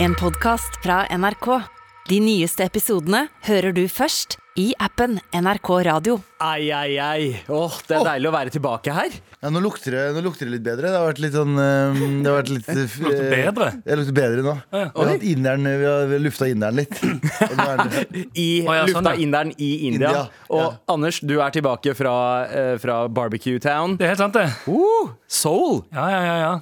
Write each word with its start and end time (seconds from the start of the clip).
En 0.00 0.14
podcast 0.14 0.78
fra 0.82 1.06
NRK. 1.10 1.77
De 2.08 2.22
nyeste 2.24 2.64
episodene 2.64 3.26
hører 3.44 3.74
du 3.76 3.82
først 3.92 4.38
i 4.56 4.70
appen 4.80 5.18
NRK 5.36 5.68
Radio. 5.86 6.14
Ai, 6.40 6.70
ai, 6.72 6.96
ai. 6.96 7.26
Åh, 7.52 7.74
det 7.84 7.98
er 7.98 8.06
deilig 8.06 8.30
å 8.30 8.32
være 8.32 8.52
tilbake 8.54 8.94
her. 8.96 9.18
Ja, 9.42 9.50
nå 9.52 9.60
lukter, 9.60 9.92
det, 9.92 10.06
nå 10.16 10.22
lukter 10.24 10.48
det 10.48 10.54
litt 10.54 10.64
bedre. 10.64 10.88
Det 10.88 10.96
har 10.96 11.04
vært 11.04 11.20
litt 11.22 11.36
sånn 11.36 11.60
eh, 11.60 12.00
Det 12.24 12.30
har 12.30 12.38
vært 12.40 12.50
litt 12.54 12.70
uh, 12.72 12.96
Lukter 13.04 13.28
bedre? 13.34 13.68
Det 13.84 14.00
lukter 14.00 14.16
bedre 14.16 14.46
nå. 14.48 14.56
Vi 14.72 14.82
har, 14.96 15.28
inderen, 15.34 15.68
vi 15.68 15.84
har, 15.84 16.08
vi 16.08 16.16
har 16.16 16.24
lufta 16.24 16.48
inderen 16.48 16.80
litt. 16.80 16.96
I 17.04 18.48
oh, 18.64 18.72
ja, 18.72 18.88
lufta 18.88 18.96
sånn, 18.96 19.12
ja. 19.12 19.16
inderen 19.28 19.52
i 19.54 19.70
India. 19.92 20.08
India, 20.08 20.26
Og 20.48 20.64
ja. 20.64 20.74
Anders, 20.96 21.20
du 21.20 21.36
er 21.44 21.54
tilbake 21.60 21.92
fra, 22.00 22.18
uh, 22.48 22.74
fra 22.80 23.02
Barbecue 23.12 23.60
Town. 23.60 24.00
Det 24.00 24.08
er 24.08 24.16
helt 24.16 24.24
sant, 24.24 24.40
det. 24.40 24.48
Uh, 24.64 25.12
soul. 25.28 25.84
Ja, 25.92 26.08
ja, 26.16 26.24
ja. 26.24 26.36
ja. 26.48 26.52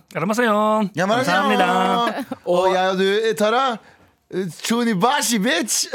Ja. 0.91 2.25
Og 2.51 2.73
jeg 2.75 2.97
og 2.97 2.99
du, 2.99 3.37
Tara. 3.39 3.69
Chunibashi, 4.35 5.39
bitch! 5.39 5.87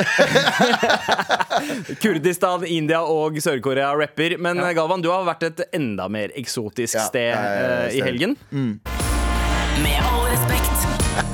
Kurdistan, 2.01 2.63
India 2.63 3.01
og 3.03 3.35
Sør-Korea 3.43 3.91
rapper. 3.99 4.37
Men 4.39 4.61
ja. 4.63 4.71
Galvan, 4.77 5.03
du 5.03 5.11
har 5.11 5.27
vært 5.27 5.49
et 5.49 5.65
enda 5.75 6.07
mer 6.07 6.31
eksotisk 6.39 6.95
Ja, 6.95 7.07
sted 7.09 7.35
eh, 7.35 7.99
i 7.99 8.03
helgen. 8.07 8.37
Mm. 8.55 9.00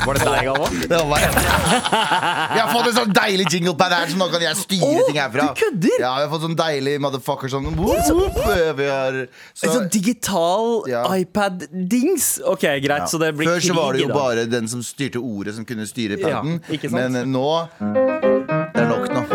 Var 0.05 0.13
det 0.17 0.25
deg, 0.27 0.45
Galvan? 0.47 0.75
Det 0.91 0.97
var 0.97 1.07
meg. 1.11 1.23
Jeg 1.27 2.61
har 2.61 2.69
fått 2.71 2.87
en 2.91 2.95
sånn 2.97 3.13
deilig 3.15 3.45
jingle 3.51 3.73
pad 3.79 3.95
her, 3.95 4.07
så 4.11 4.19
nå 4.19 4.27
kan 4.31 4.43
jeg 4.45 4.59
styre 4.59 4.87
Å, 4.87 5.05
ting 5.09 5.19
herfra. 5.19 5.47
du 5.51 5.61
kødder? 5.61 5.95
Ja, 6.03 6.11
vi 6.19 6.25
har 6.25 6.31
fått 6.31 6.45
sånn 6.45 6.55
deilig 6.59 6.93
motherfucker 7.03 7.51
sånn 7.51 7.67
whoop, 7.75 8.11
whoop, 8.13 8.39
vi 8.79 8.87
har, 8.91 9.19
så, 9.53 9.67
En 9.67 9.73
sånn 9.75 9.89
digital 9.93 10.69
Ja. 10.91 11.03
iPad-dings. 11.17 12.29
Ok, 12.47 12.67
greit, 12.85 13.07
så 13.11 13.19
det 13.21 13.33
blir 13.37 13.49
Før 13.51 13.59
så 13.67 13.77
var 13.77 13.93
det 13.97 14.05
jo 14.05 14.11
dag. 14.13 14.17
bare 14.21 14.45
den 14.51 14.67
som 14.71 14.83
styrte 14.85 15.19
ordet, 15.19 15.55
som 15.57 15.65
kunne 15.67 15.87
styre 15.89 16.19
Ja, 16.21 16.39
paden. 16.41 16.61
ikke 16.69 16.89
sant? 16.89 17.11
Men 17.17 17.31
nå 17.33 17.47
Det 17.79 18.83
er 18.83 18.89
nok 18.91 19.09
nå. 19.11 19.25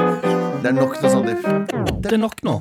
Det 0.63 0.71
er 0.71 0.77
nok 0.79 0.95
nå, 1.02 1.09
Sandeep. 1.10 2.02
Det 2.02 2.13
er 2.13 2.21
nok 2.23 2.38
nå. 2.46 2.57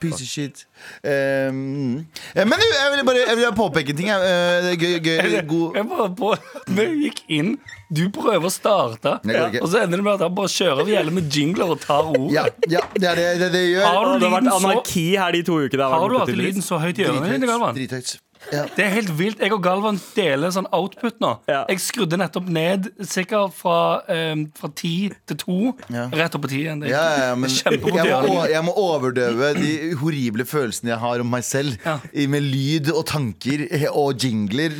Piece 0.00 0.22
of 0.22 0.28
shit. 0.30 0.64
Um, 1.02 2.06
men 2.36 2.54
du, 2.54 2.66
jeg 2.70 2.92
vil 2.92 3.04
bare 3.08 3.22
jeg 3.24 3.38
vil 3.40 3.56
påpeke 3.56 3.94
en 3.94 3.98
ting. 3.98 4.10
er 4.14 4.76
gøy, 4.78 4.98
gøy, 5.02 5.40
god 5.48 5.78
Jeg 5.80 5.88
bare 5.90 6.08
på, 6.20 6.30
Vi 6.76 6.86
gikk 7.02 7.24
inn, 7.34 7.56
du 7.90 8.04
prøver 8.14 8.46
å 8.46 8.52
starte, 8.52 9.16
og 9.18 9.66
så 9.72 9.82
ender 9.82 9.98
det 9.98 10.04
med 10.04 10.14
at 10.14 10.24
han 10.28 10.36
bare 10.36 10.52
kjører 10.52 10.86
vi 10.86 10.94
gjelder 10.94 11.16
med 11.18 11.34
jingler 11.34 11.74
og 11.74 11.82
tar 11.82 12.12
ord. 12.12 12.30
Ja, 12.34 12.46
ja, 12.70 12.84
det 12.94 13.10
er 13.10 13.18
det 13.18 13.26
det, 13.42 13.50
det 13.56 13.64
gjør. 13.72 13.86
Har 13.88 14.06
du 14.06 14.14
det 14.22 14.30
har 14.30 14.36
vært 14.36 14.54
anarki 14.54 15.06
her 15.16 15.34
de 15.34 15.42
to 15.48 15.58
ukene. 15.64 15.90
har 15.94 16.08
du 16.14 16.18
hatt 16.20 16.34
lyden 16.44 16.64
så 16.64 16.80
høyt 16.82 17.00
i 17.00 17.08
ørene 17.08 17.72
Drithøyt. 17.78 18.18
Ja. 18.52 18.64
Det 18.76 18.84
er 18.84 18.92
helt 18.94 19.10
vilt. 19.18 19.42
Jeg 19.42 19.52
og 19.54 19.62
Galvan 19.64 19.98
deler 20.16 20.52
sånn 20.54 20.68
output 20.74 21.18
nå. 21.22 21.34
Ja. 21.50 21.64
Jeg 21.70 21.82
skrudde 21.84 22.18
nettopp 22.20 22.48
ned 22.52 22.88
sikkert 23.04 23.56
fra, 23.58 23.78
um, 24.08 24.46
fra 24.58 24.70
ti 24.78 25.10
til 25.28 25.40
to. 25.42 25.58
Ja. 25.92 26.06
Rett 26.14 26.38
opp 26.38 26.46
på 26.46 26.52
ti 26.52 26.62
igjen. 26.64 26.84
Jeg 26.88 27.36
må, 27.38 28.34
jeg 28.48 28.62
må 28.64 28.72
overdøve 28.78 29.50
de 29.56 29.70
horrible 30.00 30.44
følelsene 30.48 30.92
jeg 30.92 31.00
har 31.02 31.22
om 31.22 31.28
meg 31.30 31.44
selv. 31.46 31.76
Ja. 31.84 31.98
Med 32.30 32.44
lyd 32.44 32.90
og 32.92 33.04
tanker 33.10 33.64
og 33.90 34.22
jingler. 34.22 34.74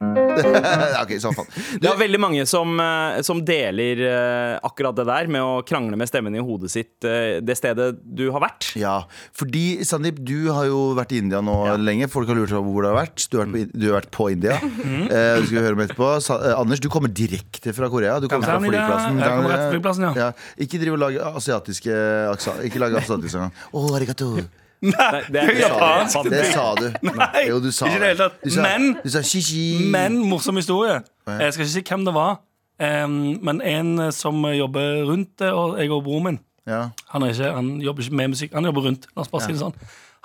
Det- 0.00 1.80
det- 1.80 1.90
er 1.90 1.96
veldig 2.00 2.18
mange 2.20 2.46
som, 2.48 2.78
eh, 2.80 3.20
som 3.22 3.42
deler 3.44 4.00
eh, 4.00 4.58
akkurat 4.64 4.96
det 4.96 5.04
der 5.04 5.26
med 5.28 5.42
å 5.44 5.60
krangle 5.66 5.96
med 6.00 6.08
stemmen 6.08 6.34
i 6.34 6.40
hodet 6.40 6.70
sitt 6.72 7.04
eh, 7.04 7.40
det 7.44 7.56
stedet 7.58 7.98
du 8.02 8.30
har 8.32 8.40
vært. 8.40 8.70
Ja, 8.80 9.02
fordi 9.36 9.84
Sandeep, 9.84 10.22
du 10.24 10.50
har 10.52 10.64
jo 10.70 10.94
vært 10.96 11.12
i 11.12 11.18
India 11.20 11.42
nå 11.44 11.76
lenge. 11.78 12.08
Folk 12.08 12.28
har 12.28 12.34
lurt 12.38 12.48
på 12.48 12.62
hvor 12.64 12.82
du 12.82 12.88
har 12.88 12.96
vært. 13.06 13.28
Du 13.28 13.36
har 13.38 13.44
vært 13.46 13.52
på, 13.72 13.78
du 13.78 13.86
har 13.92 14.00
vært 14.00 14.10
på 14.16 14.30
India. 14.32 14.56
Mm. 14.80 15.10
eh, 15.12 15.36
det 15.40 15.46
skal 15.50 15.62
høre 15.66 15.76
om 15.76 15.82
etterpå. 15.84 16.08
Sa, 16.24 16.38
eh, 16.40 16.54
Anders, 16.58 16.80
du 16.80 16.88
kommer 16.88 17.08
direkte 17.12 17.74
fra 17.76 17.88
Korea. 17.92 18.18
Du 18.20 18.28
kommer 18.28 18.46
fra 18.48 18.58
flyplassen. 18.58 19.20
Fra 19.20 19.70
flyplassen, 19.70 20.16
ja. 20.16 20.30
Ikke 20.58 20.80
driv 20.80 20.94
og 20.96 20.98
lag 21.04 21.18
asiatiske 21.36 21.92
aksa- 22.32 22.56
Ikke 22.64 22.80
lag 22.80 22.92
asiatiske 22.96 23.30
sanger. 23.36 23.52
Oh, 23.74 23.90
arigato. 23.94 24.32
Nei, 24.82 25.20
det, 25.28 25.42
er 25.42 25.58
japansk. 25.60 26.28
Det 26.32 26.44
sa 26.54 26.66
du. 26.78 26.86
Nei, 27.04 27.42
Jo, 27.48 27.58
du 27.60 27.68
sa 27.72 27.86
ikke 27.86 27.96
i 27.96 28.00
det 28.00 28.08
hele 28.12 28.18
tatt. 28.22 28.38
Du 28.44 28.50
sa, 28.54 28.62
Men- 28.64 28.94
du 29.04 29.08
sa 29.12 29.20
shishi. 29.22 29.64
Men 29.92 30.16
morsom 30.24 30.56
historie. 30.56 31.02
Jeg 31.28 31.52
skal 31.52 31.66
ikke 31.66 31.72
si 31.74 31.82
hvem 31.90 32.04
det 32.08 32.14
var. 32.16 32.38
um, 32.80 33.16
men 33.44 33.60
en 33.60 33.90
som 34.16 34.40
jobber 34.56 35.02
rundt 35.04 35.34
det, 35.38 35.50
og 35.52 35.76
jeg 35.78 35.90
og 35.92 36.04
broren 36.04 36.24
min. 36.24 36.38
ja. 36.66 36.86
Han, 37.12 37.22
er 37.22 37.34
ikke, 37.34 37.50
han 37.52 37.68
jobber 37.84 38.02
ikke 38.06 38.14
med 38.16 38.28
musikk, 38.32 38.54
han 38.56 38.64
jobber 38.64 38.86
rundt. 38.88 39.04
La 39.16 39.20
oss 39.26 39.28
bare 39.28 39.42
si 39.44 39.52
det 39.52 39.60
sånn. 39.60 39.74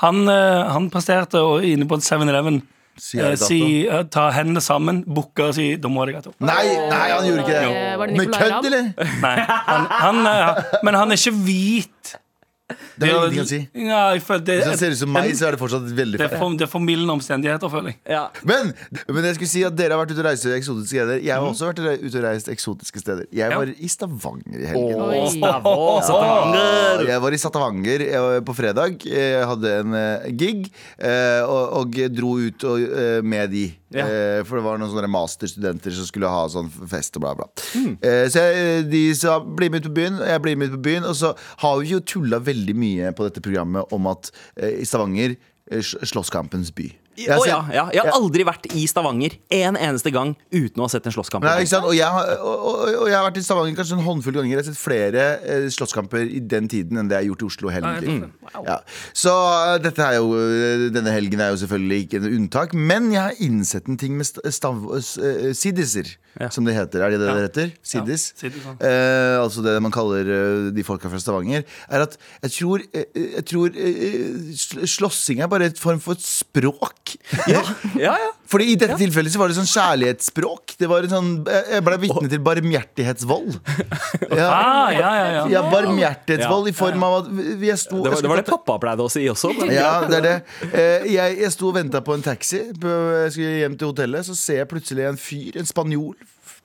Han, 0.03 0.23
eh, 0.27 0.63
han 0.71 0.89
presterte 0.91 1.39
å 1.39 1.59
inne 1.63 1.85
på 1.87 1.95
7-Eleven 2.03 2.61
Si 2.97 3.19
eh, 3.19 3.33
si, 3.35 3.59
eh, 3.87 4.03
ta 4.07 4.29
hendene 4.31 4.61
sammen, 4.63 5.01
bukke 5.03 5.49
og 5.49 5.55
si 5.57 5.75
'domo 5.75 5.99
arigato'. 6.05 6.31
Nei, 6.39 6.63
nei, 6.87 7.09
han 7.11 7.25
gjorde 7.27 7.41
ikke 7.43 7.59
det. 7.59 7.97
Var 7.99 8.07
det 8.07 8.17
Med 8.17 8.31
kødd, 8.31 8.67
eller? 8.69 8.85
Nei, 9.25 9.35
han, 9.67 9.87
han, 9.91 10.19
men 10.83 10.93
han 10.95 11.11
er 11.11 11.19
ikke 11.19 11.33
hvit. 11.43 12.15
Det 12.97 13.09
har 13.11 13.27
ingenting 13.29 13.43
å 13.43 13.45
si. 13.45 13.57
Ja, 13.77 13.97
jeg 14.15 14.21
føler 14.25 14.43
det, 14.47 14.53
Hvis 14.57 14.69
han 14.71 14.77
ser 14.79 14.93
ut 14.95 14.97
som 14.97 15.11
meg, 15.13 15.27
så 15.37 15.45
er 15.45 15.53
det 15.53 15.59
fortsatt 15.61 15.83
veldig 15.99 16.17
det, 16.17 16.25
er 16.25 16.39
for, 16.41 16.55
det 16.57 16.65
er 16.65 16.69
formildende 16.71 17.13
omstendigheter, 17.13 17.69
føler 17.69 17.91
jeg. 17.93 17.99
ja. 18.09 18.23
Men, 18.41 18.71
men 19.13 19.27
jeg 19.29 19.35
skulle 19.37 19.51
si 19.51 19.61
at 19.67 19.75
dere 19.77 19.93
har 19.93 20.01
vært 20.01 20.15
ute 20.15 20.23
og 20.23 20.25
reist 20.31 20.47
eksotiske 20.49 20.89
steder. 20.95 21.21
Jeg 21.21 21.35
har 21.35 21.45
også 21.45 21.69
vært 21.69 21.83
ute 22.01 22.17
og 22.17 22.25
reist 22.25 22.49
eksotiske 22.49 23.03
steder. 23.03 23.27
Jeg 23.29 23.53
Ja. 23.53 23.59
var 23.61 23.69
i 23.69 23.89
Stavanger 23.91 24.57
i 24.63 24.65
helgen. 24.71 25.29
Stavås, 25.35 26.07
Stavanger. 26.09 27.05
Jeg 27.11 27.21
var 27.27 27.37
i 27.37 27.41
Stavanger 27.43 28.05
på 28.49 28.57
fredag. 28.57 29.05
Jeg 29.05 29.45
hadde 29.51 29.75
en 29.83 29.93
eh, 30.01 30.27
gig 30.33 30.65
eh, 30.97 31.45
og, 31.45 31.63
og 31.83 31.99
dro 32.17 32.33
ut 32.41 32.65
og, 32.65 32.81
eh, 32.81 33.21
med 33.21 33.53
de. 33.53 33.67
Ja. 33.95 34.05
Eh, 34.05 34.41
for 34.47 34.59
det 34.59 34.65
var 34.65 34.81
noen 34.81 34.91
sånne 34.91 35.11
masterstudenter 35.11 35.95
som 35.95 36.09
skulle 36.09 36.31
ha 36.31 36.43
sånn 36.51 36.69
fest 36.91 37.15
og 37.17 37.25
bla, 37.25 37.33
bla. 37.39 37.47
Mm. 37.77 37.95
Eh, 38.01 38.25
så 38.31 38.43
jeg, 38.43 38.85
de 38.91 39.03
sa 39.17 39.39
bli 39.39 39.71
med 39.71 39.83
ut 39.83 39.89
på 39.89 39.95
byen, 40.01 40.19
og 40.19 40.29
jeg 40.33 40.43
blir 40.43 40.59
med 40.59 40.73
ut 40.73 40.77
på 40.77 40.83
byen. 40.89 41.07
Og 41.09 41.17
så 41.21 41.33
har 41.63 41.79
vi 41.81 41.95
jo 41.95 42.03
tulla 42.03 42.41
veldig 42.43 42.77
mye 42.77 43.15
på 43.15 43.29
dette 43.29 43.43
programmet 43.45 43.95
om 43.95 44.11
at 44.11 44.31
eh, 44.59 44.81
i 44.83 44.87
Stavanger 44.87 45.37
eh, 45.71 45.81
Slåsskampens 45.81 46.73
by. 46.75 46.89
Jeg 47.17 47.31
har 47.31 47.45
ja, 47.47 47.59
ja. 47.73 47.83
Jeg 47.95 48.03
har 48.03 48.15
aldri 48.17 48.43
vært 48.47 48.65
i 48.75 48.83
Stavanger 48.91 49.35
en 49.55 49.77
eneste 49.79 50.11
gang 50.11 50.33
uten 50.51 50.81
å 50.81 50.87
ha 50.87 50.91
sett 50.91 51.05
en 51.07 51.15
slåsskamp. 51.15 51.45
Nei, 51.47 51.61
ikke 51.63 51.71
sant? 51.71 51.87
Og, 51.87 51.95
jeg, 51.95 52.09
har- 52.11 52.33
og, 52.43 52.65
og, 52.65 53.05
jeg 53.07 53.15
har 53.15 53.23
vært 53.29 53.39
i 53.39 53.45
Stavanger 53.45 53.77
kanskje 53.79 53.97
en 53.99 54.03
håndfull 54.07 54.35
ganger. 54.39 54.51
Jeg 54.55 54.61
har 54.63 54.67
sett 54.67 54.81
flere 54.81 55.25
eh, 55.45 55.67
slåsskamper 55.71 56.25
i 56.27 56.41
den 56.43 56.67
tiden 56.71 56.99
enn 56.99 57.07
det 57.11 57.15
jeg 57.19 57.23
har 57.25 57.29
gjort 57.31 57.45
i 57.45 57.49
Oslo 57.51 57.71
hele 57.73 57.93
mitt 57.95 58.03
liv. 58.07 58.25
Mm. 58.25 58.59
Ja. 58.67 58.77
Så 59.15 59.31
eh, 59.31 59.77
dette 59.85 60.09
er 60.09 60.19
jo, 60.19 60.33
eh, 60.35 60.85
denne 60.95 61.13
helgen 61.15 61.41
er 61.45 61.53
jo 61.55 61.61
selvfølgelig 61.63 62.01
ikke 62.07 62.21
en 62.23 62.29
unntak. 62.33 62.75
Men 62.75 63.11
jeg 63.15 63.21
har 63.29 63.41
innsett 63.47 63.87
en 63.91 63.97
ting 64.01 64.17
med 64.19 64.27
st- 64.27 64.43
stav, 64.55 64.83
eh, 64.99 65.51
siddiser, 65.55 66.15
Ja. 66.39 66.49
som 66.51 66.65
det 66.67 66.73
heter. 66.75 66.99
Er 67.05 67.09
det 67.13 67.19
det 67.21 67.27
Ja. 67.29 67.33
det 67.35 67.43
heter? 67.47 67.71
Siddis? 67.83 68.33
Ja, 68.35 68.39
siddis, 68.41 68.63
ja. 68.65 68.73
Eh, 68.83 69.41
altså 69.41 69.63
det 69.63 69.81
man 69.81 69.91
kaller 69.91 70.19
eh, 70.27 70.71
de 70.75 70.83
folka 70.83 71.07
fra 71.09 71.19
Stavanger. 71.19 71.63
Er 71.89 72.01
at 72.03 72.17
jeg 72.43 72.51
tror, 72.51 72.79
eh, 72.93 73.05
jeg 73.37 73.45
tror 73.45 73.69
eh, 73.75 74.85
slåssing 74.85 75.39
er 75.39 75.47
bare 75.47 75.65
et 75.71 75.79
form 75.79 75.99
for 76.03 76.11
et 76.17 76.21
språk. 76.25 77.15
Ja, 77.47 77.61
ja, 77.95 78.15
ja. 78.19 78.31
Fordi 78.47 78.65
i 78.71 78.75
dette 78.77 78.95
tilfellet 78.99 79.33
så 79.33 79.39
var 79.41 79.49
det 79.49 79.55
sånn 79.57 79.69
kjærlighetsspråk. 79.71 80.75
Det 80.77 80.87
var 80.91 81.03
en 81.07 81.09
sånn, 81.09 81.29
Jeg 81.71 81.83
ble 81.83 81.97
vitne 82.03 82.29
til 82.29 82.39
barmhjertighetsvold. 82.45 83.57
Ja, 84.35 84.49
Ah, 84.51 84.89
ja, 84.91 84.99
ja, 85.15 85.25
ja. 85.31 85.43
ja 85.49 85.61
barmhjertighetsvold 85.71 86.67
Ja. 86.67 86.69
i 86.69 86.75
form 86.75 87.03
av 87.07 87.13
at 87.23 87.29
vi- 87.31 87.67
jeg 87.67 87.77
sto 87.79 87.95
Det 88.03 88.11
var 88.11 88.15
jeg 88.17 88.21
det, 88.21 88.29
var 88.29 88.41
det 88.41 88.45
pappa 88.49 88.77
pleide 88.79 88.99
å 89.05 89.09
si 89.11 89.25
også. 89.31 89.53
Men 89.59 89.71
ja, 89.73 90.05
det 90.07 90.17
er 90.17 90.21
det. 90.21 90.35
Eh, 90.73 91.07
Jeg, 91.15 91.37
jeg 91.39 91.51
sto 91.51 91.67
og 91.69 91.75
venta 91.75 92.01
på 92.01 92.13
en 92.13 92.21
taxi. 92.25 92.59
Jeg 92.73 93.31
skulle 93.31 93.57
hjem 93.63 93.77
til 93.77 93.87
hotellet. 93.93 94.25
Så 94.25 94.35
ser 94.35 94.57
jeg 94.63 94.67
plutselig 94.69 95.07
en 95.09 95.17
fyr, 95.17 95.57
en 95.57 95.65
spanjol. 95.65 96.15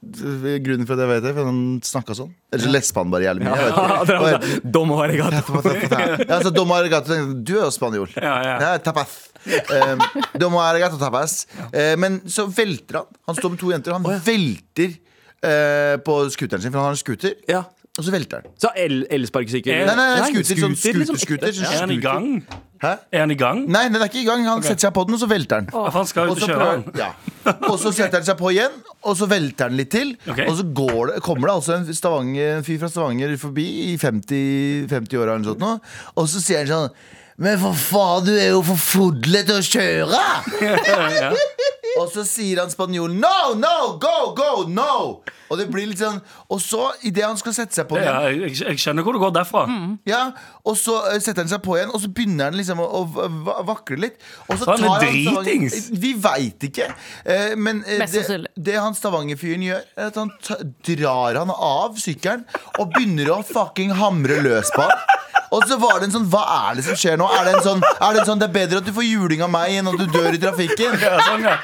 Grunnen 0.00 0.86
for 0.88 0.96
at 0.96 1.02
jeg 1.04 1.10
vet 1.10 1.24
det, 1.26 1.32
for 1.36 1.44
han 1.50 1.58
snakka 1.84 2.14
sånn. 2.16 2.30
Eller 2.50 2.64
så 2.64 2.70
lespa 2.72 3.02
han 3.02 3.10
bare 3.12 3.26
jævlig 3.26 3.44
mye. 3.44 3.56
Jeg 3.60 3.68
Ja, 3.68 3.82
vet 3.98 4.06
det 4.08 4.14
ikke. 4.14 4.22
var 4.24 4.38
det. 4.46 4.72
Dom 4.76 4.94
og 4.94 5.02
arigato. 5.04 5.60
Ja, 6.30 6.38
så 6.40 6.52
Domo 6.56 6.74
arigato. 6.78 7.18
Du 7.44 7.52
er 7.58 7.66
jo 7.66 7.70
spanjol. 7.74 8.08
Ja, 8.16 8.32
ja. 8.46 8.70
tapas. 8.80 9.18
Um, 9.44 10.00
domo 10.40 10.60
arigato 10.64 10.96
tapas. 11.00 11.42
Eh, 11.72 11.94
men 12.00 12.20
så 12.28 12.46
velter 12.48 13.02
han. 13.02 13.12
Han 13.28 13.36
står 13.38 13.54
med 13.54 13.60
to 13.60 13.70
jenter, 13.74 13.92
han 13.96 14.08
velter 14.24 14.96
eh, 15.44 15.96
på 16.04 16.16
scooteren 16.32 16.64
sin, 16.64 16.72
for 16.72 16.80
han 16.80 16.90
har 16.90 16.96
en 16.96 17.00
scooter. 17.04 17.36
Ja. 17.48 17.62
Og 18.00 18.06
så 18.06 18.14
velter 18.14 18.40
han. 18.40 18.52
Så 18.60 18.70
el- 18.80 19.04
elsparkesykkel 19.12 19.74
Nei, 19.76 19.84
Nei, 19.84 19.94
nei, 19.98 20.08
nei, 20.16 20.28
skuter, 20.32 20.60
sånn 20.64 20.76
skuter, 20.78 21.00
liksom, 21.02 21.18
scooter, 21.20 21.50
ekte. 21.52 21.68
Er 21.68 21.82
han 21.82 21.92
i 21.92 21.98
gang? 22.00 22.28
Hæ? 22.80 22.92
Er 23.12 23.20
han 23.26 23.34
i 23.34 23.36
gang? 23.36 23.58
Nei, 23.68 23.82
den 23.92 24.00
er 24.00 24.08
ikke 24.08 24.22
i 24.22 24.24
gang. 24.24 24.46
Han 24.48 24.62
setter 24.64 24.86
seg 24.86 24.94
på 24.96 25.04
den, 25.04 25.18
og 25.18 25.20
så 25.20 25.28
velter 25.28 25.60
han. 25.60 25.68
Oh. 25.76 25.90
han 25.92 26.06
skal 26.08 26.30
så, 26.30 26.32
og 26.32 26.48
kjøre 26.48 26.56
prøver, 26.62 26.96
ja. 26.96 27.10
og 27.68 27.76
så 27.82 27.92
setter 27.92 28.22
han 28.22 28.28
seg 28.30 28.38
på 28.40 28.54
igjen, 28.54 28.78
og 29.04 29.18
så 29.20 29.28
velter 29.28 29.68
han 29.68 29.76
litt 29.76 29.92
til. 29.92 30.14
Okay. 30.24 30.48
Og 30.48 30.56
så 30.56 30.64
går 30.80 31.12
det, 31.12 31.18
kommer 31.26 31.50
det 31.50 31.56
altså 31.58 31.76
en, 31.76 31.88
Stavanger, 32.00 32.54
en 32.56 32.64
fyr 32.64 32.80
fra 32.80 32.88
Stavanger 32.88 33.36
forbi 33.42 33.66
i 33.90 33.96
50, 34.00 34.88
50 34.94 35.20
år 35.20 35.26
eller 35.28 35.44
noe 35.44 35.52
sånt, 35.52 35.60
nå, 35.66 35.74
og 36.16 36.30
så 36.32 36.40
sier 36.40 36.64
han 36.64 36.72
sånn 36.72 37.18
Men 37.40 37.56
for 37.60 37.76
faen, 37.76 38.24
du 38.26 38.34
er 38.36 38.50
jo 38.54 38.64
for 38.64 38.80
fodlet 38.80 39.48
til 39.48 39.60
å 39.60 39.68
kjøre! 39.74 40.24
Ja. 41.20 41.32
Og 41.98 42.06
så 42.12 42.22
sier 42.28 42.60
han 42.62 42.70
spanjolen 42.70 43.16
no, 43.18 43.54
no, 43.58 43.96
go, 43.98 44.30
go, 44.38 44.64
no! 44.70 45.22
Og 45.50 45.58
det 45.58 45.64
blir 45.72 45.88
litt 45.90 45.98
sånn 45.98 46.20
Og 46.54 46.60
så, 46.62 46.92
idet 47.02 47.24
han 47.26 47.34
skal 47.40 47.54
sette 47.56 47.74
seg 47.74 47.88
på 47.90 47.96
igjen 47.98 48.06
Ja, 48.06 48.28
jeg, 48.30 48.52
jeg- 48.60 48.78
skjønner 48.78 49.02
hvor 49.02 49.16
det 49.16 49.22
går 49.24 49.32
derfra. 49.34 49.64
Ja, 50.06 50.20
og 50.62 50.76
så 50.78 50.94
eh, 51.10 51.18
setter 51.18 51.42
han 51.42 51.50
seg 51.50 51.62
på 51.64 51.74
igjen, 51.78 51.90
og 51.90 51.98
så 52.04 52.10
begynner 52.14 52.50
han 52.52 52.58
liksom 52.60 52.78
å, 52.84 52.86
å 53.00 53.28
va- 53.48 53.56
vakle 53.66 53.98
litt. 54.04 54.20
Og 54.46 54.54
så 54.60 54.64
Så 54.68 54.70
han 54.70 54.84
tar 54.84 55.08
Stavanger- 55.10 55.42
dritings. 55.42 55.88
Vi 56.04 56.12
veit 56.22 56.68
ikke. 56.70 56.86
Eh, 57.24 57.56
men 57.58 57.82
eh, 57.86 58.04
det, 58.06 58.38
det 58.70 58.76
han 58.78 58.94
Stavanger-fyren 58.94 59.66
gjør, 59.66 59.82
er 59.98 60.12
at 60.12 60.20
han 60.22 60.30
drar 60.86 61.40
han 61.42 61.50
av 61.56 61.98
sykkelen 61.98 62.46
og 62.78 62.92
begynner 62.94 63.32
å 63.34 63.40
fucking 63.50 63.90
hamre 63.98 64.38
løs 64.46 64.70
på 64.76 64.86
han. 64.86 65.02
Og 65.50 65.64
så 65.66 65.74
var 65.82 65.98
det 65.98 66.06
en 66.06 66.12
sånn 66.14 66.26
Hva 66.30 66.40
er 66.70 66.76
det 66.78 66.84
som 66.86 66.94
skjer 66.98 67.16
nå? 67.18 67.26
Er 67.34 67.42
det 67.48 67.52
en 67.56 67.64
sånn 67.64 67.80
Er 67.82 68.12
det, 68.14 68.20
en 68.22 68.26
sånn, 68.28 68.38
det 68.38 68.46
er 68.46 68.52
bedre 68.54 68.78
at 68.78 68.86
du 68.86 68.92
får 68.94 69.02
juling 69.02 69.40
av 69.42 69.50
meg 69.50 69.72
enn 69.80 69.88
at 69.90 69.96
du 69.98 70.04
dør 70.14 70.36
i 70.36 70.38
trafikken? 70.42 70.94
Ja, 71.02 71.16
sånn, 71.26 71.42
ja. 71.42 71.56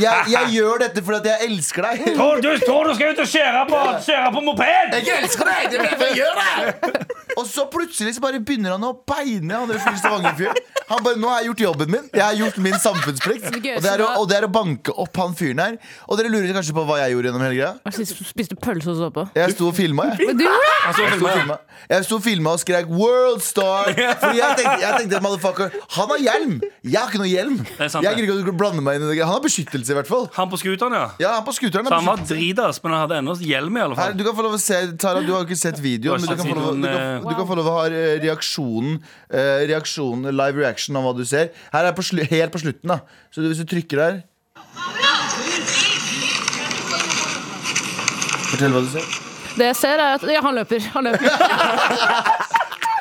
Jeg, 0.00 0.30
jeg 0.32 0.52
gjør 0.56 0.82
dette 0.84 1.02
fordi 1.04 1.32
jeg 1.32 1.48
elsker 1.50 1.86
deg. 1.88 2.04
Tror 2.16 2.40
du, 2.44 2.50
tror 2.64 2.88
du 2.88 2.94
skal 2.96 3.14
ut 3.14 3.22
og 3.24 3.30
kjøre 3.34 3.64
på, 3.70 3.80
kjøre 4.06 4.30
på 4.36 4.44
moped? 4.48 4.96
Jeg 4.96 5.22
elsker 5.24 5.50
deg! 5.50 5.68
Det 5.70 5.80
er 5.80 5.88
derfor 5.90 6.06
jeg 6.10 6.16
gjør 6.20 6.34
det! 6.40 7.29
Og 7.38 7.46
så 7.46 7.66
plutselig 7.70 8.16
så 8.16 8.22
bare 8.24 8.40
begynner 8.42 8.74
han 8.76 8.84
å 8.86 8.92
beine 9.06 9.60
andre 9.62 9.78
fyren 9.82 9.98
Stavanger-fyren. 10.00 10.58
Han 10.90 11.04
bare, 11.06 11.20
nå 11.22 11.28
har 11.30 11.42
jeg 11.42 11.50
gjort 11.52 11.60
jobben 11.66 11.92
min. 11.94 12.06
Jeg 12.16 12.24
har 12.24 12.34
gjort 12.34 12.56
min 12.64 12.74
samfunnsplikt. 12.82 13.46
Og 13.54 13.62
det, 13.62 13.90
er 13.92 14.02
å, 14.02 14.08
og 14.18 14.28
det 14.30 14.40
er 14.40 14.46
å 14.48 14.50
banke 14.50 14.94
opp 14.98 15.20
han 15.22 15.36
fyren 15.38 15.62
her. 15.62 15.76
Og 16.08 16.18
dere 16.18 16.32
lurer 16.32 16.50
kanskje 16.56 16.74
på 16.74 16.82
hva 16.88 16.98
jeg 17.04 17.14
gjorde 17.14 17.30
gjennom 17.30 17.44
helga? 17.46 17.68
Jeg 17.86 18.08
spiste- 18.10 18.58
pølse 18.60 18.90
og 18.90 18.98
så 18.98 19.10
på. 19.14 19.26
Jeg 19.38 19.54
sto 19.54 19.68
og 19.70 19.76
filma, 19.78 20.08
jeg. 20.10 20.34
Han 20.34 21.54
Jeg 21.90 22.04
sto 22.04 22.16
og 22.18 22.24
filma. 22.24 22.50
Og 22.56 22.60
skrek 22.60 22.90
'World 22.90 23.40
Star'. 23.44 23.94
Fordi 24.22 24.38
jeg 24.40 24.56
tenkte, 24.58 24.76
jeg 24.82 24.92
tenkte 24.98 25.20
motherfucker, 25.24 25.70
han 25.96 26.12
har 26.12 26.20
hjelm! 26.26 26.56
Jeg 26.84 26.98
har 26.98 27.08
ikke 27.08 27.22
noe 27.22 27.30
hjelm. 27.30 27.56
sant, 27.88 28.04
Jeg 28.04 28.24
ikke 28.26 28.50
å 28.52 28.56
blande 28.56 28.82
meg 28.84 28.98
inn 28.98 29.06
i 29.06 29.14
det. 29.14 29.22
Han 29.22 29.34
har 29.36 29.44
beskyttelse, 29.44 29.94
i 29.94 29.98
hvert 30.00 30.10
fall. 30.10 30.26
Han 30.36 30.50
på 30.50 30.58
scooteren, 30.60 30.96
ja. 30.98 31.06
Ja, 31.22 31.32
han 31.38 31.46
på 31.46 31.54
scooteren 31.56 31.86
Så 31.88 31.94
han 32.00 32.08
var 32.10 32.24
dritas, 32.26 32.82
men 32.82 32.92
han 32.96 33.04
hadde 33.06 33.20
ennå 33.22 33.36
hjelm, 33.40 33.78
i 33.78 33.84
alle 33.86 33.96
Her, 33.96 34.10
fall. 34.10 34.18
du 34.18 34.24
kan 34.26 34.36
få 34.36 34.46
lov 34.46 34.58
å 34.58 34.60
se 34.60 34.80
Tara, 35.00 35.22
du 35.24 35.32
har 35.34 35.46
ikke 35.46 35.58
sett 35.60 35.78
videoen, 35.80 36.20
men 36.20 36.28
du 36.28 36.36
kan, 36.36 36.50
få 36.50 36.58
lov, 36.58 36.74
sett 36.82 37.19
du, 37.20 37.24
kan, 37.28 37.32
du 37.34 37.38
kan 37.42 37.48
få 37.50 37.58
lov 37.60 37.68
å 37.70 37.76
ha 37.78 37.86
reaksjonen, 38.24 38.98
eh, 39.30 39.62
reaksjonen 39.70 40.32
Live 40.34 40.60
reaction 40.60 40.96
av 40.98 41.06
hva 41.08 41.14
du 41.16 41.24
ser. 41.28 41.50
Her 41.74 41.90
er 41.90 41.96
på 41.96 42.04
slu, 42.06 42.22
helt 42.30 42.52
på 42.54 42.62
slutten, 42.64 42.94
da. 42.96 43.00
Så 43.30 43.44
hvis 43.46 43.60
du 43.62 43.68
trykker 43.70 44.00
der 44.02 44.20
Fortell 48.50 48.72
hva 48.74 48.82
du 48.84 48.90
ser. 48.92 49.10
Det 49.58 49.66
jeg 49.70 49.76
ser, 49.78 50.00
er 50.00 50.16
at 50.18 50.24
Ja, 50.30 50.40
han 50.44 50.56
løper. 50.58 50.80
Han 50.94 51.10
løper. 51.10 51.28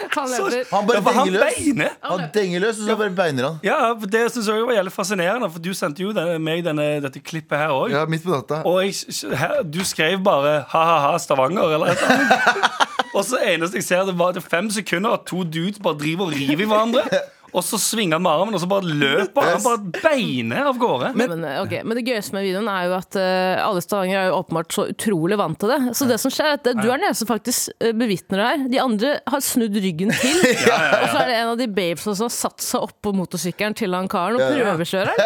Han 0.09 0.25
løper. 0.31 0.63
Han 0.73 0.87
bare 0.87 0.97
Ja, 0.97 1.11
han 1.13 1.27
denger 1.27 1.31
løs. 1.31 1.57
beiner. 1.59 1.89
Han 2.01 2.21
denger 2.33 2.59
løs, 2.63 2.79
og 2.81 2.87
så 2.89 2.95
bare 2.97 3.11
beiner 3.15 3.45
han. 3.45 3.59
Ja, 3.63 3.93
Det 3.93 4.23
synes 4.33 4.47
jeg 4.47 4.65
var 4.65 4.73
jævlig 4.73 4.91
fascinerende, 4.91 5.49
for 5.53 5.59
du 5.63 5.69
sendte 5.77 6.03
jo 6.03 6.11
denne, 6.17 6.39
meg 6.41 6.63
denne, 6.65 6.87
dette 7.03 7.21
klippet 7.21 7.57
her 7.61 7.69
òg. 7.75 7.91
Ja, 7.93 8.05
midt 8.09 8.23
på 8.25 8.33
natta. 8.33 8.63
Og 8.65 8.81
jeg, 8.83 8.95
her, 9.37 9.61
du 9.63 9.79
skrev 9.85 10.17
bare 10.25 10.63
ha-ha-ha 10.73 11.13
Stavanger, 11.21 11.75
eller 11.77 11.93
et 11.93 12.01
eller 12.01 12.15
annet. 12.17 12.85
Og 13.13 13.25
så 13.25 13.39
eneste 13.41 13.79
jeg 13.79 13.83
ser, 13.87 14.05
det 14.05 14.15
var 14.19 14.35
det 14.35 14.43
er 14.43 14.49
fem 14.49 14.69
sekunder 14.69 15.17
at 15.17 15.27
to 15.27 15.43
dudes 15.43 15.79
bare 15.83 15.97
driver 15.97 16.29
og 16.29 16.33
river 16.35 16.65
i 16.65 16.69
hverandre. 16.69 17.03
Og 17.53 17.63
så 17.65 17.79
svinger 17.81 18.17
han 18.19 18.23
med 18.25 18.31
armen, 18.31 18.53
og 18.57 18.61
så 18.63 18.67
bare 18.69 18.85
løper 18.89 19.47
han. 19.49 19.63
Bare 19.63 20.01
beiner 20.03 20.67
av 20.69 20.77
gårde. 20.81 21.11
Men, 21.17 21.43
ok, 21.63 21.73
men 21.87 21.97
det 21.99 22.03
gøyeste 22.07 22.35
med 22.35 22.45
videoen 22.45 22.67
er 22.71 22.87
jo 22.89 22.95
at 22.99 23.17
uh, 23.19 23.63
alle 23.67 23.81
Stavanger 23.83 24.19
er 24.21 24.27
jo 24.29 24.37
åpenbart 24.41 24.75
så 24.75 24.85
utrolig 24.91 25.37
vant 25.39 25.59
til 25.61 25.71
det. 25.73 25.79
Så 25.97 26.07
det 26.09 26.19
som 26.21 26.33
skjer 26.33 26.51
er 26.53 26.59
at 26.59 26.69
du 26.69 26.85
er 26.85 26.95
den 26.99 27.07
eneste 27.09 27.23
som 27.25 27.31
faktisk 27.31 27.71
uh, 27.81 27.91
bevitner 27.97 28.41
det 28.43 28.47
her. 28.51 28.65
De 28.75 28.81
andre 28.83 29.13
har 29.33 29.43
snudd 29.45 29.75
ryggen 29.81 30.13
til. 30.13 30.39
Og 31.01 31.07
så 31.09 31.17
er 31.23 31.31
det 31.33 31.37
en 31.41 31.53
av 31.55 31.57
de 31.61 31.67
babes 31.79 32.05
som 32.05 32.25
har 32.27 32.33
satt 32.35 32.61
seg 32.63 32.85
opp 32.87 32.95
på 33.05 33.13
motorsykkelen 33.17 33.77
til 33.79 33.95
han 33.97 34.07
karen 34.11 34.37
og 34.39 34.45
prøvekjører 34.45 35.15
den. 35.17 35.25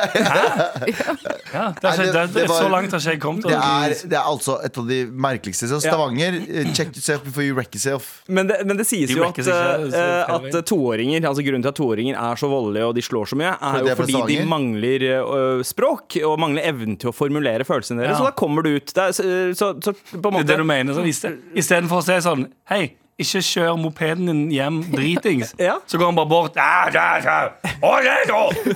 Ja, 1.53 1.67
det 1.77 1.85
er, 1.85 1.97
det- 2.13 2.21
det, 2.33 2.43
var- 2.49 2.63
så 2.63 2.69
langt 2.71 2.91
har 2.95 2.99
ikke 3.03 3.11
jeg 3.13 3.19
kommet. 3.21 3.43
Det 3.45 3.53
er, 3.57 3.93
det 4.09 4.17
er 4.17 4.25
altså 4.25 4.55
et 4.65 4.77
av 4.81 4.87
de 4.89 4.97
merkeligste. 5.05 5.67
Så 5.69 5.77
Stavanger, 5.83 6.39
eh, 6.49 6.71
check 6.73 6.89
yourself 6.95 7.21
before 7.27 7.45
you 7.45 7.53
wreck 7.57 7.69
yourself. 7.75 8.07
Men 8.27 8.47
det, 8.49 8.57
men 8.65 8.79
det 8.79 8.87
sies 8.89 9.11
jo 9.13 9.21
at, 9.27 9.37
eh, 9.37 9.85
vei. 9.93 10.49
at 10.49 10.57
toåringer 10.69 11.27
Altså 11.29 11.43
grunnen 11.45 11.61
til 11.65 11.69
at 11.73 11.77
toåringer 11.77 12.12
er 12.15 12.39
så 12.39 12.48
voldelige 12.51 12.88
og 12.89 12.95
de 12.98 13.04
slår 13.06 13.30
så 13.33 13.38
mye, 13.39 13.51
er 13.60 13.80
jo 13.83 13.92
er 13.92 14.00
fordi 14.00 14.21
de 14.30 14.39
mangler 14.50 15.06
uh, 15.25 15.62
språk 15.65 16.18
og 16.24 16.39
mangler 16.42 16.65
evnen 16.69 16.98
til 17.01 17.12
å 17.12 17.15
formulere 17.15 17.65
følelsene 17.68 18.01
deres. 18.04 18.15
Ja. 18.15 18.21
Så 18.24 18.30
da 18.30 18.33
kommer 18.39 18.65
du 18.65 18.74
ut. 18.77 18.94
der, 18.95 19.12
er, 19.12 19.18
så, 19.18 19.24
så, 19.57 19.71
så 19.83 19.94
på 19.94 20.18
en 20.18 20.33
er 20.33 20.38
måte 20.39 20.50
det 20.54 20.57
du 20.62 20.68
mener. 20.68 20.98
Sånn, 20.98 21.10
iste- 21.12 21.36
Istedenfor 21.57 22.01
å 22.01 22.06
si 22.06 22.19
sånn 22.25 22.48
Hei, 22.71 22.83
ikke 23.19 23.42
kjør 23.45 23.75
mopeden 23.77 24.27
din 24.27 24.51
hjem 24.51 24.80
dritings. 24.95 25.54
Ja. 25.60 25.74
Så 25.88 25.98
går 25.98 26.06
han 26.06 26.15
bare 26.15 26.30
bort. 26.30 26.56
«Ja, 26.56 26.89
ja, 26.94 27.18
ja. 27.25 27.39
Å, 27.83 28.00
det 28.01 28.10
er 28.10 28.24
er. 28.24 28.74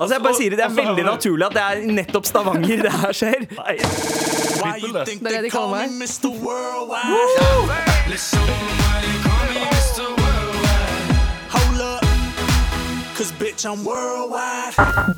Altså 0.00 0.14
jeg 0.14 0.22
bare 0.24 0.34
sier 0.38 0.54
Det 0.56 0.64
er 0.64 0.74
veldig 0.76 1.04
naturlig 1.04 1.46
at 1.46 1.56
det 1.56 1.64
er 1.64 1.82
nettopp 1.98 2.26
Stavanger 2.28 2.84
det 2.86 2.92
her 2.92 3.12
skjer. 3.16 3.44
Det. 3.50 3.56
Er 4.60 5.30
det 5.30 5.42
de 5.44 5.50
kaller 5.50 5.70
meg. 5.74 5.88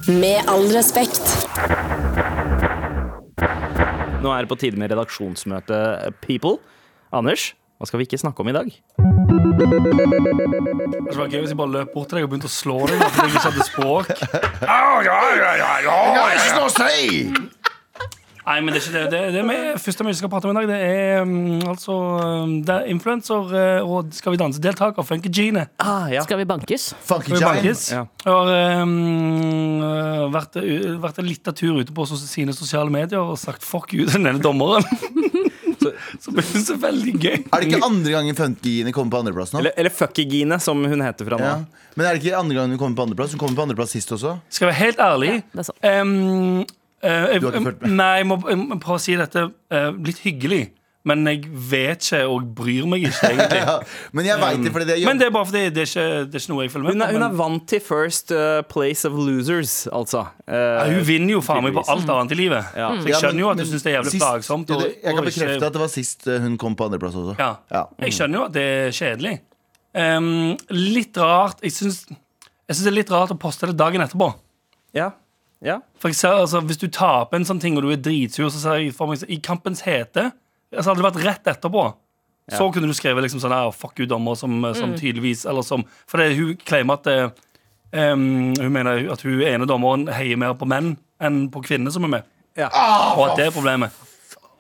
Med 0.09 0.51
all 0.51 0.67
respekt. 0.75 1.47
Nå 4.23 4.31
er 4.31 4.45
det 4.45 4.53
på 4.53 4.59
tide 4.61 4.79
med 4.79 4.93
redaksjonsmøte 4.93 5.79
People. 6.23 6.61
Anders, 7.13 7.53
hva 7.79 7.89
skal 7.91 7.99
vi 7.99 8.07
ikke 8.07 8.21
snakke 8.23 8.45
om 8.45 8.51
i 8.53 8.55
dag? 8.55 8.69
Det 11.11 11.17
var 11.19 11.27
gøy 11.27 11.41
hvis 11.43 11.51
jeg 11.51 11.59
bare 11.59 11.75
løp 11.75 11.91
bort 11.97 12.13
til 12.13 12.21
deg 12.21 12.29
og 12.29 12.31
begynte 12.31 12.47
å 12.47 12.55
slå 12.55 12.77
deg 12.87 13.03
fordi 13.03 13.27
jeg 13.27 13.35
ikke 13.35 13.49
hadde 13.49 13.67
språk. 13.67 14.13
Jeg 14.23 14.45
ja, 14.63 15.03
ja, 15.09 15.19
ja, 15.41 15.51
ja, 15.59 15.73
ja. 15.89 17.62
Nei, 18.43 18.57
men 18.59 18.75
det 18.75 18.81
er 18.81 18.87
ikke 18.87 18.95
det. 18.97 19.03
Det, 19.13 19.21
det 19.37 19.39
er 19.39 19.47
med, 19.47 19.67
første 19.79 20.07
vi 20.09 20.15
skal 20.19 20.31
prate 20.33 20.49
om 20.51 20.55
i 20.55 20.59
dag, 20.59 20.71
det 20.71 20.79
er 20.83 21.21
um, 21.23 21.61
altså 21.71 21.95
um, 22.43 22.55
Det 22.67 22.75
er 22.75 22.89
influenser 22.91 23.53
uh, 23.55 23.87
og 23.87 24.11
Skal 24.17 24.35
vi 24.35 24.41
danse-deltaker, 24.41 25.07
Funky 25.07 25.31
Gene. 25.31 25.69
Ah, 25.79 26.09
ja. 26.11 26.25
Skal 26.27 26.41
vi 26.43 26.47
bankes? 26.51 26.89
Funky 27.07 27.31
Skal 27.31 27.39
vi 27.39 27.45
bankes? 27.47 27.85
Ja. 27.95 28.03
Jeg 28.25 28.35
har 28.35 28.83
um, 28.83 30.33
vært, 30.35 30.59
uh, 30.59 30.89
vært 31.05 31.23
en 31.23 31.31
liten 31.31 31.59
tur 31.59 31.79
ute 31.79 31.95
på 31.95 32.09
sine 32.11 32.57
sosiale 32.57 32.91
medier 32.91 33.23
og 33.23 33.39
sagt 33.39 33.63
fuck 33.67 33.95
you 33.95 34.07
til 34.11 34.19
denne 34.19 34.43
dommeren. 34.43 34.87
Så 35.83 35.91
så 36.23 36.31
det 36.31 36.45
så 36.63 36.77
veldig 36.79 37.13
gøy. 37.19 37.39
Er 37.51 37.63
det 37.65 37.73
ikke 37.73 37.83
andre 37.83 38.13
gangen 38.13 38.37
Funkygine 38.39 38.93
kommer 38.95 39.11
på 39.17 39.23
andreplass 39.25 39.51
nå? 39.51 39.63
Eller, 39.63 39.73
eller 39.81 39.91
Fuckygine, 39.91 40.61
som 40.63 40.79
hun 40.87 41.03
heter 41.03 41.27
fra 41.27 41.39
nå. 41.41 41.49
Ja. 41.49 41.89
Men 41.97 42.07
er 42.07 42.15
det 42.15 42.23
ikke 42.23 42.37
andre 42.39 42.55
gangen 42.55 42.77
hun 42.77 42.81
kommer 42.85 43.01
på 43.01 43.07
andreplass? 43.09 43.35
Hun 43.35 43.43
kommer 43.43 43.59
på 43.59 43.65
andreplass 43.67 43.97
sist 43.97 44.15
også. 44.15 44.37
Skal 44.47 44.69
jeg 44.69 44.71
være 44.71 44.81
helt 44.85 45.03
ærlig 45.03 45.33
det 45.51 45.65
er 45.65 45.69
sant. 45.69 45.83
um, 45.83 46.63
Du 47.03 47.09
har 47.09 47.57
ikke 47.57 47.65
fulgt 47.67 47.83
med? 47.83 47.91
Nei, 47.99 48.13
jeg 48.23 48.27
må, 48.31 48.37
jeg 48.49 48.59
må 48.63 48.77
prøve 48.83 49.01
å 49.01 49.03
si 49.03 49.17
dette 49.19 49.49
uh, 49.51 49.91
litt 50.07 50.21
hyggelig. 50.23 50.63
Men 51.03 51.25
jeg 51.27 51.49
vet 51.51 51.99
ikke 52.07 52.19
og 52.31 52.45
bryr 52.55 52.85
meg 52.87 53.09
ikke, 53.09 53.27
egentlig. 53.33 53.59
Ja. 53.67 53.73
Men 54.15 54.27
jeg 54.29 54.39
vet 54.39 54.61
det, 54.63 54.71
fordi 54.71 54.87
det 54.87 54.99
Men 55.09 55.19
det 55.19 55.27
er 55.27 55.33
bare 55.35 55.49
fordi 55.49 55.63
det 55.75 55.83
er 55.83 55.89
ikke, 55.91 56.05
det 56.31 56.37
er 56.39 56.43
ikke 56.45 56.53
noe 56.53 56.63
jeg 56.63 56.71
følger 56.71 56.93
med 56.95 57.01
på. 57.03 57.15
hun 57.17 57.25
er 57.27 57.33
vant 57.41 57.65
til 57.73 57.81
first 57.83 58.31
uh, 58.31 58.61
place 58.71 59.03
of 59.09 59.17
losers, 59.19 59.73
altså. 59.91 60.21
Uh, 60.47 60.55
Ja, 60.55 60.85
hun 60.93 61.03
vinner 61.09 61.35
jo 61.35 61.41
faen 61.43 61.65
meg 61.67 61.75
på 61.75 61.83
alt 61.91 62.13
annet 62.15 62.37
i 62.37 62.39
livet. 62.39 62.69
Ja. 62.79 62.93
Så 63.03 63.11
jeg 63.11 63.19
skjønner 63.19 63.43
jo 63.43 63.49
at 63.51 63.59
du 63.59 63.65
syns 63.73 63.83
det 63.83 63.91
er 63.91 63.97
jævlig 63.99 64.13
sist- 64.15 64.23
plagsomt. 64.23 64.71
Og- 64.77 64.85
Jeg 64.87 65.03
kan 65.19 65.27
bekrefte 65.27 65.57
ikke- 65.59 65.67
at 65.73 65.75
det 65.79 65.83
var 65.83 65.91
sist 65.97 66.29
eh, 66.31 66.39
hun 66.47 66.55
kom 66.63 66.77
på 66.79 66.87
andreplass 66.87 67.19
også. 67.19 67.35
Ja. 67.43 67.51
Ja. 67.75 67.83
Jeg 68.07 68.15
skjønner 68.21 68.39
jo 68.39 68.45
at 68.47 68.55
det 68.61 68.69
er 68.71 68.95
kjedelig. 69.01 69.35
Um, 69.93 70.31
litt 70.71 71.19
rart 71.21 71.59
jeg 71.67 71.75
syns 71.81 72.07
det 72.07 72.87
er 72.89 72.95
litt 72.95 73.11
rart 73.13 73.35
å 73.35 73.37
poste 73.43 73.67
det 73.69 73.75
dagen 73.77 74.01
etterpå. 74.07 74.31
ja. 74.95 75.11
Ja. 75.63 75.79
For 76.01 76.11
jeg 76.11 76.19
ser, 76.19 76.41
altså, 76.43 76.61
Hvis 76.67 76.81
du 76.81 76.89
taper 76.91 77.39
en 77.39 77.47
sånn 77.47 77.61
ting 77.63 77.77
og 77.79 77.85
du 77.87 77.93
er 77.95 78.01
dritsur, 78.03 78.49
så 78.51 78.59
ser 78.59 78.81
jeg 78.81 78.95
for 78.97 79.11
meg 79.11 79.23
I 79.31 79.39
kampens 79.45 79.85
hete 79.87 80.33
altså, 80.73 80.89
Hadde 80.91 80.99
det 80.99 81.07
vært 81.07 81.23
rett 81.27 81.51
etterpå, 81.55 81.85
så 82.51 82.67
kunne 82.75 82.91
du 82.91 82.97
skrevet 82.99 83.23
liksom 83.23 83.43
sånn 83.45 83.55
her 83.55 83.71
Fuck 83.77 84.03
you, 84.03 84.09
dommer, 84.11 84.35
som, 84.39 84.57
som 84.75 84.97
tydeligvis 84.99 85.47
Eller 85.47 85.67
som 85.67 85.87
For 86.11 86.19
det, 86.19 86.35
hun 86.39 86.57
claimer 86.67 86.99
at 86.99 87.11
eh, 87.13 87.29
um, 87.95 88.51
Hun 88.59 88.75
mener 88.75 89.07
at 89.15 89.23
hun 89.23 89.39
ene 89.47 89.69
dommeren 89.71 90.09
heier 90.11 90.41
mer 90.41 90.57
på 90.59 90.69
menn 90.69 90.97
enn 91.23 91.45
på 91.55 91.61
kvinner 91.63 91.93
som 91.95 92.03
er 92.09 92.11
med. 92.11 92.25
Ja. 92.59 92.67
Og 93.15 93.29
at 93.29 93.37
det 93.39 93.45
er 93.47 93.53
problemet. 93.55 93.95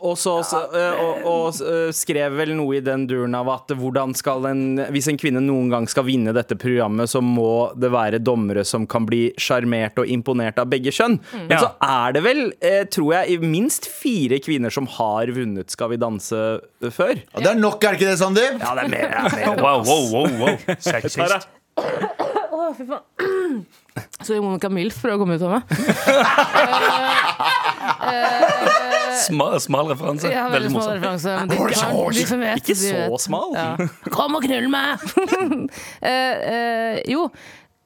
Og 0.02 0.16
så 0.18 0.32
så, 0.42 0.58
øh, 0.74 0.94
og, 0.98 1.26
og 1.30 1.60
øh, 1.62 1.92
skrev 1.94 2.34
vel 2.34 2.50
noe 2.58 2.74
i 2.80 2.80
den 2.82 3.04
duren 3.06 3.36
av 3.38 3.46
at 3.52 3.70
hvordan 3.78 4.10
skal 4.18 4.48
en 4.50 4.62
Hvis 4.90 5.06
en 5.12 5.18
kvinne 5.20 5.38
noen 5.44 5.68
gang 5.70 5.86
skal 5.90 6.02
vinne 6.08 6.32
dette 6.34 6.56
programmet, 6.58 7.06
så 7.12 7.20
må 7.22 7.70
det 7.78 7.90
være 7.94 8.18
dommere 8.18 8.64
som 8.66 8.82
kan 8.90 9.06
bli 9.06 9.28
sjarmert 9.38 9.98
og 10.02 10.10
imponert 10.10 10.58
av 10.58 10.66
begge 10.72 10.90
kjønn. 10.94 11.20
Men 11.46 11.54
Ja. 11.54 11.60
så 11.62 11.70
er 11.86 12.12
det 12.18 12.22
vel, 12.26 12.42
eh, 12.60 12.82
tror 12.90 13.12
jeg, 13.20 13.30
i 13.30 13.38
minst 13.46 13.86
fire 13.86 14.40
kvinner 14.42 14.70
som 14.74 14.86
har 14.98 15.26
vunnet 15.36 15.70
Skal 15.70 15.88
vi 15.94 15.96
danse 16.02 16.42
før. 16.90 17.14
Ja, 17.34 17.38
det 17.38 17.50
er 17.54 17.60
nok, 17.62 17.78
er 17.84 17.94
det 17.94 18.00
ikke 18.00 18.10
det, 18.10 18.18
Sandeep? 18.18 18.58
Ja, 18.60 18.74
det 18.74 18.84
er 18.84 18.90
mer. 18.90 19.08
Ja, 19.14 19.22
mer. 19.36 19.62
Wow, 19.62 19.84
wow, 19.86 20.02
wow, 20.10 20.26
wow. 20.42 20.56
Sexist. 20.82 21.46
Å, 21.78 22.74
fy 22.76 22.84
faen. 22.90 23.64
Så 24.24 24.36
Monica 24.42 24.68
Milf 24.72 24.98
prøver 25.02 25.16
å 25.16 25.20
komme 25.22 25.36
ut 25.36 25.42
av 25.46 25.50
meg. 25.52 25.62
smal, 29.26 29.56
smal 29.62 29.90
referanse. 29.92 30.30
Ja, 30.32 30.46
veldig 30.52 30.70
Veldig 30.70 30.74
smal 30.74 30.94
referanse. 30.98 31.36
Men 31.40 31.52
de, 31.52 31.56
kan, 31.72 31.96
de 32.18 32.40
vet, 32.42 32.62
Ikke 32.62 32.76
så 32.78 33.22
smal. 33.26 33.56
Ja. 33.56 33.88
Kom 34.14 34.38
og 34.38 34.46
knull 34.46 34.68
meg! 34.72 35.02
uh, 35.02 35.66
uh, 36.12 36.96
jo, 37.10 37.26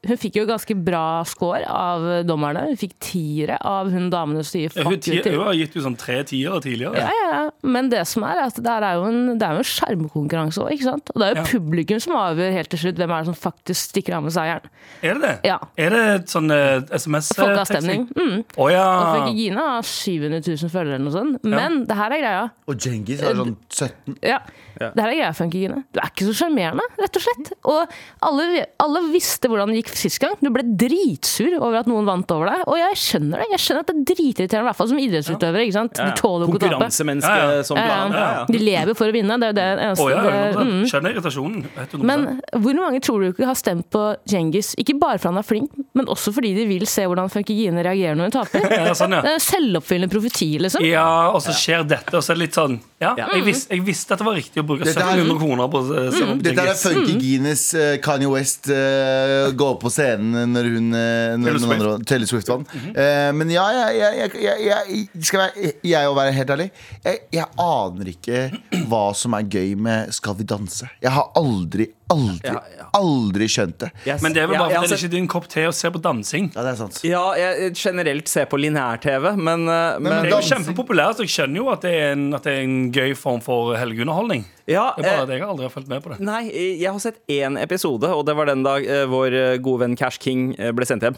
hun 0.08 0.18
fikk 0.20 0.36
jo 0.40 0.44
ganske 0.48 0.74
bra 0.86 1.22
score 1.28 1.62
av 1.68 2.04
dommerne. 2.28 2.66
Hun 2.70 2.78
fikk 2.80 2.94
tiere 3.02 3.56
av 3.66 3.90
hun 3.92 4.08
damene 4.12 4.42
som 4.44 4.52
sier 4.56 4.72
fuck 4.74 4.92
you 5.08 5.20
til. 5.22 5.36
hun 5.36 5.46
har 5.48 5.56
gitt 5.58 5.74
jo 5.76 5.82
sånn 5.84 5.96
tre 6.00 6.20
tiere 6.28 6.60
tidligere. 6.64 7.00
Ja, 7.02 7.10
ja, 7.10 7.28
ja. 7.36 7.42
Men 7.66 7.90
det 7.92 8.04
som 8.10 8.24
er, 8.28 8.40
er 8.42 8.50
at 8.50 8.60
det 8.62 8.74
er 8.76 8.98
jo 9.00 9.06
en, 9.10 9.20
det 9.38 9.46
er 9.46 9.56
jo 9.58 9.64
en 9.64 9.70
skjermkonkurranse 9.72 10.62
òg, 10.62 10.72
ikke 10.76 10.88
sant? 10.90 11.10
Og 11.14 11.20
det 11.22 11.28
er 11.28 11.34
jo 11.34 11.42
Ja. 11.42 11.46
publikum 11.50 12.00
som 12.02 12.16
avgjør 12.20 12.52
helt 12.56 12.70
til 12.72 12.82
slutt 12.84 13.00
hvem 13.02 13.10
er 13.16 13.24
det 13.24 13.30
som 13.32 13.38
faktisk 13.40 13.90
stikker 13.90 14.16
av 14.18 14.22
med 14.26 14.34
seieren. 14.36 14.70
Er 15.02 15.14
det 15.18 15.22
det? 15.26 15.34
Ja. 15.50 15.58
Er 15.76 15.90
det 15.96 16.04
sånn 16.32 16.50
uh, 16.52 16.84
SMS-teksting? 16.90 17.42
Folkeavstemning. 17.42 18.06
Mm. 18.16 18.44
Oh, 18.56 18.70
ja. 18.72 18.84
Og 18.86 19.08
Funky 19.20 19.34
Gina 19.40 19.66
har 19.76 19.82
700 19.90 20.42
000 20.46 20.72
følgere 20.72 20.98
eller 21.00 21.06
noe 21.08 21.16
sånt. 21.16 21.44
Men 21.46 21.82
det 21.88 21.96
her 21.98 22.14
er 22.16 22.22
greia. 22.22 22.44
Og 22.70 22.78
Djengis 22.80 23.24
har 23.26 23.36
sånn 23.38 23.56
17. 23.72 24.18
Ja. 24.22 24.38
Det 24.76 25.00
her 25.00 25.08
er 25.08 25.16
greia, 25.16 25.32
Funky 25.36 25.62
Gine. 25.64 25.82
Du 25.94 26.00
er 26.02 26.10
ikke 26.12 26.26
så 26.28 26.34
sjarmerende, 26.42 26.84
rett 27.00 27.16
og 27.16 27.24
slett. 27.24 27.52
Og 27.64 27.94
alle, 28.28 28.66
alle 28.84 29.02
visste 29.12 29.48
hvordan 29.48 29.72
det 29.72 29.80
gikk 29.82 29.92
sist 29.98 30.20
gang. 30.22 30.34
Du 30.40 30.50
ble 30.54 30.62
dritsur 30.80 31.56
over 31.60 31.78
at 31.80 31.88
noen 31.90 32.06
vant 32.08 32.30
over 32.34 32.50
deg. 32.50 32.62
Og 32.70 32.76
jeg 32.80 32.98
skjønner 33.02 33.42
det. 33.42 33.48
Jeg 33.56 33.62
skjønner 33.64 33.84
at 33.84 33.90
det 33.90 33.96
er 33.96 34.06
dritirriterende, 34.12 34.64
i 34.64 34.68
hvert 34.70 34.78
fall 34.80 34.90
som 34.92 35.00
idrettsutøvere. 35.02 35.64
ikke 35.66 35.76
sant? 35.76 35.94
De 36.00 36.08
tåler 36.20 36.46
jo 36.46 36.50
ikke 36.52 36.56
å 36.56 36.62
tape. 36.62 36.72
Konkurransemenneske 36.76 37.36
Ja, 37.36 37.50
ja. 37.56 37.62
som 37.66 37.76
plan. 37.80 38.12
ja. 38.12 38.18
Ja, 38.20 38.30
ja. 38.36 38.44
De 38.50 38.58
lever 38.62 38.94
for 38.98 39.10
å 39.10 39.14
vinne. 39.16 39.38
Det 39.40 39.48
er 39.48 39.52
jo 39.52 39.56
det 39.58 39.66
eneste. 39.86 40.04
Oh, 40.04 40.10
ja, 40.10 40.22
det 40.22 40.34
100%. 40.56 40.70
mm. 40.70 40.86
Skjønner 40.92 41.16
irritasjonen. 41.16 41.66
100%. 41.76 42.06
Men 42.12 42.26
hvor 42.64 42.78
mange 42.80 43.00
tror 43.04 43.20
du 43.24 43.28
ikke 43.32 43.46
har 43.50 43.58
stemt 43.58 43.88
på 43.92 44.04
Djengis? 44.28 44.74
Ikke 44.80 44.96
bare 45.00 45.18
fordi 45.18 45.32
han 45.34 45.42
er 45.42 45.46
flink, 45.46 45.70
men 45.96 46.06
også 46.12 46.32
fordi 46.36 46.54
de 46.56 46.66
vil 46.70 46.86
se 46.90 47.06
hvordan 47.08 47.30
funkygine 47.32 47.84
reagerer 47.86 48.16
når 48.18 48.30
hun 48.30 48.36
taper. 48.40 48.66
Ja, 48.86 48.92
sånn, 48.94 49.14
ja. 49.16 49.22
Det 49.24 49.30
er 49.32 49.38
en 49.38 49.42
selvoppfyllende 49.46 50.12
profeti, 50.12 50.50
liksom. 50.62 50.84
Ja, 50.86 51.06
og 51.32 51.40
så 51.42 51.54
skjer 51.56 51.86
dette, 51.88 52.12
og 52.18 52.22
så 52.22 52.32
er 52.34 52.38
det 52.38 52.44
litt 52.46 52.58
sånn 52.58 52.76
Ja, 53.02 53.14
jeg, 53.18 53.42
vis, 53.46 53.64
jeg 53.70 53.82
visste 53.84 54.14
at 54.14 54.20
det 54.22 54.26
var 54.28 54.36
riktig 54.38 54.62
å 54.62 54.66
bruke 54.68 54.84
Dette 54.86 55.00
er- 55.02 55.18
1700 55.20 55.40
kroner 55.40 55.70
på 55.72 55.80
å 55.80 55.86
se 56.12 56.26
Dette 56.44 56.62
er 56.62 56.76
funkygines 56.76 56.84
Funky 57.06 57.16
Gines 57.26 57.64
eh, 57.76 57.96
Kanye 58.04 58.30
West 58.32 58.68
uh, 58.72 59.50
gå 59.56 59.66
opp 59.74 59.85
på 59.86 59.92
scenen 59.94 60.52
når 60.52 60.68
hun 60.74 60.88
Taylor 60.96 61.40
når 61.40 61.58
noen 61.62 61.74
andre- 61.78 62.06
Taylor 62.10 62.30
Swift 62.30 62.50
vant. 62.52 62.74
Eh, 62.92 63.30
men 63.38 63.50
ja, 63.54 63.64
jeg, 63.78 63.96
jeg, 64.02 64.30
jeg, 64.42 64.66
jeg, 64.66 65.24
Skal 65.30 65.44
være, 65.46 65.72
jeg 65.86 66.14
være 66.20 66.34
helt 66.36 66.52
ærlig 66.56 66.68
jeg, 67.06 67.20
jeg 67.38 67.46
aner 67.62 68.10
ikke 68.12 68.42
hva 68.90 69.04
som 69.16 69.34
er 69.38 69.46
gøy 69.56 69.74
med 69.86 70.12
Skal 70.16 70.36
vi 70.38 70.44
danse. 70.48 70.88
Jeg 71.02 71.12
har 71.16 71.30
aldri, 71.38 71.88
aldri, 72.12 72.46
Ja, 72.52 72.60
ja. 72.78 72.84
aldri 72.94 73.48
skjønt 73.50 73.78
det. 73.82 73.90
Yes. 74.06 74.22
Men 74.22 74.32
det 74.36 74.42
er 74.42 74.46
vel 74.50 74.58
bare 74.60 74.70
ja, 74.76 74.80
fordi 74.82 74.90
det 74.92 74.98
ikke 75.00 75.08
er 75.10 75.14
din 75.16 75.28
kopp 75.28 75.48
te 75.52 75.64
å 75.66 75.72
se 75.74 75.90
på 75.90 76.00
dansing. 76.02 76.50
Ja, 76.54 76.62
det 76.62 76.72
er 76.74 76.78
sant. 76.80 77.00
Ja, 77.06 77.22
jeg 77.38 77.72
generelt 77.74 78.28
ser 78.30 78.46
på 78.50 78.58
lineær-TV, 78.62 79.32
men, 79.36 79.66
eh, 79.68 79.98
men, 79.98 80.02
men 80.02 80.12
Det 80.12 80.18
er 80.18 80.30
jo 80.30 80.36
dansing- 80.36 80.52
kjempepopulært, 80.66 81.16
så 81.18 81.26
jeg 81.26 81.34
skjønner 81.34 81.56
jo 81.62 81.70
at 81.72 81.80
det 81.86 81.94
er 81.94 82.12
en, 82.12 82.26
at 82.34 82.42
det 82.46 82.52
er 82.52 82.62
en 82.66 82.76
gøy 82.94 83.16
form 83.18 83.40
for 83.42 83.74
helgeunderholdning. 83.76 84.44
ja, 84.66 84.92
Det 84.96 85.04
er 85.04 85.10
bare 85.10 85.18
eh, 85.18 85.22
at 85.22 85.28
jeg 85.34 85.40
har 85.42 85.50
aldri 85.52 85.66
har 85.68 85.74
fulgt 85.74 85.88
med 85.88 86.02
på 86.02 86.10
det. 86.14 86.20
Nei, 86.26 86.42
jeg 86.80 86.90
har 86.92 86.98
sett 87.02 87.18
én 87.28 87.58
episode, 87.62 88.04
og 88.14 88.24
det 88.26 88.36
var 88.36 88.46
den 88.46 88.62
dag 88.66 88.86
eh, 88.86 89.04
vår 89.10 89.58
gode 89.62 89.80
venn 89.84 89.96
Cash 89.96 90.18
King 90.22 90.54
ble 90.56 90.86
sendt 90.86 91.02
hjem. 91.06 91.16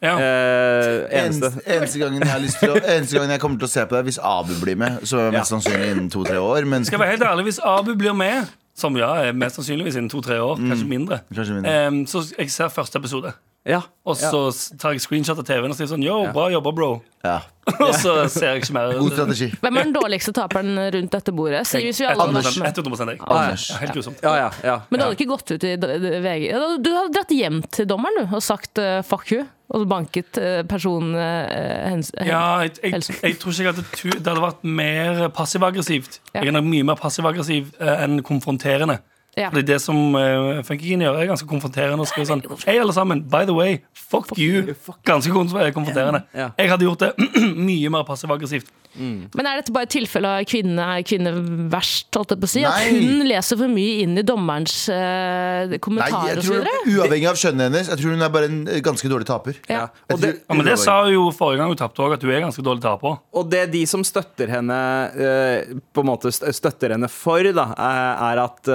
Ja. 0.00 0.16
Eh, 0.16 1.04
eneste. 1.20 1.50
Eneste, 1.52 1.64
eneste, 1.76 1.98
gangen 2.00 2.20
jeg 2.24 2.30
har 2.32 2.40
lyst 2.40 2.58
til 2.60 2.72
å, 2.72 2.80
eneste 2.80 3.16
gangen 3.18 3.30
jeg 3.36 3.40
kommer 3.42 3.58
til 3.60 3.68
å 3.68 3.72
se 3.72 3.84
på 3.84 3.96
det, 3.96 4.00
er 4.00 4.08
hvis 4.08 4.18
Abu 4.24 4.54
blir 4.64 4.76
med. 4.80 5.00
Så 5.04 5.18
er 5.20 5.30
det 5.30 5.38
mest 5.40 5.52
sannsynlig 5.52 5.90
innen 5.94 6.08
to-tre 6.12 6.38
år. 6.40 6.64
Men 6.68 6.84
Skal 6.88 6.98
jeg 6.98 7.04
være 7.06 7.16
helt 7.18 7.28
ærlig, 7.28 7.44
Hvis 7.50 7.60
Abu 7.64 7.94
blir 8.00 8.14
med, 8.16 8.48
som 8.80 8.96
ja, 8.98 9.10
mest 9.36 9.60
sannsynligvis 9.60 9.98
innen 10.00 10.10
to-tre 10.12 10.40
år, 10.42 10.56
kanskje 10.60 10.88
mindre, 10.88 11.20
Kanskje 11.34 11.60
mindre. 11.60 11.76
Um, 11.88 12.02
så 12.08 12.24
jeg 12.38 12.50
ser 12.52 12.72
første 12.72 12.98
episode. 12.98 13.32
Ja. 13.68 13.82
Og 14.08 14.16
så 14.16 14.38
tar 14.80 14.94
jeg 14.94 15.02
screenshot 15.04 15.38
av 15.38 15.44
TV-en 15.44 15.74
og 15.74 15.76
sier 15.76 15.88
sånn 15.90 16.04
Yo, 16.04 16.22
bra 16.32 16.46
jobba, 16.48 16.70
bro. 16.72 16.88
ja, 17.20 17.42
Og 17.84 17.92
så 17.92 18.14
ser 18.32 18.54
jeg 18.54 18.62
ikke 18.62 18.74
mer. 18.74 18.94
god 18.96 19.12
strategi. 19.12 19.48
Hvem 19.60 19.76
er 19.76 19.84
den 19.84 19.92
dårligste 19.94 20.32
taperen 20.34 20.80
rundt 20.94 21.12
dette 21.12 21.34
bordet? 21.36 21.60
Si 21.68 21.82
hvis 21.84 22.00
vi 22.00 22.08
alle 22.08 22.24
Anders. 22.24 22.48
vært 22.56 22.80
100 22.80 22.88
med. 22.88 22.96
100 22.96 23.12
jeg. 23.12 23.20
Anders. 23.28 23.66
Ja, 23.68 23.76
helt 23.82 23.94
grusomt. 23.98 24.24
Ja, 24.24 24.32
ja, 24.40 24.48
ja. 24.64 24.78
Men 24.88 25.02
du 25.02 25.04
hadde 25.04 25.18
ikke 25.18 25.28
gått 25.34 25.52
ut 25.52 25.66
i 25.68 25.74
VG 25.76 26.48
Du 26.80 26.90
hadde 26.96 27.12
dratt 27.18 27.36
hjem 27.36 27.60
til 27.76 27.88
dommeren 27.90 28.22
du 28.22 28.34
og 28.40 28.42
sagt 28.42 28.80
uh, 28.80 29.02
'fuck 29.04 29.28
you', 29.34 29.44
og 29.70 29.84
så 29.84 29.90
banket 29.92 30.40
uh, 30.40 30.62
personen 30.66 31.14
eh, 31.14 31.84
hens, 31.92 32.10
Ja, 32.16 32.64
jeg, 32.64 32.80
jeg, 32.82 33.04
jeg 33.22 33.38
tror 33.38 33.52
ikke 33.52 33.62
jeg 33.62 33.74
hadde 33.74 33.86
tu 33.92 34.08
Det 34.08 34.26
hadde 34.26 34.42
vært 34.42 34.64
mer 34.64 35.28
passiv-aggressivt. 35.36 36.18
Ja. 36.32 36.40
Jeg 36.40 36.48
er 36.48 36.56
nok 36.58 36.66
mye 36.72 36.88
mer 36.90 36.98
passiv-aggressiv 36.98 37.70
enn 37.78 38.22
konfronterende. 38.26 38.98
Ja. 39.38 39.48
Fordi 39.52 39.62
det 39.68 39.78
som 39.82 39.96
uh, 40.16 40.58
Funkygine 40.66 41.06
gjør, 41.06 41.20
er 41.22 41.28
ganske 41.30 41.46
konfronterende. 41.48 42.02
Og 42.02 42.10
skriver 42.10 42.32
sånn 42.32 42.42
Hei, 42.66 42.78
alle 42.82 42.92
sammen. 42.96 43.22
By 43.30 43.44
the 43.46 43.54
way, 43.56 43.78
fuck, 43.94 44.32
you. 44.38 44.74
Ganske 45.06 45.30
konf- 45.34 45.54
konfronterende. 45.76 46.24
Ja. 46.34 46.50
Jeg 46.58 46.72
hadde 46.74 46.88
gjort 46.88 47.06
det 47.06 47.30
mye 47.70 47.92
mer 47.94 48.06
passiv-aggressivt. 48.08 48.72
Men 48.98 49.46
er 49.46 49.60
dette 49.60 49.70
bare 49.70 49.86
et 49.86 49.92
tilfelle 49.94 50.26
av 50.40 50.44
kvinne 50.50 50.82
er 50.96 51.04
kvinne 51.06 51.30
verst, 51.70 52.08
holdt 52.18 52.32
jeg 52.34 52.40
på 52.42 52.48
å 52.48 52.50
si? 52.50 52.62
At 52.66 52.88
hun 52.90 53.20
leser 53.28 53.60
for 53.60 53.70
mye 53.70 54.00
inn 54.02 54.18
i 54.18 54.24
dommerens 54.26 54.88
eh, 54.90 55.68
Nei, 55.70 55.78
kommentarer 55.78 56.32
jeg 56.32 56.40
og 56.40 56.48
så 56.48 56.56
tror. 56.56 56.80
Uavhengig 56.96 57.28
av 57.30 57.38
kjønnet 57.38 57.68
hennes, 57.68 57.90
jeg 57.92 58.00
tror 58.00 58.16
hun 58.16 58.26
er 58.26 58.32
bare 58.34 58.48
en 58.50 58.56
eh, 58.66 58.80
ganske 58.82 59.10
dårlig 59.12 59.28
taper. 59.30 59.60
Ja. 59.70 59.84
Det- 60.10 60.16
tror- 60.18 60.34
Ja, 60.50 60.56
men 60.58 60.66
det 60.66 60.74
sa 60.82 60.96
hun 61.04 61.14
jo 61.14 61.28
forrige 61.38 61.62
gang 61.62 61.70
hun 61.70 61.78
tapte 61.78 62.02
òg, 62.02 62.16
at 62.18 62.26
hun 62.26 62.32
er 62.34 62.42
ganske 62.48 62.64
dårlig 62.66 62.82
taper. 62.82 63.20
Og 63.38 63.46
det 63.54 63.62
de 63.76 63.84
som 63.86 64.02
støtter 64.04 64.50
henne 64.56 64.80
uh, 65.14 65.78
På 65.94 66.02
en 66.02 66.10
måte 66.10 66.34
støtter 66.34 66.96
henne 66.96 67.06
for, 67.14 67.46
da, 67.54 67.68
er 67.78 68.26
er 68.32 68.42
at 68.42 68.74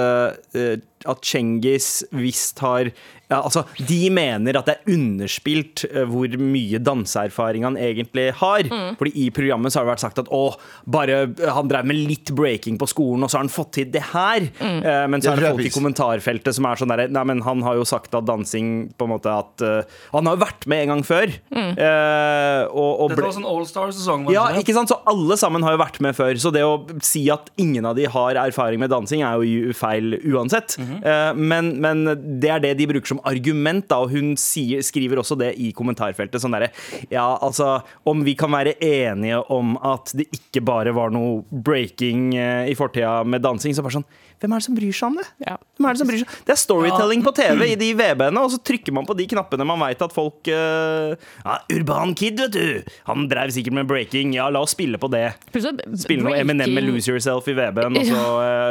eh, 0.56 0.80
at 1.04 1.24
Cengiz 1.26 2.04
visst 2.16 2.62
har 2.64 2.90
ja, 3.26 3.40
altså, 3.40 3.64
De 3.88 4.06
mener 4.14 4.54
at 4.54 4.68
det 4.68 4.76
er 4.76 4.94
underspilt 4.94 5.82
eh, 5.88 6.04
hvor 6.06 6.30
mye 6.38 6.78
danseerfaring 6.78 7.64
han 7.66 7.78
egentlig 7.80 8.28
har. 8.38 8.68
Fordi 9.00 9.12
i 9.18 9.26
programmet 9.34 9.74
så 9.74 9.80
har 9.80 9.88
det 9.88 9.94
vært 9.96 10.04
sagt 10.04 10.20
at 10.22 10.30
å, 10.30 10.44
bare 10.86 11.24
han 11.56 11.70
drev 11.70 11.88
med 11.90 11.98
litt 12.06 12.30
breaking 12.36 12.78
på 12.78 12.86
skolen, 12.90 13.24
og 13.26 13.32
så 13.32 13.40
har 13.40 13.46
han 13.46 13.52
fått 13.52 13.72
til 13.80 13.90
det 13.90 14.04
her. 14.12 14.46
Eh, 14.62 15.06
men 15.10 15.24
så 15.24 15.32
er 15.32 15.42
det 15.42 15.50
folk 15.56 15.66
i 15.66 15.74
kommentarfeltet 15.74 16.54
som 16.54 16.68
er 16.70 16.78
sånn 16.78 16.92
derre 16.92 17.08
Nei, 17.16 17.22
men 17.28 17.42
han 17.46 17.62
har 17.66 17.78
jo 17.78 17.86
sagt 17.86 18.14
at 18.14 18.26
dansing 18.28 18.92
på 18.98 19.06
en 19.06 19.12
måte 19.12 19.30
at 19.30 19.62
uh, 19.62 19.98
Han 20.10 20.26
har 20.26 20.34
jo 20.36 20.40
vært 20.42 20.64
med 20.68 20.82
en 20.84 20.90
gang 20.94 21.02
før. 21.06 21.32
eh, 21.56 22.62
og, 22.70 22.90
og 23.02 23.12
Dette 23.12 23.26
var 23.26 23.34
sånn 23.34 23.48
All 23.48 23.66
Star-sesong. 23.68 24.26
var 24.26 24.30
det 24.30 24.36
ja, 24.36 24.46
ikke 24.46 24.58
det? 24.58 24.64
ikke 24.66 24.76
sant? 24.78 24.92
Så 24.92 25.00
alle 25.10 25.38
sammen 25.40 25.66
har 25.66 25.74
jo 25.74 25.82
vært 25.82 25.98
med 26.04 26.16
før. 26.18 26.38
Så 26.42 26.54
det 26.54 26.62
å 26.66 26.78
si 27.04 27.26
at 27.32 27.50
ingen 27.62 27.88
av 27.88 27.98
de 27.98 28.06
har 28.10 28.38
erfaring 28.46 28.82
med 28.82 28.92
dansing, 28.92 29.24
er 29.26 29.42
jo 29.42 29.74
feil 29.76 30.18
uansett. 30.22 30.76
Eh, 31.00 31.32
men, 31.36 31.72
men 31.82 32.04
det 32.42 32.52
er 32.52 32.62
det 32.64 32.74
de 32.80 32.88
bruker 32.90 33.14
som 33.14 33.22
argument, 33.28 33.86
da, 33.90 34.00
og 34.04 34.14
hun 34.14 34.34
sier, 34.40 34.84
skriver 34.86 35.20
også 35.22 35.38
det 35.40 35.52
i 35.62 35.72
kommentarfeltet. 35.76 36.40
Sånn 36.42 36.56
derre 36.56 36.72
Ja, 37.12 37.28
altså, 37.34 37.80
om 38.08 38.24
vi 38.26 38.36
kan 38.38 38.54
være 38.54 38.76
enige 38.82 39.42
om 39.52 39.76
at 39.84 40.14
det 40.16 40.28
ikke 40.34 40.64
bare 40.66 40.94
var 40.96 41.12
noe 41.14 41.42
breaking 41.50 42.32
eh, 42.38 42.70
i 42.70 42.78
fortida 42.78 43.20
med 43.26 43.44
dansing, 43.44 43.76
så 43.76 43.84
bare 43.84 44.00
sånn 44.00 44.10
Hvem 44.40 44.52
er 44.52 44.60
det 44.60 44.66
som 44.66 44.76
bryr 44.76 44.96
seg 44.96 45.08
om 45.08 45.18
det? 45.20 45.26
Ja. 45.46 45.56
Hvem 45.76 45.88
er 45.88 45.96
Det 45.96 46.02
som 46.02 46.10
bryr 46.10 46.22
seg? 46.22 46.34
Det 46.46 46.54
er 46.54 46.60
storytelling 46.60 47.24
på 47.24 47.32
TV 47.36 47.62
i 47.70 47.76
de 47.80 47.90
VB-ene, 47.96 48.42
og 48.42 48.52
så 48.52 48.60
trykker 48.60 48.94
man 48.96 49.08
på 49.08 49.16
de 49.18 49.28
knappene 49.30 49.66
man 49.66 49.80
veit 49.80 50.02
at 50.04 50.14
folk 50.14 50.50
uh, 50.50 51.14
ja, 51.16 51.56
Urban 51.72 52.14
Kid, 52.18 52.40
vet 52.40 52.54
du! 52.54 52.92
Han 53.08 53.26
drev 53.30 53.52
sikkert 53.54 53.78
med 53.78 53.88
breaking. 53.88 54.34
Ja, 54.36 54.48
la 54.52 54.62
oss 54.66 54.76
spille 54.76 55.00
på 55.00 55.10
det. 55.12 55.24
Spille 55.54 56.26
noe 56.26 56.36
Eminem 56.38 56.74
med 56.76 56.86
'Lose 56.86 57.12
Yourself' 57.12 57.48
i 57.50 57.56
VB-en, 57.56 57.96
og 57.96 58.10
så 58.10 58.24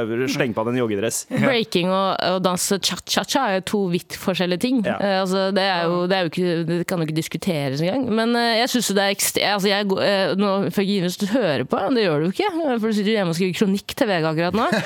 uh, 0.05 0.25
sleng 0.31 0.55
på 0.55 0.67
deg 0.67 0.75
en 0.75 0.81
joggedress. 0.84 1.24
Breaking 1.48 1.91
og, 1.93 2.15
og 2.36 2.39
danse 2.45 2.79
cha-cha-cha 2.79 3.48
er 3.55 3.65
to 3.65 3.86
vidt 3.93 4.17
forskjellige 4.19 4.63
ting. 4.67 4.84
Ja. 4.86 5.00
Eh, 5.00 5.17
altså, 5.24 5.50
det, 5.55 5.65
jo, 5.86 6.05
det, 6.12 6.22
jo 6.22 6.31
ikke, 6.34 6.55
det 6.69 6.81
kan 6.89 7.01
jo 7.01 7.10
ikke 7.10 7.17
diskuteres 7.17 7.81
engang. 7.81 8.07
Men 8.13 8.38
uh, 8.38 8.53
jeg 8.62 8.72
syns 8.75 8.93
det 8.95 9.03
er 9.03 9.15
ekstremt 9.15 9.55
altså, 9.55 9.72
jeg, 9.72 9.86
eh, 10.10 10.36
nå, 10.39 10.51
Fergie, 10.75 11.01
Hvis 11.01 11.17
du 11.17 11.25
hører 11.31 11.63
på, 11.63 11.79
det 11.95 12.05
gjør 12.05 12.19
du 12.19 12.29
ikke, 12.34 12.51
eh, 12.51 12.77
for 12.79 12.88
du 12.88 12.98
sitter 12.98 13.15
hjemme 13.17 13.34
og 13.34 13.39
skriver 13.39 13.57
kronikk 13.60 13.95
til 13.95 14.12
VG 14.12 14.29
akkurat 14.31 14.60
nå. 14.60 14.69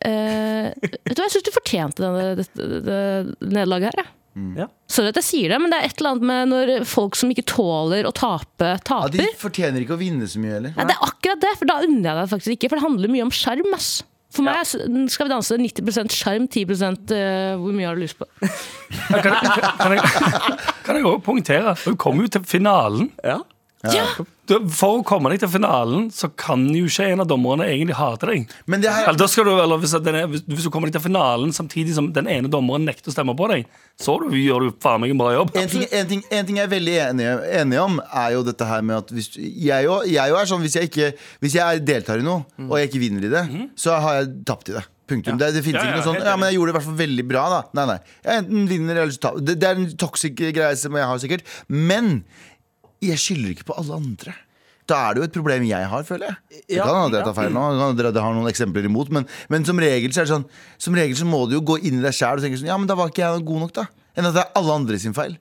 Eh, 0.00 0.70
vet 0.80 0.94
du 0.94 1.18
hva, 1.18 1.26
Jeg 1.26 1.34
syns 1.34 1.46
du 1.48 1.52
fortjente 1.54 2.04
denne, 2.04 2.26
dette 2.38 2.68
det, 2.86 2.98
nederlaget 3.42 3.90
her. 3.90 4.04
jeg. 4.04 4.16
Ja. 4.56 4.66
Sorry 4.88 5.10
at 5.10 5.18
jeg 5.18 5.26
sier 5.26 5.50
det, 5.52 5.58
men 5.60 5.72
det 5.72 5.80
er 5.80 5.88
et 5.88 5.98
eller 5.98 6.12
annet 6.14 6.26
med 6.30 6.52
når 6.52 6.70
folk 6.88 7.18
som 7.18 7.32
ikke 7.32 7.44
tåler 7.50 8.06
å 8.06 8.12
tape, 8.14 8.68
Ja, 8.76 8.78
taper. 8.78 9.16
de 9.18 9.26
fortjener 9.36 9.82
ikke 9.82 9.96
å 9.96 10.00
vinne 10.00 10.28
så 10.30 10.38
mye 10.40 10.54
heller. 10.54 10.72
Nei, 10.76 10.86
det 10.86 10.94
er 10.94 11.02
akkurat 11.08 11.42
det, 11.42 11.50
for 11.58 11.68
da 11.68 11.80
unner 11.82 12.06
jeg 12.12 12.20
deg 12.20 12.30
faktisk 12.30 12.54
ikke. 12.54 12.70
For 12.70 12.78
det 12.80 12.86
handler 12.86 13.12
mye 13.16 13.26
om 13.26 13.34
sjarm. 13.34 13.74
For 14.30 14.46
meg 14.46 14.62
skal 15.10 15.26
vi 15.26 15.32
danse 15.32 15.56
90% 15.58 16.14
sjarm, 16.14 16.46
10 16.46 16.62
uh, 16.70 17.58
hvor 17.58 17.74
mye 17.74 17.88
har 17.88 17.98
du 17.98 18.04
lyst 18.04 18.20
på? 18.20 18.28
Kan 19.10 19.26
jeg, 19.34 19.50
kan 19.82 19.96
jeg, 19.96 20.04
kan 20.86 20.96
jeg 21.00 21.04
også 21.10 21.24
poengtere? 21.26 21.74
Hun 21.82 21.96
kom 21.98 22.22
jo 22.22 22.30
til 22.30 22.44
finalen. 22.46 23.10
Ja. 23.26 23.40
Ja! 23.86 24.04
Du, 24.50 24.56
For 24.74 24.98
å 24.98 25.04
komme 25.06 25.30
deg 25.32 25.40
til 25.44 25.50
finalen, 25.52 26.08
så 26.12 26.28
kan 26.36 26.66
jo 26.74 26.88
ikke 26.88 27.06
en 27.12 27.22
av 27.22 27.28
dommerne 27.30 27.68
egentlig 27.70 27.94
hate 27.96 28.28
deg. 28.28 28.50
Men 28.68 28.82
det 28.82 28.90
her 28.92 29.06
Eller, 29.06 29.20
da 29.22 29.28
skal 29.30 29.46
du, 29.46 29.52
eller 29.54 29.80
hvis, 29.80 29.94
denne, 30.04 30.24
hvis, 30.32 30.42
hvis 30.48 30.66
du 30.66 30.72
kommer 30.74 30.90
deg 30.90 30.98
til 30.98 31.04
finalen 31.06 31.54
samtidig 31.54 31.94
som 31.96 32.10
den 32.12 32.28
ene 32.28 32.50
dommeren 32.50 32.84
nekter 32.88 33.12
å 33.12 33.14
stemme 33.14 33.36
på 33.38 33.48
deg, 33.52 33.70
så 34.00 34.18
du, 34.20 34.28
gjør 34.36 34.66
du 34.66 34.76
faen 34.82 35.00
meg 35.04 35.14
en 35.14 35.22
bra 35.22 35.32
jobb. 35.36 35.54
en 35.54 35.70
ting, 35.70 35.86
en, 35.86 36.12
ting, 36.12 36.24
en 36.28 36.48
ting 36.48 36.60
jeg 36.60 36.66
er 36.66 36.74
veldig 36.74 36.96
enig, 37.06 37.32
enig 37.62 37.80
om, 37.80 38.00
er 38.10 38.36
jo 38.36 38.44
dette 38.50 38.68
her 38.68 38.84
med 38.84 38.98
at 39.04 39.14
hvis, 39.14 39.32
jeg, 39.38 39.86
jo, 39.86 40.00
jeg 40.08 40.34
jo 40.34 40.40
er 40.42 40.50
sånn 40.50 40.64
hvis 40.66 40.80
jeg, 40.80 40.90
ikke, 40.90 41.12
hvis 41.44 41.60
jeg 41.60 41.84
deltar 41.86 42.20
i 42.20 42.26
noe, 42.26 42.42
og 42.66 42.80
jeg 42.80 42.90
ikke 42.90 43.04
vinner 43.06 43.30
i 43.30 43.32
det, 43.32 43.44
så 43.78 44.00
har 44.02 44.20
jeg 44.20 44.34
tapt 44.50 44.74
i 44.74 44.80
det. 44.80 44.88
Punktum. 45.10 45.38
Det, 45.40 45.48
det 45.56 45.62
finnes 45.66 45.80
Ja, 45.80 45.88
ja, 45.88 45.90
ikke 45.90 45.98
noe 45.98 46.06
sånt. 46.06 46.26
Ja, 46.26 46.36
men 46.38 46.50
jeg 46.50 46.58
gjorde 46.58 46.70
det 46.70 46.74
i 46.74 46.78
hvert 46.78 46.86
fall 46.86 46.98
veldig 47.00 47.24
bra, 47.26 47.46
da. 47.50 47.60
Nei, 47.74 47.86
nei. 47.90 47.96
Jeg 48.22 48.42
enten 48.44 48.68
vinner 48.70 49.00
eller 49.02 49.14
så 49.14 49.22
taper. 49.24 49.42
Det, 49.42 49.56
det 49.58 49.66
er 49.70 49.80
en 49.80 49.88
toxic 49.98 50.36
greie 50.38 50.76
som 50.78 50.98
jeg 51.00 51.08
har, 51.10 51.22
sikkert. 51.22 51.50
Men 51.66 52.12
jeg 53.02 53.18
skylder 53.20 53.54
ikke 53.54 53.68
på 53.70 53.76
alle 53.80 53.96
andre. 53.96 54.34
da 54.90 54.96
er 55.06 55.14
det 55.14 55.20
jo 55.20 55.26
et 55.28 55.34
problem 55.36 55.62
jeg 55.68 55.86
har, 55.86 56.02
føler 56.02 56.26
jeg. 56.26 56.62
Det 56.68 56.80
kan 56.82 56.96
hende 56.96 57.18
jeg 57.20 57.26
tar 57.28 57.34
feil 57.36 57.52
nå, 57.54 57.60
det 57.70 57.78
kan 57.78 57.92
hende 57.92 58.06
dere 58.10 58.24
har 58.24 58.34
noen 58.34 58.50
eksempler 58.50 58.88
imot, 58.88 59.12
men, 59.14 59.26
men 59.48 59.64
som 59.64 59.78
regel 59.78 60.10
så 60.12 60.24
er 60.24 60.26
det 60.26 60.32
sånn 60.32 60.46
Som 60.82 60.96
regel 60.98 61.14
så 61.16 61.28
må 61.28 61.44
du 61.46 61.54
jo 61.54 61.60
gå 61.62 61.76
inn 61.78 62.00
i 62.00 62.02
deg 62.02 62.16
sjæl 62.16 62.40
og 62.40 62.42
tenke 62.42 62.58
sånn 62.58 62.72
Ja, 62.72 62.78
men 62.80 62.90
da 62.90 62.96
var 62.98 63.12
ikke 63.12 63.22
jeg 63.22 63.44
god 63.46 63.62
nok, 63.66 63.72
da. 63.76 63.86
Enn 64.18 64.26
at 64.26 64.34
det 64.34 64.42
er 64.42 64.50
alle 64.58 64.74
andre 64.82 64.98
sin 64.98 65.14
feil. 65.14 65.36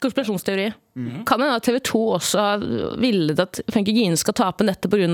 Konspirasjonsteori. 0.00 0.72
Mhm. 0.96 1.24
Kan 1.28 1.40
hende 1.40 1.56
at 1.60 1.62
TV 1.62 1.78
2 1.84 2.00
også 2.16 2.38
har 2.40 2.62
villet 3.00 3.38
at 3.40 3.60
Funky 3.72 3.92
Gine 3.94 4.16
skal 4.16 4.34
tape 4.34 4.64
nettet 4.64 4.90
pga. 4.90 5.06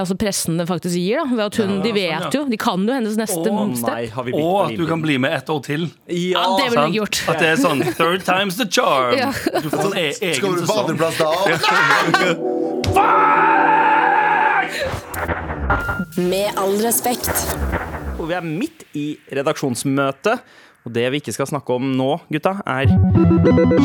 altså 0.00 0.16
pressen 0.16 0.58
det 0.58 0.66
faktisk 0.68 0.96
gir. 0.96 1.20
Da. 1.20 1.24
Ved 1.36 1.44
at 1.44 1.56
hun, 1.60 1.82
de 1.82 1.88
sånn, 1.88 1.94
vet 1.94 2.10
ja. 2.10 2.30
jo, 2.32 2.44
de 2.48 2.56
kan 2.56 2.86
jo 2.88 2.92
hennes 2.92 3.16
neste 3.20 3.42
step. 3.42 4.34
Og 4.34 4.64
at 4.64 4.76
du 4.76 4.86
kan 4.88 5.02
bli 5.04 5.18
med 5.18 5.32
ett 5.36 5.48
år 5.52 5.62
til. 5.62 5.90
Ja, 6.08 6.42
Ja, 6.42 6.56
det 6.58 6.70
ville 6.72 6.86
jeg 6.88 6.96
gjort. 6.96 7.22
At 7.28 7.38
det 7.42 7.48
er 7.52 7.56
sånn 7.60 7.82
third 7.96 8.24
time's 8.26 8.56
the 8.56 8.66
charm. 8.66 9.14
Ja. 9.18 9.32
Du 9.60 9.68
får 9.70 9.82
sånn 9.88 9.98
e 10.00 10.12
Skal 10.34 10.56
du 10.56 10.64
på 10.66 10.78
andreplass 10.80 11.16
da? 11.20 11.28
Med 16.16 16.58
all 16.60 16.76
respekt. 16.82 17.30
Og 18.18 18.28
vi 18.28 18.34
er 18.36 18.44
midt 18.46 18.84
i 18.98 19.06
redaksjonsmøte. 19.32 20.36
Og 20.82 20.94
det 20.96 21.04
vi 21.14 21.20
ikke 21.22 21.34
skal 21.34 21.46
snakke 21.46 21.76
om 21.76 21.92
nå, 21.94 22.16
gutta, 22.32 22.56
er 22.66 22.90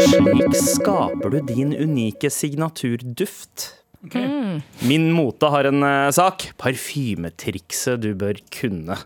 Slik 0.08 0.56
skaper 0.58 1.36
du 1.36 1.42
din 1.46 1.76
unike 1.78 2.32
signaturduft. 2.34 3.68
Min 4.88 5.12
mote 5.14 5.50
har 5.54 5.70
en 5.70 5.84
uh, 5.84 6.10
sak. 6.14 6.50
Parfymetrikset 6.62 8.02
du 8.02 8.14
bør 8.18 8.40
kunne. 8.54 8.98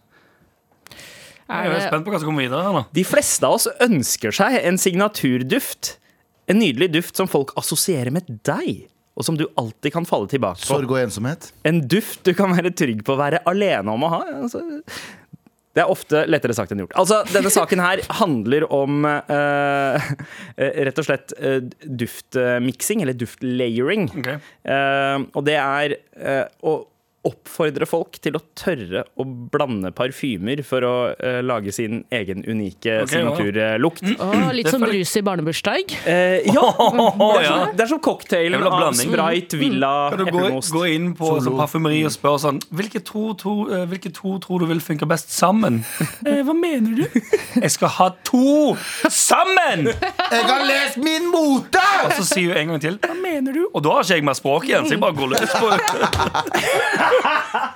Jeg 1.51 1.67
er 1.67 1.73
jo 1.73 1.79
spent 1.83 2.05
på 2.05 2.13
hva 2.13 2.21
som 2.21 2.29
kommer 2.29 2.45
videre 2.45 2.71
nå. 2.71 2.85
De 2.95 3.03
fleste 3.03 3.47
av 3.47 3.57
oss 3.57 3.67
ønsker 3.83 4.35
seg 4.35 4.55
en 4.61 4.79
signaturduft. 4.79 5.97
En 6.51 6.61
nydelig 6.61 6.93
duft 6.93 7.19
som 7.19 7.27
folk 7.31 7.51
assosierer 7.59 8.11
med 8.13 8.27
deg, 8.47 8.85
og 9.19 9.27
som 9.27 9.35
du 9.39 9.45
alltid 9.59 9.93
kan 9.93 10.07
falle 10.07 10.31
tilbake 10.31 10.63
på. 10.63 10.69
Sorg 10.69 10.91
og 10.91 10.99
ensomhet. 11.01 11.49
En 11.67 11.83
duft 11.91 12.23
du 12.27 12.31
kan 12.35 12.55
være 12.55 12.71
trygg 12.75 13.03
på 13.07 13.15
å 13.15 13.19
være 13.19 13.43
alene 13.51 13.93
om 13.93 14.07
å 14.07 14.13
ha. 14.15 14.21
Altså, 14.45 14.63
det 15.71 15.83
er 15.83 15.91
ofte 15.91 16.25
lettere 16.27 16.55
sagt 16.55 16.73
enn 16.73 16.83
gjort. 16.83 16.95
Altså, 16.99 17.21
Denne 17.31 17.51
saken 17.53 17.79
her 17.79 18.01
handler 18.19 18.65
om 18.75 19.05
eh, 19.07 20.09
eh, 20.59 20.79
rett 20.87 20.99
og 20.99 21.07
slett 21.07 21.31
uh, 21.39 21.59
duftmiksing, 21.85 23.03
eller 23.05 23.15
duftlayering. 23.15 24.09
Okay. 24.19 24.41
Uh, 24.67 25.23
og 25.31 25.45
det 25.47 25.55
er 25.61 25.95
eh, 26.19 26.45
å 26.67 26.81
oppfordre 27.27 27.85
folk 27.85 28.17
til 28.23 28.37
å 28.37 28.41
tørre 28.57 29.03
å 29.19 29.25
blande 29.25 29.91
parfymer 29.93 30.63
for 30.65 30.85
å 30.85 30.93
uh, 31.13 31.39
lage 31.45 31.73
sin 31.75 32.01
egen 32.13 32.41
unike 32.47 33.03
okay, 33.03 33.11
signaturlukt. 33.13 34.01
Å, 34.17 34.29
litt 34.55 34.71
som 34.71 34.81
brus 34.81 35.13
i 35.19 35.23
barnebursdag. 35.25 35.93
Uh, 36.01 36.41
ja, 36.57 36.65
det 36.73 37.27
er 37.27 37.45
ja. 37.45 37.51
som, 37.51 37.75
det 37.77 37.85
er 37.85 37.91
som 37.91 38.01
cocktailen 38.01 38.65
av 38.65 38.73
blanding. 38.73 39.13
Sprite, 39.13 39.59
Villa, 39.61 39.93
Kan 40.15 40.23
du 40.23 40.31
gå, 40.33 40.47
gå 40.73 40.83
inn 40.89 41.11
på 41.17 41.35
sånn 41.45 41.59
parfymeri 41.59 42.01
og 42.09 42.15
spør 42.15 42.39
sånn 42.41 42.61
hvilke 42.73 43.03
to, 43.05 43.27
to, 43.37 43.55
uh, 43.69 43.83
hvilke 43.91 44.09
to 44.17 44.33
tror 44.41 44.65
du 44.65 44.69
vil 44.71 44.81
funke 44.83 45.09
best 45.09 45.33
sammen? 45.35 45.83
Eh, 46.21 46.41
hva 46.45 46.53
mener 46.53 46.99
du? 46.99 47.21
Jeg 47.63 47.71
skal 47.73 47.89
ha 47.95 48.07
to 48.27 48.75
sammen! 49.09 49.87
Jeg 49.89 50.43
har 50.47 50.63
lest 50.67 50.99
min 51.01 51.25
mote! 51.33 51.81
Og 52.05 52.13
så 52.19 52.25
sier 52.27 52.51
hun 52.51 52.59
en 52.59 52.73
gang 52.73 52.83
til 52.83 52.99
hva 53.01 53.15
mener 53.17 53.55
du? 53.55 53.63
Og 53.71 53.81
da 53.83 53.95
har 53.95 54.05
ikke 54.05 54.19
jeg 54.19 54.25
mer 54.27 54.37
språk 54.37 54.67
igjen, 54.69 54.85
så 54.85 54.95
jeg 54.95 55.01
bare 55.01 55.17
går 55.17 55.31
løs 55.33 55.55
på 55.55 55.71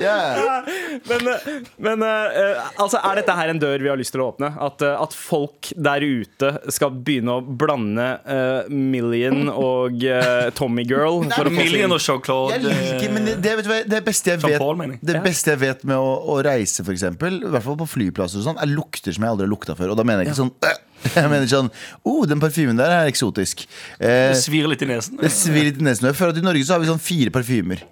Yeah. 0.01 0.65
Men, 1.07 1.27
eh, 1.27 1.47
men 1.77 2.03
eh, 2.03 2.63
altså, 2.81 2.99
er 2.99 3.19
dette 3.19 3.35
her 3.37 3.51
en 3.51 3.59
dør 3.61 3.83
vi 3.83 3.91
har 3.91 3.99
lyst 3.99 4.15
til 4.15 4.23
å 4.23 4.29
åpne? 4.31 4.51
At, 4.61 4.83
eh, 4.85 4.95
at 5.01 5.15
folk 5.15 5.69
der 5.75 6.03
ute 6.03 6.51
skal 6.73 6.93
begynne 6.95 7.37
å 7.37 7.43
blande 7.43 8.07
uh, 8.25 8.71
Million 8.71 9.49
og 9.51 10.03
uh, 10.03 10.49
Tommy 10.57 10.85
Girl? 10.87 11.23
For 11.35 11.49
å 11.49 11.53
Million 11.53 11.95
og 11.95 12.01
Jean-Claude. 12.03 12.57
Jeg 12.57 12.65
liker, 12.65 13.13
men 13.15 13.29
det, 13.29 13.37
det, 13.43 13.55
vet 13.59 13.67
du 13.67 13.71
hva, 13.71 13.81
det 13.95 14.01
beste 14.05 14.33
jeg 14.33 14.43
vet 14.43 14.59
Paul. 14.61 14.83
Det 14.99 15.21
beste 15.25 15.55
jeg 15.55 15.63
vet 15.63 15.85
med 15.87 15.99
å, 15.99 16.11
å 16.35 16.39
reise, 16.45 16.83
for 16.85 16.95
eksempel, 16.95 17.39
i 17.43 17.53
hvert 17.53 17.65
fall 17.65 17.79
på 17.79 17.89
flyplasser, 17.95 18.41
og 18.41 18.49
sånn, 18.49 18.61
er 18.61 18.71
lukter 18.71 19.15
som 19.15 19.25
jeg 19.25 19.35
aldri 19.35 19.47
har 19.47 19.53
lukta 19.53 19.77
før. 19.77 19.93
Og 19.93 19.99
da 19.99 20.07
mener 20.07 20.25
jeg 20.25 20.33
ikke 20.33 20.41
sånn 20.43 20.53
øh, 20.65 20.81
Jeg 21.15 21.29
mener 21.29 21.49
sånn 21.49 21.67
oh, 22.07 22.23
den 22.29 22.41
parfymen 22.41 22.79
der 22.79 22.93
er 22.93 23.11
eksotisk. 23.11 23.65
Eh, 23.99 24.31
Det 24.33 24.39
svir 24.41 24.69
litt 24.71 24.81
i 24.85 24.89
nesen. 24.89 25.19
det 25.21 25.31
svir 25.33 25.69
litt 25.69 25.81
i 25.81 25.85
nesen. 25.85 26.09
Jeg 26.09 26.17
føler 26.17 26.35
at 26.35 26.41
I 26.41 26.45
Norge 26.45 26.65
så 26.67 26.75
har 26.75 26.83
vi 26.83 26.89
sånn 26.89 27.03
fire 27.03 27.33
parfymer 27.35 27.83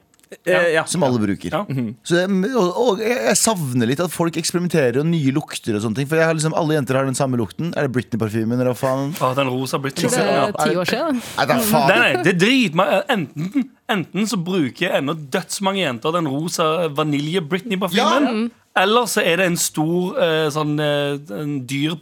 eh, 0.46 0.70
ja. 0.76 0.86
som 0.90 1.04
alle 1.06 1.22
bruker. 1.22 1.54
Ja. 1.54 1.64
Så 2.04 2.22
jeg, 2.22 2.30
og, 2.54 2.70
og 2.84 3.04
jeg 3.04 3.14
jeg 3.34 3.40
savner 3.40 3.90
litt 3.90 4.02
at 4.04 4.14
folk 4.14 4.38
eksperimenterer 4.40 5.00
og 5.02 5.08
nye 5.10 5.34
lukter 5.36 5.78
og 5.78 5.84
sånne 5.84 6.00
ting. 6.02 6.10
For 6.10 6.20
jeg 6.20 6.30
har 6.30 6.38
liksom, 6.38 6.56
alle 6.58 6.78
jenter 6.78 7.00
har 7.00 7.08
den 7.10 7.18
samme 7.18 7.40
lukten. 7.40 7.72
Er 7.78 7.88
det 7.88 7.94
Britney-parfymen? 7.96 8.58
Eller 8.60 8.74
hva 8.74 8.80
faen? 8.80 9.14
Å, 9.18 9.32
den 9.38 9.52
rosa 9.54 9.80
Britney. 9.82 10.10
Det 10.12 10.24
er 10.24 10.56
ti 10.58 10.78
år 10.80 10.90
siden. 10.90 11.22
Nei, 11.24 11.48
da 11.50 11.58
Nei, 11.58 11.68
faen. 11.70 11.94
nei, 11.94 12.10
det 12.26 12.34
er 12.34 12.40
dritmange 12.42 13.00
enten, 13.14 13.70
enten 13.94 14.30
så 14.30 14.40
bruker 14.42 14.98
ennå 15.00 15.16
dødsmange 15.34 15.84
jenter 15.84 16.16
den 16.18 16.30
rosa 16.32 16.70
vanilje-Britney-parfymen. 16.98 18.50
Eller 18.74 19.06
så 19.06 19.22
er 19.22 19.38
det 19.38 19.46
en 19.52 19.58
stor 19.62 20.16
eh, 20.18 20.48
sånn 20.54 20.72
eh, 20.82 21.20
en 21.38 21.60
dyr 21.70 21.94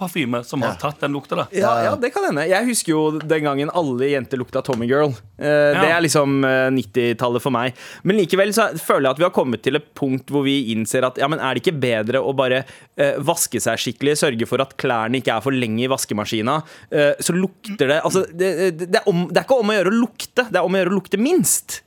som 0.47 0.61
har 0.63 0.77
tatt 0.79 1.01
den 1.03 1.11
lukta 1.11 1.35
der. 1.35 1.49
Ja, 1.59 1.71
ja, 1.83 1.95
det 1.99 2.13
kan 2.15 2.23
hende. 2.29 2.45
Jeg 2.47 2.63
husker 2.69 2.93
jo 2.93 3.01
den 3.19 3.43
gangen 3.43 3.71
alle 3.75 4.07
jenter 4.07 4.39
lukta 4.39 4.61
Tommy 4.63 4.87
Girl. 4.87 5.11
Eh, 5.35 5.43
Det 5.51 5.81
Ja. 5.81 5.97
er 5.97 6.01
liksom 6.05 6.45
eh, 6.47 6.69
90-tallet 6.71 7.43
for 7.43 7.51
meg. 7.51 7.75
Men 8.07 8.15
likevel 8.21 8.53
så 8.55 8.69
føler 8.79 9.09
jeg 9.09 9.11
at 9.11 9.19
vi 9.19 9.27
har 9.27 9.35
kommet 9.35 9.63
til 9.67 9.75
et 9.75 9.89
punkt 9.93 10.31
hvor 10.31 10.45
vi 10.47 10.71
innser 10.71 11.03
at 11.03 11.17
ja, 11.19 11.27
men 11.27 11.39
er 11.43 11.53
det 11.59 11.65
ikke 11.65 11.75
bedre 11.81 12.23
å 12.23 12.31
bare 12.33 12.63
eh, 12.95 13.19
vaske 13.19 13.59
seg 13.59 13.75
skikkelig, 13.77 14.15
sørge 14.23 14.47
for 14.47 14.63
at 14.63 14.77
klærne 14.79 15.19
ikke 15.19 15.35
er 15.35 15.43
for 15.43 15.51
lenge 15.51 15.83
i 15.83 15.91
vaskemaskina, 15.91 16.61
eh, 16.91 17.13
så 17.19 17.35
lukter 17.35 17.87
det 17.91 17.99
Altså, 18.01 18.23
det, 18.31 18.77
det, 18.79 18.95
er 18.95 19.07
om, 19.11 19.27
det 19.27 19.41
er 19.41 19.43
ikke 19.43 19.59
om 19.59 19.69
å 19.69 19.75
gjøre 19.75 19.91
å 19.91 19.99
lukte, 20.07 20.47
det 20.47 20.55
er 20.55 20.63
om 20.63 20.71
å 20.75 20.79
gjøre 20.79 20.93
å 20.95 20.99
lukte 21.01 21.19
minst. 21.19 21.81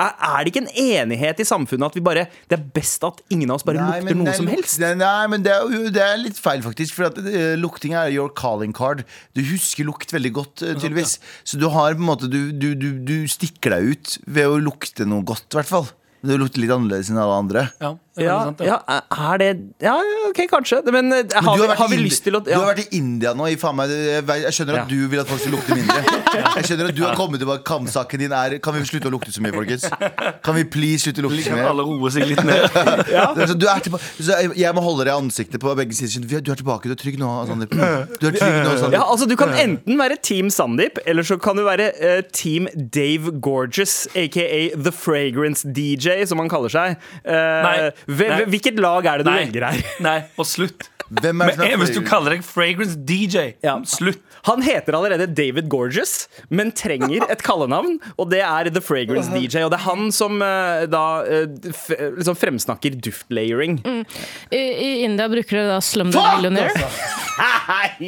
Er, 0.00 0.14
er 0.16 0.44
det 0.44 0.52
ikke 0.52 0.62
en 0.62 0.70
enighet 0.72 1.42
i 1.42 1.46
samfunnet 1.48 1.90
at 1.90 1.98
vi 1.98 2.02
bare 2.04 2.26
Det 2.48 2.56
er 2.56 2.64
best 2.74 3.04
at 3.04 3.20
ingen 3.32 3.50
av 3.52 3.60
oss 3.60 3.66
bare 3.66 3.82
Nei, 3.82 3.98
lukter 4.00 4.08
men 4.08 4.22
noe 4.22 4.32
er 4.32 4.38
som 4.38 4.50
helst? 4.50 4.78
Nei, 4.80 4.94
nei, 5.00 5.26
men 5.32 5.44
det 5.44 5.52
er, 5.52 5.76
det 5.92 6.04
er 6.04 6.18
litt 6.20 6.40
feil, 6.40 6.64
faktisk. 6.64 6.96
For 6.96 7.10
at 7.10 7.20
uh, 7.20 7.54
lukting 7.60 7.96
er 7.98 8.12
your 8.14 8.32
calling 8.36 8.74
card. 8.76 9.04
Du 9.36 9.42
husker 9.44 9.88
lukt 9.88 10.14
veldig 10.14 10.32
godt, 10.40 10.64
uh, 10.64 10.74
tydeligvis. 10.74 11.18
Så 11.44 11.60
du 11.60 11.68
har 11.74 11.96
på 11.96 12.02
en 12.02 12.08
måte 12.08 12.30
du, 12.32 12.40
du, 12.52 12.72
du, 12.78 12.90
du 13.04 13.16
stikker 13.30 13.76
deg 13.76 13.94
ut 13.94 14.18
ved 14.26 14.48
å 14.48 14.60
lukte 14.62 15.08
noe 15.08 15.26
godt, 15.26 15.48
i 15.52 15.60
hvert 15.60 15.70
fall. 15.70 15.90
Du 16.20 16.34
lukter 16.36 16.60
litt 16.60 16.72
annerledes 16.74 17.08
enn 17.12 17.20
alle 17.20 17.36
andre. 17.44 17.66
Ja, 17.80 17.94
Ja, 18.18 18.36
sant, 18.48 18.58
det. 18.58 18.66
ja, 18.66 18.78
er 19.30 19.38
det 19.38 19.48
Ja, 19.80 19.94
ok, 20.28 20.40
kanskje. 20.50 20.80
Men, 20.90 21.12
eh, 21.14 21.22
Men 21.22 21.30
har, 21.32 21.42
har, 21.46 21.58
vi, 21.68 21.74
har 21.78 21.88
vi 21.92 21.96
lyst 22.02 22.24
til 22.26 22.34
å 22.36 22.40
du 22.42 22.50
har 22.50 22.66
vært 22.74 22.82
i 22.90 22.96
India 22.98 23.30
nå. 23.38 23.46
I 23.52 23.56
faen 23.60 23.76
meg, 23.78 23.88
jeg, 23.92 24.24
jeg 24.26 24.52
skjønner 24.56 24.80
at 24.80 24.80
Ja. 24.80 24.86
du 24.90 25.08
vil 25.12 25.20
at 25.22 25.28
folk 25.30 25.40
skal 25.40 25.54
lukte 25.54 25.76
mindre. 25.78 26.00
Jeg 26.60 26.64
skjønner 26.68 26.90
at 26.90 26.94
du 26.94 27.00
har 27.02 27.16
kommet 27.18 27.40
tilbake 27.42 27.64
kamsaken 27.66 28.20
din 28.22 28.32
er 28.34 28.52
Kan 28.62 28.74
vi 28.76 28.82
slutte 28.86 29.08
å 29.08 29.12
lukte 29.12 29.32
så 29.34 29.42
mye, 29.42 29.50
folkens? 29.54 29.86
Kan 30.46 30.54
vi 30.54 30.62
please 30.70 31.02
slutte 31.04 31.22
å 31.22 31.26
lukte 31.26 31.42
så 31.42 31.54
mye? 31.56 31.64
alle 31.70 31.82
roe 31.86 32.10
seg 32.14 32.26
litt 32.30 32.42
ned? 32.46 32.70
Jeg 34.58 34.74
må 34.76 34.82
holde 34.84 35.06
deg 35.06 35.12
i 35.12 35.16
ansiktet 35.16 35.60
på 35.62 35.72
begge 35.78 35.96
sider. 35.96 36.40
Du 36.40 36.52
er 36.52 36.58
tilbake, 36.60 36.90
du 36.90 36.94
er 36.94 37.00
trygg 37.00 37.18
nå, 37.20 37.30
Sandeep. 37.48 37.74
Du 37.74 38.26
er 38.28 38.36
trygg 38.36 38.58
nå, 38.64 38.74
Sandeep. 38.78 38.96
Ja, 38.98 39.04
altså 39.06 39.28
Du 39.30 39.36
kan 39.40 39.54
enten 39.58 39.98
være 40.00 40.18
Team 40.22 40.50
Sandeep, 40.54 41.00
eller 41.06 41.26
så 41.26 41.38
kan 41.42 41.58
du 41.58 41.64
være 41.66 41.90
uh, 41.98 42.20
Team 42.34 42.68
Dave 42.94 43.34
Gorgeous, 43.42 44.06
aka 44.18 44.46
The 44.76 44.92
Fragrance 44.94 45.66
DJ, 45.66 46.22
som 46.30 46.42
han 46.42 46.50
kaller 46.52 46.72
seg. 46.72 46.96
Uh, 47.24 47.34
Nei. 47.66 47.76
Hve- 48.10 48.30
Nei. 48.34 48.40
Hvilket 48.56 48.80
lag 48.82 49.06
er 49.06 49.20
det 49.22 49.26
du 49.28 49.30
Nei. 49.32 49.44
velger 49.44 49.68
her? 49.70 49.84
Nei, 50.08 50.18
og 50.38 50.46
slutt. 50.50 50.88
Hvem 51.10 51.40
er 51.42 51.48
Men, 51.58 51.62
eh, 51.66 51.72
hvis 51.80 51.90
du 51.90 52.02
kaller 52.06 52.36
deg 52.36 52.44
Fragrance 52.46 52.94
DJ, 52.94 53.54
Ja. 53.66 53.78
slutt. 53.82 54.20
Han 54.46 54.62
heter 54.64 54.94
allerede 54.96 55.26
David 55.36 55.66
Gorgeous, 55.68 56.28
men 56.48 56.70
trenger 56.72 57.26
et 57.28 57.42
kallenavn, 57.44 57.98
og 58.16 58.30
det 58.30 58.38
er 58.40 58.70
The 58.72 58.80
Fragrance 58.80 59.28
DJ. 59.34 59.64
Og 59.66 59.72
det 59.74 59.80
er 59.80 59.84
han 59.84 60.06
som 60.16 60.38
eh, 60.40 60.86
da 60.88 61.02
eh, 61.28 61.50
f 61.74 61.90
liksom 62.16 62.38
fremsnakker 62.40 62.94
duftlayering. 63.04 63.80
I, 64.54 64.56
I 64.62 64.90
India 65.04 65.26
bruker 65.28 65.58
de 65.60 65.66
da 65.68 65.80
Slumdog 65.84 66.24
Millionaire. 66.38 66.88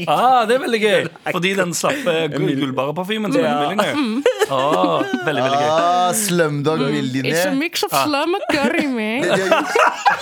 Ah, 0.09 0.45
det 0.49 0.57
er 0.57 0.63
veldig 0.63 0.81
gøy. 0.83 1.05
Fordi 1.27 1.53
den 1.59 1.75
slappe 1.77 2.15
gullbare-parfymen 2.33 3.33
som 3.35 3.45
er 3.45 3.61
Millionaire. 3.67 4.29
Ah, 4.53 5.01
veldig, 5.25 5.43
veldig 5.47 5.59
gøy. 5.59 5.69
Ah, 5.73 6.11
Slumdog 6.19 6.81
It's 6.83 6.89
a 6.89 6.93
Millionaire. 6.93 7.53
mix 7.57 7.83
of 7.87 7.93
slum 7.95 8.35
and 8.37 8.43
curry, 8.53 8.85
man. 8.85 9.23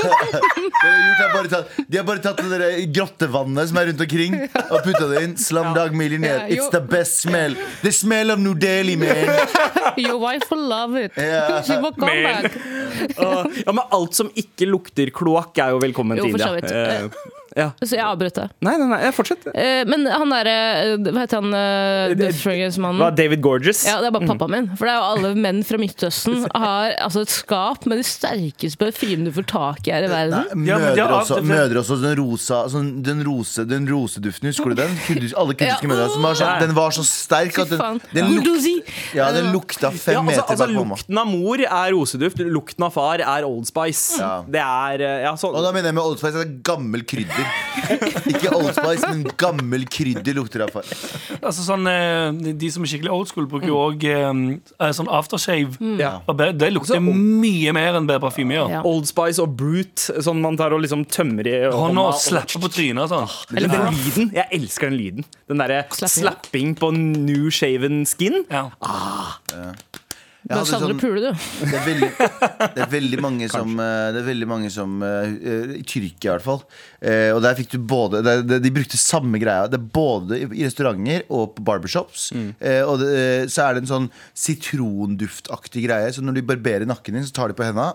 De 0.00 1.22
har 1.22 1.32
bare 1.34 1.48
tatt, 1.52 1.76
de 1.86 1.98
har 2.00 2.04
bare 2.08 2.22
tatt 2.24 2.40
det 2.40 2.58
der 2.60 2.76
grottevannet 2.94 3.70
som 3.70 3.80
er 3.80 3.90
rundt 3.90 4.04
omkring, 4.06 4.36
og 4.70 4.76
putta 4.86 5.08
det 5.10 5.22
inn. 5.26 5.34
Slumdog 5.40 5.96
Millionaire. 5.96 6.46
It's 6.52 6.70
the 6.72 6.80
best 6.80 7.20
smell. 7.24 7.56
The 7.84 7.92
smell 7.94 8.34
of 8.34 8.40
New 8.42 8.54
Delhi, 8.54 8.96
man. 9.00 9.30
Your 10.00 10.18
wife 10.22 10.50
will 10.50 10.66
love 10.68 10.96
it. 10.96 11.12
Yeah. 11.16 11.62
She 11.66 11.76
will 11.76 11.92
come 11.92 12.14
Man. 12.22 12.42
back. 12.42 12.52
Ja, 13.16 13.44
Men 13.72 13.84
alt 13.90 14.14
som 14.16 14.30
ikke 14.38 14.68
lukter 14.70 15.10
kloakk, 15.14 15.58
er 15.60 15.74
jo 15.76 15.82
velkommen 15.82 16.18
Jo, 16.20 16.30
til 16.30 16.40
India. 16.40 17.10
Så. 17.50 17.58
Eh, 17.58 17.62
Ja. 17.62 17.70
så 17.82 17.96
jeg 17.96 18.04
avbrøt 18.06 18.34
det. 18.38 18.46
Nei, 18.62 18.76
nei, 18.78 18.86
nei, 18.88 19.10
fortsett. 19.12 19.46
Eh, 19.54 19.84
men 19.88 20.06
han 20.06 20.30
derre 20.30 20.54
eh, 20.94 20.96
Hva 21.10 21.20
heter 21.24 21.40
han? 21.40 21.50
Uh, 21.54 22.14
Death 22.14 22.38
Strangers-mannen? 22.40 23.14
David 23.16 23.40
Gorgeous? 23.42 23.84
Ja, 23.86 23.98
det 24.00 24.06
er 24.10 24.14
bare 24.14 24.28
pappaen 24.30 24.50
min. 24.54 24.68
For 24.78 24.86
det 24.86 24.94
er 24.94 25.00
jo 25.00 25.08
alle 25.14 25.32
menn 25.34 25.62
fra 25.66 25.78
Midtøsten 25.80 26.46
har 26.54 26.94
altså 27.02 27.24
et 27.26 27.32
skap 27.34 27.86
med 27.90 27.98
de 28.00 28.06
sterkeste 28.06 28.78
parfymene 28.80 29.30
du 29.30 29.32
får 29.34 29.46
tak 29.50 29.88
i 29.90 29.94
her 29.94 30.06
i 30.06 30.10
verden. 30.12 30.46
Nei, 30.54 30.76
mødre, 30.76 30.94
er- 31.04 31.16
også, 31.20 31.40
mødre 31.42 31.82
også, 31.82 31.98
den 32.02 32.16
rosa 32.20 32.60
sånn, 32.70 32.90
Den 33.02 33.24
rose 33.26 33.64
Den 33.68 33.86
roseduften, 33.90 34.50
husker 34.50 34.70
du 34.74 34.80
den? 34.82 34.94
Alle 35.36 35.54
kurdiske 35.54 35.86
Ja. 35.86 35.90
mødre 35.90 36.08
som 36.14 36.22
var 36.22 36.34
så, 36.38 36.50
Den 36.60 36.74
var 36.76 36.90
så 36.94 37.04
sterk 37.06 37.58
at 37.58 37.70
den, 37.70 38.00
den, 38.14 38.30
luk, 38.36 38.84
ja, 39.14 39.30
den 39.32 39.50
lukta 39.54 39.90
fem 39.90 40.14
Ja, 40.14 40.20
altså, 40.20 40.30
meter 40.30 40.54
altså 40.54 40.66
bak 40.66 40.74
mamma. 40.76 40.96
Lukten 41.00 41.18
av 41.22 41.26
mor 41.30 41.62
er 41.66 41.92
roseduft, 41.96 42.38
lukten 42.46 42.84
av 42.86 42.92
far 42.94 43.22
er 43.24 43.44
Old 43.48 43.66
Spice. 43.70 44.20
Ja. 44.20 44.32
Det 44.46 44.60
er 44.62 45.00
eh, 45.06 45.22
ja, 45.26 45.34
sånn 45.40 45.54
Og 45.56 45.62
da 45.64 45.72
mener 45.74 45.90
jeg 45.90 45.94
med 45.98 46.04
Old 46.04 46.18
Spice 46.20 46.36
det 46.38 46.46
er 46.46 46.54
gammel 46.70 47.04
krydder. 47.08 47.39
Ikke 48.30 48.50
Old 48.54 48.72
Spice, 48.76 49.08
men 49.08 49.24
gammel 49.40 49.84
krydder 49.90 50.36
lukter 50.36 50.64
av 50.66 50.70
far. 50.74 50.86
Altså 51.40 51.64
sånn, 51.66 51.86
eh, 51.90 52.52
de- 52.54 52.70
som 52.70 52.84
er 52.84 52.90
skikkelig 52.92 53.12
old 53.14 53.28
school, 53.30 53.46
bruker 53.50 53.66
jo 53.70 53.78
òg 53.88 54.04
sånn 54.96 55.08
aftershave. 55.10 55.76
Ja. 56.00 56.20
Det 56.52 56.72
lukter 56.74 57.00
mye 57.00 57.72
mer 57.76 57.94
enn 57.98 58.06
bedre 58.08 58.20
parfyme 58.26 58.54
gjør. 58.56 58.70
Ja. 58.76 58.82
Old 58.86 59.06
Spice 59.10 59.38
og 59.42 59.56
Brute, 59.56 60.20
sånn 60.22 60.40
man 60.40 60.56
tar 60.60 60.72
og 60.76 60.82
liksom 60.84 61.04
tømmer 61.10 61.46
i 61.46 61.56
Hånda 61.72 62.06
og 62.10 62.14
slapper 62.20 62.60
på 62.64 62.70
trynet 62.72 63.10
sånn. 63.10 63.28
Eller 63.56 63.68
den 63.68 63.94
lyden. 64.00 64.32
Jeg 64.36 64.46
elsker 64.60 64.90
den 64.90 64.98
lyden. 65.00 65.24
Den 65.48 65.58
derre 65.62 65.84
Slapping. 65.90 66.22
slapping 66.22 66.74
på 66.78 66.92
new 66.94 67.50
shaven 67.50 68.04
skin. 68.06 68.44
Ja. 68.50 68.68
Jeg 68.80 69.74
Hadde 70.58 70.66
savner 70.70 70.90
sånn- 70.90 71.00
pule, 71.00 71.20
du. 71.20 71.44
Det 71.70 71.76
er 71.78 71.84
veldig, 71.86 72.08
det 72.74 72.82
er 72.82 72.90
veldig 72.90 73.20
mange 73.22 73.48
som, 73.52 73.74
eh, 73.78 74.06
det 74.16 74.20
er 74.22 74.26
veldig 74.26 74.48
mange 74.50 74.70
som 74.74 74.96
eh, 75.06 75.28
eh, 75.52 75.74
I 75.78 75.82
Tyrkia, 75.86 76.32
i 76.32 76.32
hvert 76.34 76.46
fall. 76.46 76.62
Eh, 77.00 77.30
og 77.36 77.42
der 77.44 77.54
fikk 77.60 77.70
du 77.76 77.78
både 77.78 78.22
det, 78.26 78.34
det, 78.50 78.58
De 78.64 78.72
brukte 78.74 78.98
samme 79.00 79.38
greia. 79.42 79.68
Det 79.70 79.78
er 79.78 79.86
både 79.94 80.40
i 80.42 80.64
restauranter 80.66 81.22
og 81.30 81.54
på 81.56 81.64
barbershops. 81.70 82.30
Eh, 82.58 82.82
og 82.82 82.98
det, 83.04 83.50
så 83.52 83.68
er 83.68 83.78
det 83.78 83.84
en 83.84 83.92
sånn 83.94 84.10
sitronduftaktig 84.34 85.86
greie. 85.86 86.10
Så 86.14 86.24
når 86.24 86.40
de 86.40 86.46
barberer 86.54 86.86
nakken 86.88 87.14
din, 87.20 87.26
så 87.28 87.32
tar 87.36 87.48
de 87.52 87.58
på 87.58 87.66
henda. 87.70 87.92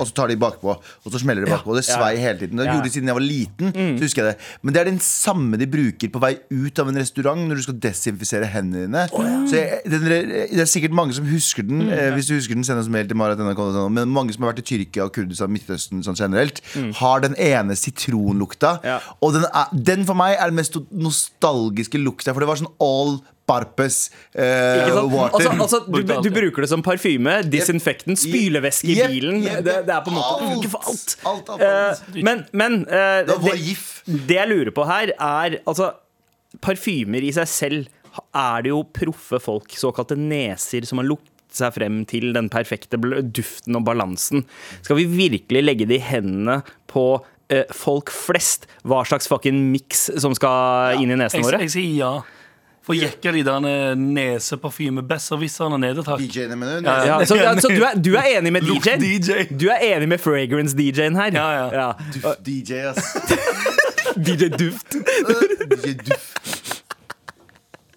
Og 0.00 0.08
så 0.08 0.16
tar 0.16 0.30
de 0.32 0.38
bakpå, 0.40 0.74
og 0.80 1.12
så 1.12 1.20
smeller 1.22 1.44
de 1.44 1.52
bakpå. 1.52 1.76
Det 1.76 1.84
svei 1.86 2.14
hele 2.20 2.38
tiden. 2.40 2.60
Det 2.60 2.68
gjorde 2.68 2.88
de 2.88 2.92
siden 2.94 3.10
jeg 3.10 3.18
var 3.18 3.26
liten. 3.26 3.72
Så 3.74 4.08
husker 4.08 4.24
jeg 4.24 4.34
det 4.34 4.48
Men 4.62 4.74
det 4.74 4.80
er 4.82 4.90
den 4.90 5.00
samme 5.04 5.60
de 5.60 5.68
bruker 5.70 6.12
på 6.12 6.22
vei 6.22 6.32
ut 6.50 6.82
av 6.82 6.90
en 6.90 7.00
restaurant 7.00 7.46
når 7.48 7.60
du 7.60 7.64
skal 7.68 7.78
desinfisere 7.86 8.48
hendene 8.50 8.86
dine. 8.86 9.04
Så 9.50 9.58
jeg, 9.58 9.80
den, 9.90 10.06
det 10.08 10.64
er 10.64 10.70
sikkert 10.70 10.96
mange 10.96 11.16
som 11.16 11.28
husker 11.28 11.66
den. 11.66 11.86
Eh, 11.90 12.10
hvis 12.16 12.30
du 12.30 12.36
husker 12.36 12.56
den, 12.58 12.66
send 12.66 12.82
oss 12.82 12.90
mail 12.92 13.08
til 13.10 13.18
marat.nrk.no. 13.20 13.88
Men 13.92 14.12
mange 14.14 14.34
som 14.36 14.46
har 14.46 14.54
vært 14.54 14.64
i 14.64 14.68
Tyrkia 14.72 15.06
og 15.06 15.14
Kurdistan, 15.16 15.52
Midtøsten 15.52 16.04
sånn 16.06 16.18
generelt, 16.18 16.62
har 17.00 17.24
den 17.24 17.36
ene 17.40 17.76
sitronlukta. 17.78 18.76
Ja. 18.86 18.98
Og 19.20 19.36
den, 19.36 19.46
er, 19.50 19.74
den 19.90 20.06
for 20.08 20.18
meg 20.18 20.36
er 20.36 20.50
den 20.52 20.60
mest 20.60 20.78
nostalgiske 20.90 22.00
lukta, 22.00 22.34
for 22.34 22.42
det 22.42 22.50
var 22.50 22.60
sånn 22.60 22.72
all 22.82 23.20
purpose 23.50 24.12
eh, 24.32 24.94
water. 25.10 25.34
Altså, 25.34 25.54
altså, 25.66 25.80
du, 25.90 26.02
du 26.22 26.30
bruker 26.38 26.62
det 26.62 26.70
som 26.70 26.84
parfyme, 26.86 27.40
disinfekten, 27.50 28.14
spylevæske 28.20 28.92
i 28.94 28.98
bilen. 29.10 29.40
Det, 29.42 29.80
det 29.88 29.94
er 29.96 30.04
på 30.06 30.12
en 30.14 30.18
måte 30.20 30.36
alt. 30.46 30.60
ikke 30.60 30.70
for 30.76 30.92
alt. 30.92 31.16
Alt, 31.32 31.50
alt, 31.56 31.64
Eh, 31.66 31.80
alt. 31.90 32.20
men 32.30 32.44
men 32.62 32.78
eh, 32.86 33.24
Det 33.26 33.40
det, 33.42 33.56
det 34.30 34.38
jeg 34.38 34.52
lurer 34.54 34.70
på 34.78 34.86
her, 34.88 35.12
er 35.18 35.58
altså 35.66 35.90
Parfymer 36.64 37.22
i 37.22 37.32
seg 37.34 37.46
selv 37.50 37.90
er 38.34 38.64
det 38.66 38.72
jo 38.72 38.80
proffe 38.90 39.38
folk, 39.38 39.70
såkalte 39.78 40.16
neser, 40.18 40.82
som 40.88 40.98
har 40.98 41.06
luktet 41.06 41.54
seg 41.60 41.74
frem 41.76 42.00
til 42.10 42.32
den 42.34 42.48
perfekte 42.50 42.98
duften 42.98 43.78
og 43.78 43.84
balansen. 43.86 44.42
Skal 44.82 44.98
vi 44.98 45.04
virkelig 45.10 45.62
legge 45.62 45.86
det 45.90 46.00
i 46.00 46.08
hendene 46.08 46.56
på 46.90 47.04
eh, 47.50 47.64
folk 47.74 48.10
flest 48.14 48.66
hva 48.82 49.04
slags 49.06 49.30
fucking 49.30 49.62
miks 49.70 50.08
som 50.22 50.34
skal 50.38 50.98
inn 51.02 51.14
i 51.14 51.18
nesene 51.22 51.42
Jeg, 51.42 51.46
våre? 51.48 51.62
jeg 51.66 51.74
sier 51.76 51.96
ja. 52.02 52.12
For 52.90 52.98
jekker 52.98 53.32
de 53.38 53.42
der 53.46 53.94
neseparfyme-besserwisserne 54.00 55.78
ned 55.78 55.98
et 56.02 56.08
hakk. 56.10 56.20
DJ-ene, 56.24 56.56
mener 56.58 56.80
du? 56.80 56.88
Ja, 56.90 56.96
Ja, 57.06 57.18
så, 57.24 57.36
så 57.62 57.68
du, 57.70 57.82
er, 57.86 57.94
du 58.02 58.10
er 58.18 58.26
enig 58.38 58.52
med 58.52 58.66
DJ-en? 58.66 59.00
DJ. 59.04 59.44
Du 59.54 59.68
er 59.70 59.78
enig 59.92 60.08
med 60.10 60.18
fragrance-DJ-en 60.20 61.16
her? 61.20 61.30
Ja, 61.38 61.48
ja. 61.70 61.88
Duft 62.14 62.42
DJ, 62.46 62.82
ass. 62.90 63.14
DJ 64.18 64.50
Duft. 64.58 64.98
DJ 65.84 65.94
Duft. 66.02 66.82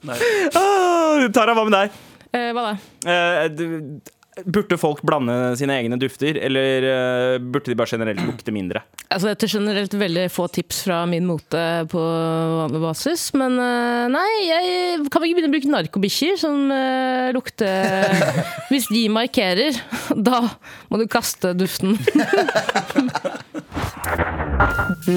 Ah, 0.04 1.28
Tara, 1.34 1.54
hva 1.56 1.64
med 1.68 1.74
deg? 1.78 2.02
Eh, 2.34 2.50
hva 2.54 2.64
da? 2.70 2.74
Eh, 3.08 3.48
du- 3.56 4.02
burde 4.46 4.78
folk 4.82 5.02
blande 5.06 5.34
sine 5.60 5.76
egne 5.78 5.98
dufter, 6.02 6.38
eller 6.42 6.86
eh, 6.90 7.36
burde 7.42 7.70
de 7.70 7.78
bare 7.78 7.92
generelt 7.94 8.22
lukte 8.26 8.54
mindre? 8.56 8.82
Altså, 9.08 9.30
dette 9.30 9.46
er 9.48 9.54
generelt 9.54 9.94
veldig 9.94 10.26
få 10.34 10.48
tips 10.54 10.84
fra 10.88 11.04
min 11.10 11.28
mote 11.30 11.62
på 11.92 12.02
vanlig 12.02 12.82
basis. 12.84 13.28
Men 13.38 13.60
eh, 13.62 14.06
nei, 14.14 14.30
jeg 14.48 15.04
kan 15.14 15.22
vi 15.24 15.30
ikke 15.30 15.40
begynne 15.40 15.52
å 15.52 15.56
bruke 15.58 15.74
narkobikkjer 15.74 16.40
som 16.42 16.72
uh, 16.74 17.30
lukter 17.36 18.10
Hvis 18.72 18.90
de 18.92 19.06
markerer, 19.14 19.78
da 20.16 20.42
må 20.90 21.02
du 21.02 21.06
kaste 21.12 21.54
duften. 21.58 21.98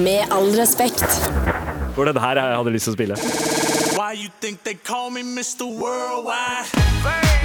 Med 0.05 0.29
all 0.33 0.51
respekt. 0.57 1.05
For 1.97 2.05
det 2.05 2.21
her 2.21 2.37
jeg 2.37 2.59
hadde 2.59 2.75
lyst 2.75 2.89
til 2.89 2.93
å 2.93 2.97
spille. 2.97 3.15
Why 3.97 4.13
you 4.13 4.29
think 4.41 4.63
they 4.63 4.75
call 4.75 5.09
me 5.09 5.23
Mr. 5.23 5.65
Worldwide? 5.65 7.36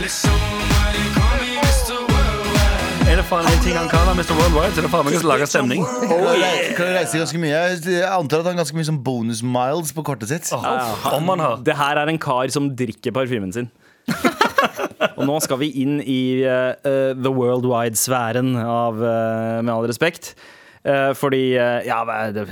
Er 3.07 3.21
det 3.21 3.25
faen 3.29 3.47
en 3.47 3.61
ting 3.63 3.77
han 3.79 3.87
kan 3.87 4.09
av 4.11 4.17
Mr. 4.19 4.35
Worldwide, 4.35 4.73
så 4.75 4.81
er 4.81 4.87
det 4.89 4.91
faen 4.91 5.07
meg 5.07 5.15
å 5.15 5.29
lage 5.31 5.47
stemning. 5.47 5.85
Kan 5.87 6.25
yeah. 6.41 6.73
kan 6.75 6.89
reise 6.97 7.21
ganske 7.21 7.39
mye? 7.39 7.61
Jeg 7.87 8.03
antar 8.09 8.43
at 8.43 8.49
han 8.49 8.57
har 8.57 8.65
ganske 8.65 8.75
mye 8.81 8.89
sånn 8.89 8.99
bonus 9.07 9.45
miles 9.47 9.95
på 9.95 10.03
kortet 10.09 10.33
sitt. 10.33 10.51
Om 10.51 11.31
han 11.31 11.45
har. 11.45 11.63
Det 11.63 11.77
her 11.79 12.01
er 12.03 12.11
en 12.11 12.19
kar 12.19 12.51
som 12.51 12.67
drikker 12.75 13.15
parfymen 13.15 13.55
sin. 13.55 13.71
Og 15.21 15.23
nå 15.29 15.39
skal 15.45 15.61
vi 15.63 15.71
inn 15.85 16.01
i 16.03 16.43
eh, 16.43 16.75
the 17.15 17.31
worldwide-sfæren 17.31 18.57
av 18.59 18.99
eh, 18.99 19.63
Med 19.63 19.71
all 19.77 19.87
respekt. 19.87 20.35
Uh, 20.83 21.15
fordi 21.15 21.55
uh, 21.55 21.79
Ja 21.87 22.03
er 22.11 22.33
det- 22.35 22.43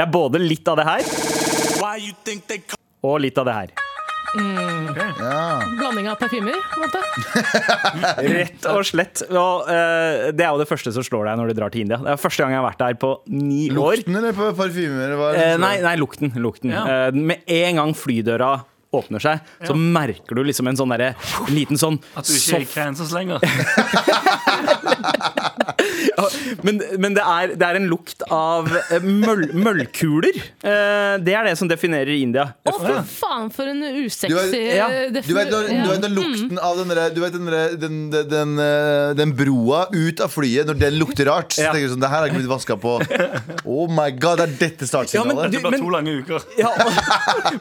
er 0.00 0.08
både 0.08 0.40
litt 0.40 0.64
av 0.72 0.80
det 0.80 0.86
her 0.88 1.04
og 3.06 3.20
litt 3.20 3.38
av 3.38 3.48
det 3.48 3.54
her. 3.54 3.74
Blanding 4.34 6.08
av 6.10 6.16
parfymer, 6.20 6.52
på 6.72 6.80
en 6.80 6.84
måte. 6.86 7.00
Rett 8.36 8.66
og 8.70 8.82
slett. 8.88 9.22
Og, 9.30 9.68
eh, 9.70 10.30
det 10.36 10.44
er 10.44 10.50
jo 10.52 10.60
det 10.60 10.68
første 10.70 10.92
som 10.96 11.04
slår 11.06 11.30
deg 11.30 11.40
når 11.40 11.46
du 11.52 11.54
drar 11.60 11.70
til 11.74 11.84
India. 11.86 11.98
Det 12.02 12.10
er 12.14 12.20
første 12.20 12.42
gang 12.44 12.52
jeg 12.56 12.60
har 12.62 12.68
vært 12.68 12.82
der 12.84 12.94
på 13.00 13.10
ni 13.32 13.66
år. 13.72 13.96
Lukten 14.02 14.16
eller 14.20 14.36
på 14.36 14.50
parfymer? 14.58 15.02
Eller 15.08 15.18
hva 15.20 15.26
er 15.32 15.36
det 15.38 15.44
Eh, 15.46 15.58
nei, 15.62 15.74
nei, 15.84 15.96
lukten. 16.00 16.32
lukten. 16.42 16.70
Ja. 16.74 16.84
Eh, 17.08 17.12
med 17.16 17.38
en 17.46 17.80
gang 17.82 17.94
flydøra 17.96 18.54
åpner 18.96 19.20
seg, 19.20 19.40
så 19.66 19.74
merker 19.76 20.38
du 20.38 20.42
liksom 20.46 20.68
en 20.70 20.76
sånn 20.78 20.88
derre 20.94 21.10
liten 21.52 21.76
sånn 21.76 21.98
At 22.16 22.24
du 22.24 22.32
ikke 22.32 22.54
er 22.56 22.62
i 22.62 22.64
soft- 22.64 22.74
Kansas 22.78 23.10
lenger. 23.12 23.38
Men, 26.64 26.78
men 27.02 27.14
det, 27.16 27.22
er, 27.22 27.50
det 27.58 27.66
er 27.66 27.76
en 27.78 27.86
lukt 27.90 28.22
av 28.32 28.68
eh, 28.72 29.02
møll, 29.04 29.42
møllkuler. 29.52 30.36
Eh, 30.64 31.16
det 31.22 31.34
er 31.36 31.48
det 31.50 31.54
som 31.60 31.68
definerer 31.68 32.12
India. 32.16 32.46
Å, 32.66 32.72
for 32.78 33.00
faen, 33.10 33.50
for 33.54 33.68
en 33.70 33.82
usexy 33.84 34.30
Du 34.32 34.36
vet- 34.38 34.54
ja. 34.78 34.86
Du 35.12 35.18
vet, 35.36 35.50
når, 35.52 35.68
du 35.68 35.90
vet 35.90 36.04
den 36.06 36.16
lukten 36.16 36.60
av 36.62 36.78
den, 36.80 36.94
der- 36.96 37.12
du 37.16 37.20
vet 37.22 37.36
den, 37.36 37.50
den, 37.82 37.98
den, 38.12 38.28
den, 38.32 38.54
eh, 38.62 39.10
den 39.18 39.34
broa 39.36 39.84
ut 39.92 40.22
av 40.24 40.32
flyet, 40.32 40.66
når 40.70 40.80
den 40.80 40.96
lukter 41.00 41.28
rart. 41.30 41.52
Så 41.56 41.66
tenker 41.68 41.86
du 41.88 41.94
sånn, 41.94 42.02
det 42.06 42.10
her 42.12 42.22
har 42.24 42.30
ikke 42.30 42.40
blitt 42.40 42.52
vaska 42.54 42.78
på 42.80 42.96
Oh 43.66 43.86
my 43.92 44.08
god, 44.16 44.40
det 44.40 44.46
er 44.46 44.56
dette 44.62 44.86
Ja, 44.86 44.86
men 44.86 44.92
startsignalet. 44.92 45.50
du- 45.52 45.58
Det 45.58 45.64
blir 45.68 45.84
to 45.84 45.92
lange 45.92 46.16
uker. 46.22 46.48
Ja, 46.60 46.72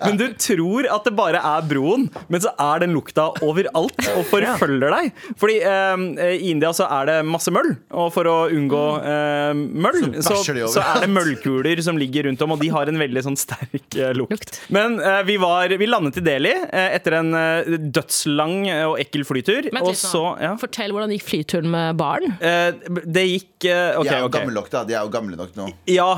men 0.05 0.17
du 0.19 0.25
tror 0.39 0.87
at 0.91 1.03
det 1.07 1.15
bare 1.17 1.41
er 1.43 1.65
broen, 1.67 2.07
men 2.31 2.41
så 2.43 2.51
er 2.61 2.85
den 2.85 2.93
lukta 2.95 3.27
overalt 3.45 3.99
og 4.15 4.23
forfølger 4.31 4.95
deg. 4.95 5.11
Fordi 5.41 5.59
um, 5.65 6.07
i 6.21 6.51
India 6.53 6.71
så 6.75 6.87
er 7.01 7.09
det 7.11 7.19
masse 7.27 7.51
møll, 7.53 7.73
og 7.91 8.04
for 8.13 8.29
å 8.29 8.35
unngå 8.53 8.83
eh, 9.01 9.51
møll, 9.55 9.99
så, 10.19 10.37
så, 10.43 10.55
så, 10.71 10.83
er 10.83 11.05
det 11.05 11.09
møllkuler 11.13 11.81
som 11.85 11.99
ligger 11.99 12.29
rundt 12.29 12.41
om, 12.45 12.55
og 12.55 12.61
de 12.61 12.69
har 12.73 12.91
en 12.91 12.99
veldig 13.01 13.23
sånn 13.25 13.37
sterk 13.39 13.97
eh, 13.97 14.13
lukt. 14.17 14.35
Lukt. 14.35 14.59
Men 14.73 14.99
eh, 14.99 15.21
vi, 15.27 15.37
var, 15.41 15.71
vi 15.79 15.89
landet 15.89 16.19
i 16.21 16.25
Delhi 16.25 16.53
eh, 16.53 16.95
etter 16.97 17.19
en 17.19 17.33
eh, 17.37 17.75
dødslang 17.95 18.55
eh, 18.71 18.83
og 18.89 18.99
ekkel 19.01 19.25
flytur. 19.27 19.69
Og 19.81 19.91
så 19.99 20.23
ja. 20.41 20.53
Fortell 20.61 20.93
hvordan 20.95 21.13
gikk 21.15 21.27
flyturen 21.29 21.71
med 21.73 21.99
barn. 21.99 22.37
Eh, 22.39 22.71
det 23.05 23.25
gikk 23.27 23.69
eh, 23.69 23.97
OK, 23.99 24.07
De 24.07 24.15
er 24.15 24.23
jo 24.23 24.29
okay. 24.29 24.39
gamle 24.41 24.57
nok, 24.59 24.71
da. 24.73 24.85
De 24.87 24.97
er 24.97 25.01
jo 25.01 25.13
gamle 25.13 25.39
nok 25.39 25.55
nå. 25.57 25.69
Ja, 25.91 26.09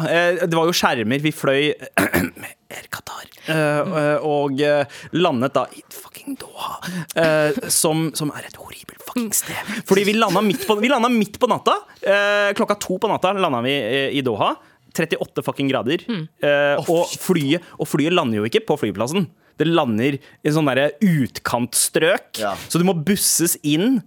det 0.43 0.53
var 0.53 0.69
jo 0.69 0.75
skjermer. 0.75 1.21
Vi 1.23 1.33
fløy 1.35 1.73
Air 2.73 2.87
Qatar. 2.91 3.27
Eh, 3.47 3.91
eh, 4.01 4.27
og 4.27 4.61
eh, 4.63 4.99
landet 5.15 5.55
da 5.55 5.65
i 5.71 5.83
fucking 5.93 6.37
Doha, 6.41 6.77
uh, 7.15 7.67
som, 7.71 8.09
som 8.17 8.31
er 8.35 8.49
et 8.49 8.57
horribelt 8.59 9.03
fucking 9.07 9.29
sted. 9.35 9.75
Fordi 9.87 10.03
vi 10.09 10.17
landa 10.17 10.43
midt 10.43 10.65
på, 10.67 10.75
vi 10.81 10.91
landet 10.91 11.15
midt 11.15 11.39
på 11.39 11.49
natta. 11.51 11.77
Uh, 12.03 12.51
klokka 12.57 12.75
to 12.83 12.99
på 13.01 13.11
natta 13.11 13.31
landa 13.37 13.63
vi 13.65 13.77
i 14.19 14.25
Doha. 14.25 14.55
38 14.97 15.43
fucking 15.45 15.69
grader. 15.71 16.03
Eh, 16.09 16.89
og, 16.89 17.11
flyet, 17.21 17.65
og 17.77 17.89
flyet 17.89 18.15
lander 18.15 18.41
jo 18.41 18.47
ikke 18.49 18.63
på 18.67 18.79
flyplassen. 18.81 19.27
Det 19.57 19.65
lander 19.69 20.17
i 20.17 20.49
en 20.49 20.55
sånn 20.55 20.69
derre 20.69 20.91
utkantstrøk. 21.01 22.37
Ja. 22.41 22.53
Så 22.69 22.81
du 22.81 22.85
må 22.87 22.97
busses 22.97 23.57
inn 23.65 24.01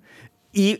i 0.54 0.76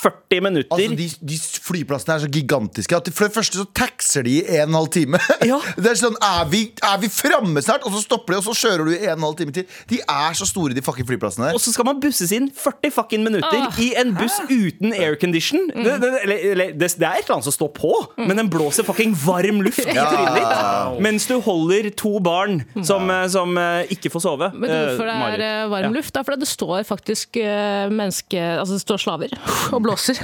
40 0.00 0.40
minutter. 0.40 0.72
Altså, 0.72 0.96
de, 0.96 1.06
de 1.28 1.36
flyplassene 1.60 2.14
er 2.16 2.22
så 2.22 2.28
gigantiske 2.32 2.96
at 2.96 3.08
for 3.12 3.28
det 3.28 3.34
første 3.34 3.58
så 3.60 3.66
taxer 3.76 4.24
de 4.24 4.38
i 4.38 4.44
en 4.46 4.62
og 4.62 4.68
en 4.70 4.76
halv 4.80 4.88
time. 4.94 5.18
Ja. 5.50 5.56
Det 5.76 5.90
er 5.90 5.96
sånn, 5.98 6.16
Er 6.22 6.44
vi, 6.52 6.60
er 6.84 6.98
vi 7.02 7.08
framme 7.12 7.60
snart? 7.64 7.82
Og 7.88 7.92
så 7.96 8.00
stopper 8.04 8.34
de, 8.34 8.38
og 8.40 8.44
så 8.46 8.54
kjører 8.56 8.86
du 8.86 8.90
i 8.94 8.98
en 9.02 9.10
og 9.12 9.18
en 9.18 9.26
halv 9.28 9.36
time 9.40 9.54
til. 9.56 9.66
De 9.90 9.98
er 10.00 10.36
så 10.38 10.46
store, 10.48 10.74
de 10.76 10.82
fucking 10.84 11.06
flyplassene 11.08 11.50
Og 11.56 11.60
så 11.60 11.72
skal 11.74 11.86
man 11.88 12.00
busses 12.02 12.32
inn 12.36 12.48
40 12.54 12.92
fucking 12.96 13.24
minutter 13.26 13.48
Ah. 13.60 13.76
i 13.82 13.90
en 14.00 14.12
buss 14.16 14.36
uten 14.48 14.92
aircondition. 14.96 15.66
Mm. 15.74 15.84
Det, 15.84 15.94
det, 16.02 16.10
eller, 16.24 16.44
eller, 16.52 16.72
det, 16.80 16.88
det 17.00 17.06
er 17.08 17.18
et 17.18 17.24
eller 17.26 17.36
annet 17.38 17.48
som 17.48 17.56
står 17.56 17.70
på, 17.76 17.90
men 18.20 18.38
den 18.40 18.48
blåser 18.52 18.86
fucking 18.86 19.12
varm 19.24 19.60
luft 19.64 19.80
i 19.82 19.88
trynet 19.96 20.38
ditt. 20.38 21.00
Mens 21.04 21.26
du 21.28 21.34
holder 21.44 21.90
to 21.98 22.14
barn 22.24 22.60
som, 22.86 23.08
eh, 23.10 23.26
som 23.32 23.56
eh, 23.60 23.90
ikke 23.96 24.12
får 24.14 24.24
sove. 24.24 24.50
Men 24.54 24.70
hvorfor 24.70 25.04
det 25.04 25.10
Eh, 25.10 25.16
er 25.16 25.22
Marit. 25.24 25.44
eh, 25.44 25.68
varm 25.72 25.96
luft? 25.98 26.12
Det 26.14 26.22
er 26.22 26.28
fordi 26.30 26.44
det 26.46 26.50
står 26.52 26.84
faktisk 26.88 27.40
menneske... 27.90 28.40
Altså 28.60 28.76
det 28.78 28.84
står 28.84 29.02
slaver 29.10 29.32
og 29.74 29.82
blåser. 29.84 30.18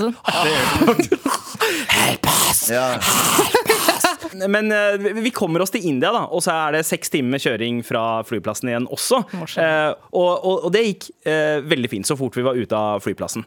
Sånn. 0.00 0.14
i 0.16 1.08
us! 2.50 2.70
Ja. 2.70 3.00
Men 4.48 4.70
eh, 4.72 4.96
vi- 5.20 5.30
kommer 5.34 5.60
oss 5.64 5.70
til 5.74 5.84
India, 5.86 6.12
da, 6.14 6.22
og 6.30 6.42
så 6.44 6.52
er 6.54 6.76
det 6.78 6.84
seks 6.86 7.10
timer 7.12 7.34
med 7.36 7.42
kjøring 7.42 7.80
fra 7.84 8.02
flyplassen 8.26 8.70
igjen 8.70 8.86
også. 8.92 9.20
Eh, 9.58 9.90
og, 10.12 10.30
og, 10.46 10.64
og 10.68 10.72
det 10.74 10.82
gikk 10.86 11.08
eh, 11.28 11.58
veldig 11.66 11.90
fint 11.92 12.08
så 12.08 12.16
fort 12.18 12.36
vi 12.38 12.44
var 12.46 12.58
ute 12.58 12.76
av 12.78 13.02
flyplassen. 13.04 13.44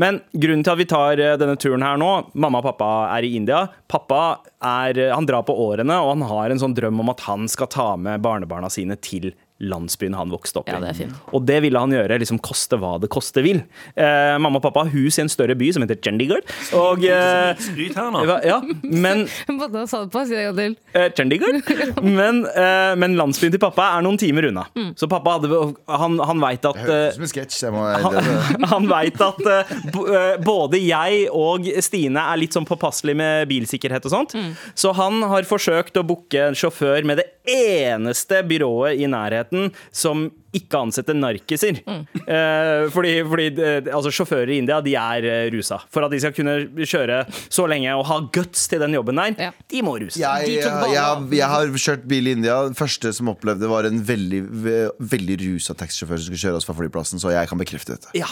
Men 0.00 0.20
grunnen 0.32 0.64
til 0.66 0.74
at 0.74 0.80
vi 0.80 0.88
tar 0.90 1.20
denne 1.40 1.58
turen 1.60 1.84
her 1.84 1.98
nå 2.00 2.10
Mamma 2.40 2.60
og 2.62 2.68
pappa 2.70 2.90
er 3.16 3.26
i 3.26 3.34
India. 3.38 3.64
Pappa 3.90 4.22
er, 4.62 5.02
han 5.14 5.26
drar 5.28 5.44
på 5.48 5.56
årene, 5.66 5.98
og 6.00 6.14
han 6.14 6.26
har 6.30 6.54
en 6.54 6.62
sånn 6.62 6.76
drøm 6.78 7.02
om 7.04 7.12
at 7.12 7.24
han 7.26 7.48
skal 7.50 7.70
ta 7.72 7.88
med 8.00 8.22
barnebarna 8.24 8.70
sine 8.72 8.96
til 9.02 9.32
landsbyen 9.60 10.14
han 10.16 10.30
vokste 10.32 10.60
opp 10.62 10.68
i. 10.70 10.72
Ja, 10.72 10.80
det 10.80 10.88
er 10.94 10.98
fint. 11.02 11.16
Og 11.36 11.44
det 11.48 11.58
ville 11.64 11.78
han 11.82 11.92
gjøre, 11.92 12.16
liksom 12.22 12.38
koste 12.42 12.78
hva 12.80 12.94
det 13.02 13.10
koste 13.12 13.42
vil. 13.44 13.62
Eh, 13.94 14.36
mamma 14.40 14.56
og 14.60 14.64
pappa 14.64 14.86
har 14.86 14.92
hus 14.94 15.18
i 15.18 15.24
en 15.24 15.28
større 15.32 15.56
by 15.58 15.68
som 15.76 15.84
heter 15.84 15.98
Chandigarh. 16.00 16.40
Og 16.78 17.04
eh, 17.04 17.52
Skryt 17.60 17.98
her 17.98 18.08
nå. 18.14 18.22
ja, 18.46 18.60
men 18.82 19.26
Måten 19.50 19.80
han 19.82 19.90
sa 19.90 20.00
det 20.06 20.12
på, 20.14 20.22
si 20.26 20.34
det 20.36 20.46
en 20.46 20.56
gang 20.56 20.60
til. 20.60 20.76
eh, 20.96 21.08
Chandigarh. 21.16 21.60
Men, 22.20 22.40
eh, 22.48 22.94
men 22.98 23.14
landsbyen 23.18 23.52
til 23.52 23.60
pappa 23.62 23.84
er 23.98 24.02
noen 24.04 24.16
timer 24.18 24.46
unna. 24.48 24.64
Mm. 24.76 24.90
Så 24.98 25.06
pappa 25.10 25.36
hadde, 25.36 25.50
han, 25.88 26.16
han 26.26 26.40
veit 26.42 26.64
at 26.68 26.78
Høres 26.80 27.14
ut 27.14 27.18
som 27.20 27.26
en 27.26 27.30
sketsj. 27.32 27.58
jeg 27.66 27.74
må- 27.74 27.84
han, 28.04 28.64
han 28.72 28.88
vet 28.90 29.20
at 29.24 29.40
eh, 29.52 29.74
eh, 30.00 30.36
både 30.44 30.80
jeg 30.80 31.26
og 31.36 31.68
Stine 31.84 32.24
er 32.32 32.40
litt 32.40 32.56
sånn 32.56 32.66
påpasselig 32.68 33.14
med 33.20 33.48
bilsikkerhet 33.50 34.08
og 34.08 34.14
sånt. 34.14 34.34
Mm. 34.38 34.50
Så 34.74 34.94
han 34.96 35.20
har 35.30 35.46
forsøkt 35.48 36.00
å 36.00 36.06
booke 36.06 36.48
en 36.50 36.56
sjåfør 36.58 37.04
med 37.08 37.20
det 37.22 37.28
eneste 37.50 38.42
byrået 38.46 39.00
i 39.02 39.08
nærheten 39.10 39.49
som 39.92 40.30
ikke 40.56 40.80
ansette 40.80 41.14
narkiser. 41.14 41.78
Mm. 41.86 42.00
Eh, 42.26 42.88
fordi 42.90 43.12
fordi 43.30 43.46
eh, 43.62 43.90
altså, 43.94 44.10
sjåfører 44.14 44.50
i 44.54 44.58
India 44.62 44.80
de 44.84 44.94
er 44.98 45.26
eh, 45.28 45.50
rusa. 45.54 45.78
For 45.92 46.02
at 46.06 46.10
de 46.14 46.18
skal 46.22 46.34
kunne 46.36 46.56
kjøre 46.86 47.20
så 47.52 47.66
lenge 47.70 47.92
og 47.94 48.04
ha 48.08 48.18
guts 48.34 48.66
til 48.70 48.82
den 48.82 48.96
jobben 48.96 49.20
der, 49.20 49.36
Ja. 49.38 49.50
de 49.70 49.82
må 49.86 49.94
ruse. 50.00 50.18
Jeg, 50.18 50.48
jeg, 50.56 50.64
jeg, 50.94 51.28
jeg 51.38 51.50
har 51.54 51.70
kjørt 51.84 52.06
bil 52.10 52.26
i 52.30 52.34
India. 52.38 52.56
Første 52.76 53.12
som 53.16 53.30
opplevde, 53.32 53.68
var 53.70 53.86
en 53.86 54.00
veldig, 54.06 54.40
ve- 54.64 54.90
veldig 55.14 55.36
rusa 55.44 55.74
taxisjåfør 55.78 56.18
som 56.18 56.26
skulle 56.30 56.42
kjøre 56.44 56.58
oss 56.60 56.66
fra 56.68 56.74
flyplassen, 56.80 57.22
så 57.22 57.30
jeg 57.34 57.50
kan 57.50 57.60
bekrefte 57.60 57.94
dette. 57.94 58.10
Ja, 58.18 58.26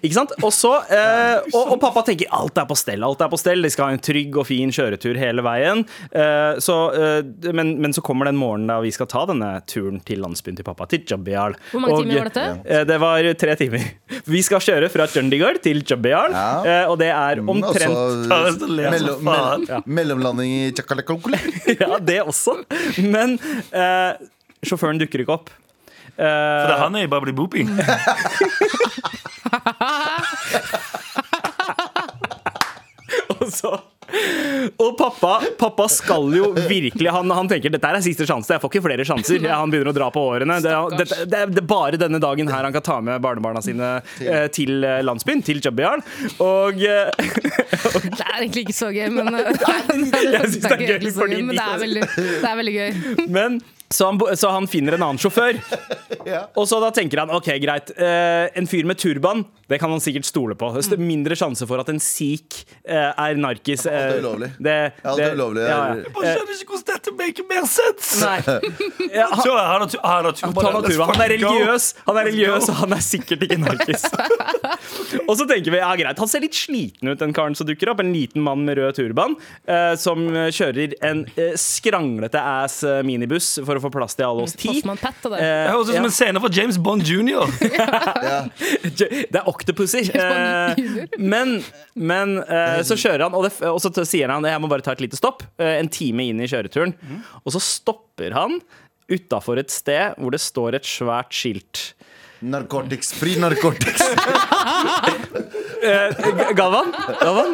ikke 0.00 0.14
sant? 0.16 0.32
Også, 0.44 0.72
eh, 0.94 1.42
og, 1.52 1.74
og 1.74 1.80
pappa 1.84 2.02
tenker 2.08 2.30
alt 2.38 2.56
er 2.58 2.68
på 2.70 2.76
stell. 2.78 3.04
alt 3.04 3.20
er 3.24 3.28
på 3.32 3.38
stell 3.40 3.62
De 3.64 3.70
skal 3.74 3.90
ha 3.90 3.96
en 3.98 4.02
trygg 4.08 4.36
og 4.40 4.48
fin 4.48 4.72
kjøretur 4.74 5.18
hele 5.20 5.44
veien. 5.44 5.84
Eh, 6.12 6.56
så, 6.64 6.78
eh, 6.96 7.52
men, 7.52 7.74
men 7.82 7.92
så 7.96 8.00
kommer 8.04 8.30
den 8.30 8.40
morgenen 8.40 8.72
da 8.72 8.80
vi 8.84 8.92
skal 8.94 9.10
ta 9.10 9.26
denne 9.28 9.52
turen 9.68 10.00
til 10.08 10.22
landsbyen 10.24 10.56
til 10.58 10.66
pappa, 10.66 10.88
til 10.88 11.04
Jabbial. 11.08 11.57
Hvor 11.70 11.80
mange 11.82 11.94
Og, 11.94 12.02
timer 12.04 12.18
var 12.22 12.28
dette? 12.30 12.44
eh, 12.64 12.84
Det 12.88 12.98
var 13.02 13.28
tre 13.42 13.54
timer. 13.60 13.84
Vi 14.34 14.40
skal 14.46 14.60
kjøre 14.64 14.88
fra 14.92 15.06
Chandigarh 15.10 15.58
til 15.64 15.82
Jabbial, 15.84 16.30
Ja. 16.32 16.62
eh, 16.64 16.84
og 16.90 16.98
det 17.02 17.10
er 17.12 17.42
Mm, 17.42 17.48
omtrent 17.54 17.92
også 17.92 18.58
som 18.58 18.76
mellom, 18.76 19.64
ja. 19.68 19.80
mellomlanding 19.86 20.50
i 20.52 20.72
Chakalakokule. 20.72 21.38
Ja, 21.80 21.98
det 21.98 22.20
også. 22.24 22.56
Men 23.04 23.38
eh, 23.72 24.12
sjåføren 24.64 24.98
dukker 25.00 25.20
ikke 25.24 25.34
opp. 25.38 25.50
Eh, 26.18 26.24
For 26.24 26.66
det 26.66 26.74
er 26.74 26.82
han 26.82 26.96
er 26.98 27.02
i 27.06 27.10
Babli 27.10 27.32
booping 27.36 27.68
Og 33.38 33.46
så 33.52 33.70
og 34.78 34.94
pappa, 34.98 35.34
pappa 35.60 35.86
skal 35.92 36.30
jo 36.36 36.50
virkelig 36.68 37.10
han, 37.12 37.30
han 37.34 37.48
tenker 37.50 37.72
dette 37.74 37.90
er 37.90 38.00
siste 38.04 38.26
sjanse, 38.28 38.54
jeg 38.54 38.62
får 38.62 38.72
ikke 38.72 38.84
flere 38.86 39.04
sjanser. 39.08 39.40
Ja, 39.44 39.58
han 39.60 39.72
begynner 39.72 39.92
å 39.92 39.96
dra 39.96 40.08
på 40.14 40.22
årene. 40.32 40.58
Det, 40.64 40.72
det, 40.96 41.06
det, 41.28 41.42
det 41.54 41.62
er 41.62 41.68
bare 41.68 42.00
denne 42.00 42.20
dagen 42.22 42.48
her 42.52 42.64
han 42.66 42.74
kan 42.74 42.84
ta 42.86 42.98
med 43.04 43.20
barnebarna 43.24 43.62
sine 43.64 43.90
eh, 44.24 44.46
til 44.54 44.84
eh, 44.86 45.00
landsbyen, 45.04 45.42
til 45.46 45.60
Jubbyarn. 45.64 46.04
Og 46.44 46.80
eh, 46.84 47.10
Det 47.18 48.24
er 48.24 48.38
egentlig 48.40 48.66
ikke 48.68 48.78
så 48.78 48.90
gøy, 48.94 49.08
men 49.18 49.34
eh, 49.38 49.50
Jeg 49.52 50.52
synes 50.54 50.62
det 50.64 50.76
er 50.76 50.86
gøy 50.86 51.10
fordi 51.18 51.42
men 51.42 51.54
de- 51.54 51.58
det 51.58 51.66
er 51.66 51.82
veldig, 51.84 52.06
det 52.16 52.52
er 52.52 52.62
veldig 52.62 52.76
gøy. 52.78 53.28
Men 53.38 53.60
så 53.90 54.10
han, 54.10 54.18
så 54.36 54.50
han 54.52 54.66
finner 54.68 54.96
en 54.98 55.04
annen 55.06 55.20
sjåfør. 55.20 55.56
Og 56.58 56.66
så 56.68 56.76
da 56.82 56.90
tenker 56.92 57.22
han 57.22 57.30
ok, 57.32 57.46
greit. 57.62 57.90
eh, 57.96 58.48
en 58.58 58.66
fyr 58.68 58.84
med 58.88 58.98
turban, 59.00 59.44
det 59.68 59.78
kan 59.80 59.90
han 59.92 60.00
sikkert 60.00 60.26
stole 60.28 60.56
på. 60.58 60.68
Det 60.76 60.96
er 60.96 61.00
mindre 61.00 61.36
sjanse 61.38 61.64
for 61.68 61.80
at 61.80 61.88
en 61.92 62.00
sikh 62.02 62.62
eh, 62.84 63.08
er 63.12 63.38
narkis. 63.40 63.86
eh, 63.88 63.96
Alt 63.96 64.18
er 64.18 64.20
ulovlig. 64.24 64.50
Det, 64.60 64.74
er 65.04 65.34
ulovlig. 65.36 65.64
Ja. 65.64 65.78
Jeg 66.02 66.12
bare 66.16 66.34
skjønner 66.34 66.60
ikke 66.60 66.74
hvordan 66.74 66.88
dette 66.92 67.14
maker 67.22 67.48
mer 67.48 67.68
sense. 67.68 68.20
Nei. 68.24 68.38
Ja, 69.18 69.24
han, 69.32 69.40
han 69.40 69.82
han 70.04 70.26
han, 70.28 70.58
han 71.08 71.22
er 71.22 71.30
religiøs, 71.32 71.84
han 72.04 72.18
er 72.20 72.26
religiøs 72.28 72.66
og 72.68 72.76
han 72.82 72.92
er 72.92 73.00
sikkert 73.02 73.44
ikke 73.46 73.56
narkis. 73.62 74.04
og 75.28 75.32
så 75.38 75.46
tenker 75.48 75.72
vi 75.72 75.80
ja 75.80 75.88
greit, 75.98 76.20
han 76.20 76.28
ser 76.30 76.44
litt 76.44 76.56
sliten 76.58 77.08
ut, 77.08 77.18
den 77.22 77.32
karen 77.36 77.56
som 77.58 77.66
dukker 77.68 77.92
opp. 77.92 78.02
En 78.04 78.12
liten 78.12 78.44
mann 78.44 78.66
med 78.68 78.76
rød 78.78 78.98
turban 78.98 79.36
eh, 79.64 79.94
som 80.00 80.26
kjører 80.28 80.92
en 81.08 81.24
eh, 81.40 81.54
skranglete 81.58 82.42
ass 82.42 82.82
minibuss 83.06 83.54
for 83.64 83.77
å 83.78 83.82
få 83.84 83.90
plass 83.94 84.16
til 84.18 84.26
alle 84.28 84.44
oss 84.46 84.56
ti. 84.58 84.80
Det. 84.82 84.96
Eh, 84.98 85.38
Det 85.38 85.72
høres 85.72 85.90
ut 85.90 85.94
som 85.98 86.08
en 86.08 86.14
scene 86.14 86.42
fra 86.44 86.50
James 86.58 86.78
Bond 86.82 87.06
jr. 87.06 87.46
Det 88.98 89.38
er 89.40 89.48
octopuser. 89.50 90.10
Eh, 90.14 90.82
men 91.18 91.58
men 91.98 92.36
eh, 92.44 92.80
så 92.86 92.98
kjører 92.98 93.26
han, 93.26 93.34
og, 93.38 93.48
det, 93.48 93.54
og 93.68 93.80
så 93.82 93.92
sier 94.06 94.30
han 94.32 94.46
jeg 94.46 94.62
må 94.62 94.70
bare 94.70 94.84
ta 94.86 94.94
et 94.94 95.02
lite 95.04 95.18
stopp. 95.18 95.42
en 95.62 95.88
time 95.92 96.28
inn 96.30 96.40
i 96.42 96.50
kjøreturen. 96.50 96.94
Og 97.44 97.54
så 97.54 97.62
stopper 97.62 98.36
han 98.36 98.60
utafor 99.08 99.58
et 99.60 99.72
sted 99.72 100.18
hvor 100.20 100.34
det 100.34 100.40
står 100.44 100.78
et 100.78 100.88
svært 100.88 101.32
skilt. 101.34 101.88
Narcotics. 102.40 103.12
Fri 103.18 103.36
narcotics. 103.40 104.02
Eh, 105.78 106.10
Galvan, 106.58 106.88
Galvan, 107.20 107.52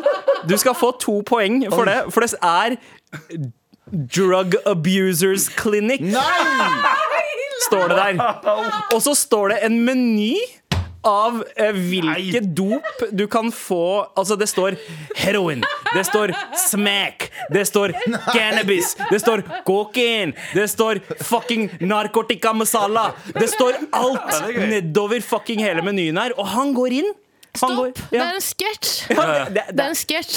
du 0.49 0.55
skal 0.57 0.73
få 0.75 0.89
to 0.97 1.19
poeng 1.29 1.59
for 1.69 1.85
det, 1.85 1.99
for 2.09 2.25
det 2.25 2.39
er 2.41 2.77
Drug 3.92 4.57
Abusers 4.66 5.49
Clinic, 5.49 6.01
Nei! 6.01 6.20
står 7.68 7.88
det 7.88 7.97
der. 7.97 8.42
Og 8.94 9.01
så 9.03 9.14
står 9.16 9.55
det 9.55 9.62
en 9.68 9.81
meny 9.87 10.35
av 11.05 11.42
eh, 11.61 11.77
hvilke 11.77 12.40
dop 12.57 13.03
du 13.12 13.27
kan 13.29 13.51
få 13.53 14.07
Altså, 14.16 14.37
det 14.40 14.49
står 14.49 14.77
heroin, 15.20 15.62
det 15.94 16.05
står 16.09 16.33
smack, 16.64 17.29
det 17.53 17.66
står 17.68 17.92
cannabis, 18.33 18.94
det 19.11 19.20
står 19.20 19.44
kokain, 19.66 20.33
det 20.55 20.66
står 20.73 21.03
fucking 21.20 21.68
narkotika 21.85 22.55
masala. 22.57 23.11
Det 23.35 23.49
står 23.53 23.83
alt 23.92 24.49
nedover 24.70 25.20
fucking 25.20 25.61
hele 25.64 25.85
menyen 25.85 26.20
her, 26.20 26.37
og 26.38 26.49
han 26.55 26.73
går 26.77 26.99
inn. 27.03 27.12
Stopp! 27.55 27.77
går- 27.79 27.93
Det 28.11 28.19
er 28.21 28.35
en 28.35 28.43
sketsj! 28.43 28.93
Han- 29.14 29.33
det, 29.55 29.55
Det 29.55 29.77
det, 29.77 29.85
er 29.85 29.88
en 29.93 29.99
sketsj. 29.99 30.37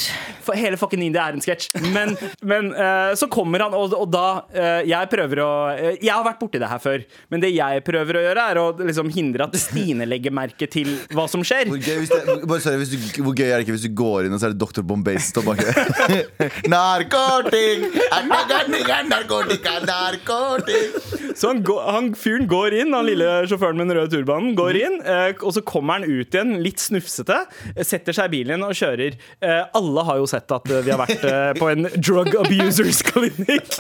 hele 0.58 0.78
fucking 0.78 1.04
India 1.04 1.26
er 1.28 1.34
en 1.38 1.42
sketsj. 1.42 1.70
Men, 1.94 2.16
men 2.46 2.70
uh, 2.78 3.14
så 3.18 3.28
kommer 3.32 3.64
han, 3.66 3.74
og, 3.74 3.94
og 3.98 4.10
da 4.14 4.26
uh, 4.54 4.82
Jeg 4.88 5.10
prøver 5.12 5.42
å 5.44 5.50
uh, 5.74 5.88
Jeg 5.98 6.14
har 6.14 6.24
vært 6.26 6.40
borti 6.42 6.62
det 6.62 6.70
her 6.70 6.80
før, 6.84 7.04
men 7.34 7.42
det 7.44 7.52
jeg 7.56 7.84
prøver 7.88 8.20
å 8.20 8.24
gjøre, 8.28 8.46
er 8.54 8.62
å 8.62 8.68
liksom 8.80 9.10
hindre 9.14 9.48
at 9.48 9.58
Stine 9.60 10.06
legger 10.08 10.32
merke 10.36 10.70
til 10.70 10.94
hva 11.16 11.26
som 11.32 11.42
skjer. 11.46 11.68
Hvor 11.72 11.82
gøy, 11.82 11.98
hvis 12.04 12.14
det, 12.14 12.38
bare, 12.48 12.62
sorry, 12.64 12.78
hvis 12.84 12.94
du, 12.94 13.22
hvor 13.26 13.34
gøy 13.38 13.48
er 13.50 13.58
det 13.58 13.66
ikke 13.68 13.76
hvis 13.78 13.88
du 13.90 13.94
går 13.98 14.28
inn 14.30 14.38
og 14.38 14.42
så 14.42 14.50
er 14.52 14.56
det 14.56 14.62
Dr. 14.62 14.86
Bombay 14.88 15.18
som 15.20 15.38
står 15.38 15.48
bak 15.50 15.64
deg? 15.66 16.38
Narkotik! 16.74 17.88
Narkotika, 18.30 19.02
narkotika, 19.10 19.76
narkotik! 19.90 20.98
Så 21.38 21.52
han, 21.52 21.64
han 21.88 22.12
fyren 22.18 22.48
går 22.50 22.74
inn, 22.82 22.94
han 22.96 23.06
lille 23.08 23.28
sjåføren 23.50 23.78
med 23.78 23.90
den 23.92 23.98
røde 24.00 24.14
turbanen, 24.16 24.56
går 24.58 24.80
inn, 24.80 24.96
eh, 25.06 25.34
og 25.46 25.54
så 25.58 25.62
kommer 25.66 26.00
han 26.00 26.08
ut 26.08 26.34
igjen, 26.34 26.56
litt 26.64 26.82
snufsete, 26.82 27.07
eh, 27.10 27.84
setter 27.88 28.16
seg 28.16 28.30
i 28.30 28.34
bilen 28.38 28.64
og 28.66 28.76
kjører. 28.78 29.18
Eh, 29.42 29.64
alle 29.78 30.06
har 30.08 30.20
jo 30.22 30.28
sett 30.30 30.52
at 30.56 30.72
eh, 30.72 30.84
vi 30.86 30.94
har 30.94 31.02
vært 31.02 31.26
eh, 31.28 31.52
på 31.58 31.70
en 31.72 31.90
drug 31.98 32.32
abusers 32.44 33.02
clinic. 33.08 33.78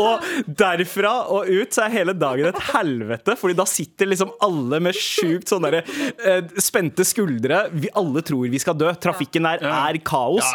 Og 0.00 0.24
derfra 0.46 1.14
og 1.34 1.48
ut 1.50 1.74
så 1.74 1.86
er 1.86 1.96
hele 1.98 2.14
dagen 2.16 2.50
et 2.50 2.62
helvete, 2.72 3.36
Fordi 3.40 3.56
da 3.58 3.66
sitter 3.68 4.10
liksom 4.10 4.32
alle 4.44 4.80
med 4.84 4.96
sjukt 4.98 5.50
sånne 5.50 5.72
der, 5.74 5.94
eh, 6.24 6.42
spente 6.62 7.06
skuldre. 7.06 7.64
Vi 7.72 7.90
alle 7.94 8.22
tror 8.26 8.48
vi 8.50 8.60
skal 8.62 8.78
dø. 8.78 8.90
Trafikken 9.00 9.48
der 9.48 9.64
er 9.64 9.98
kaos. 10.04 10.46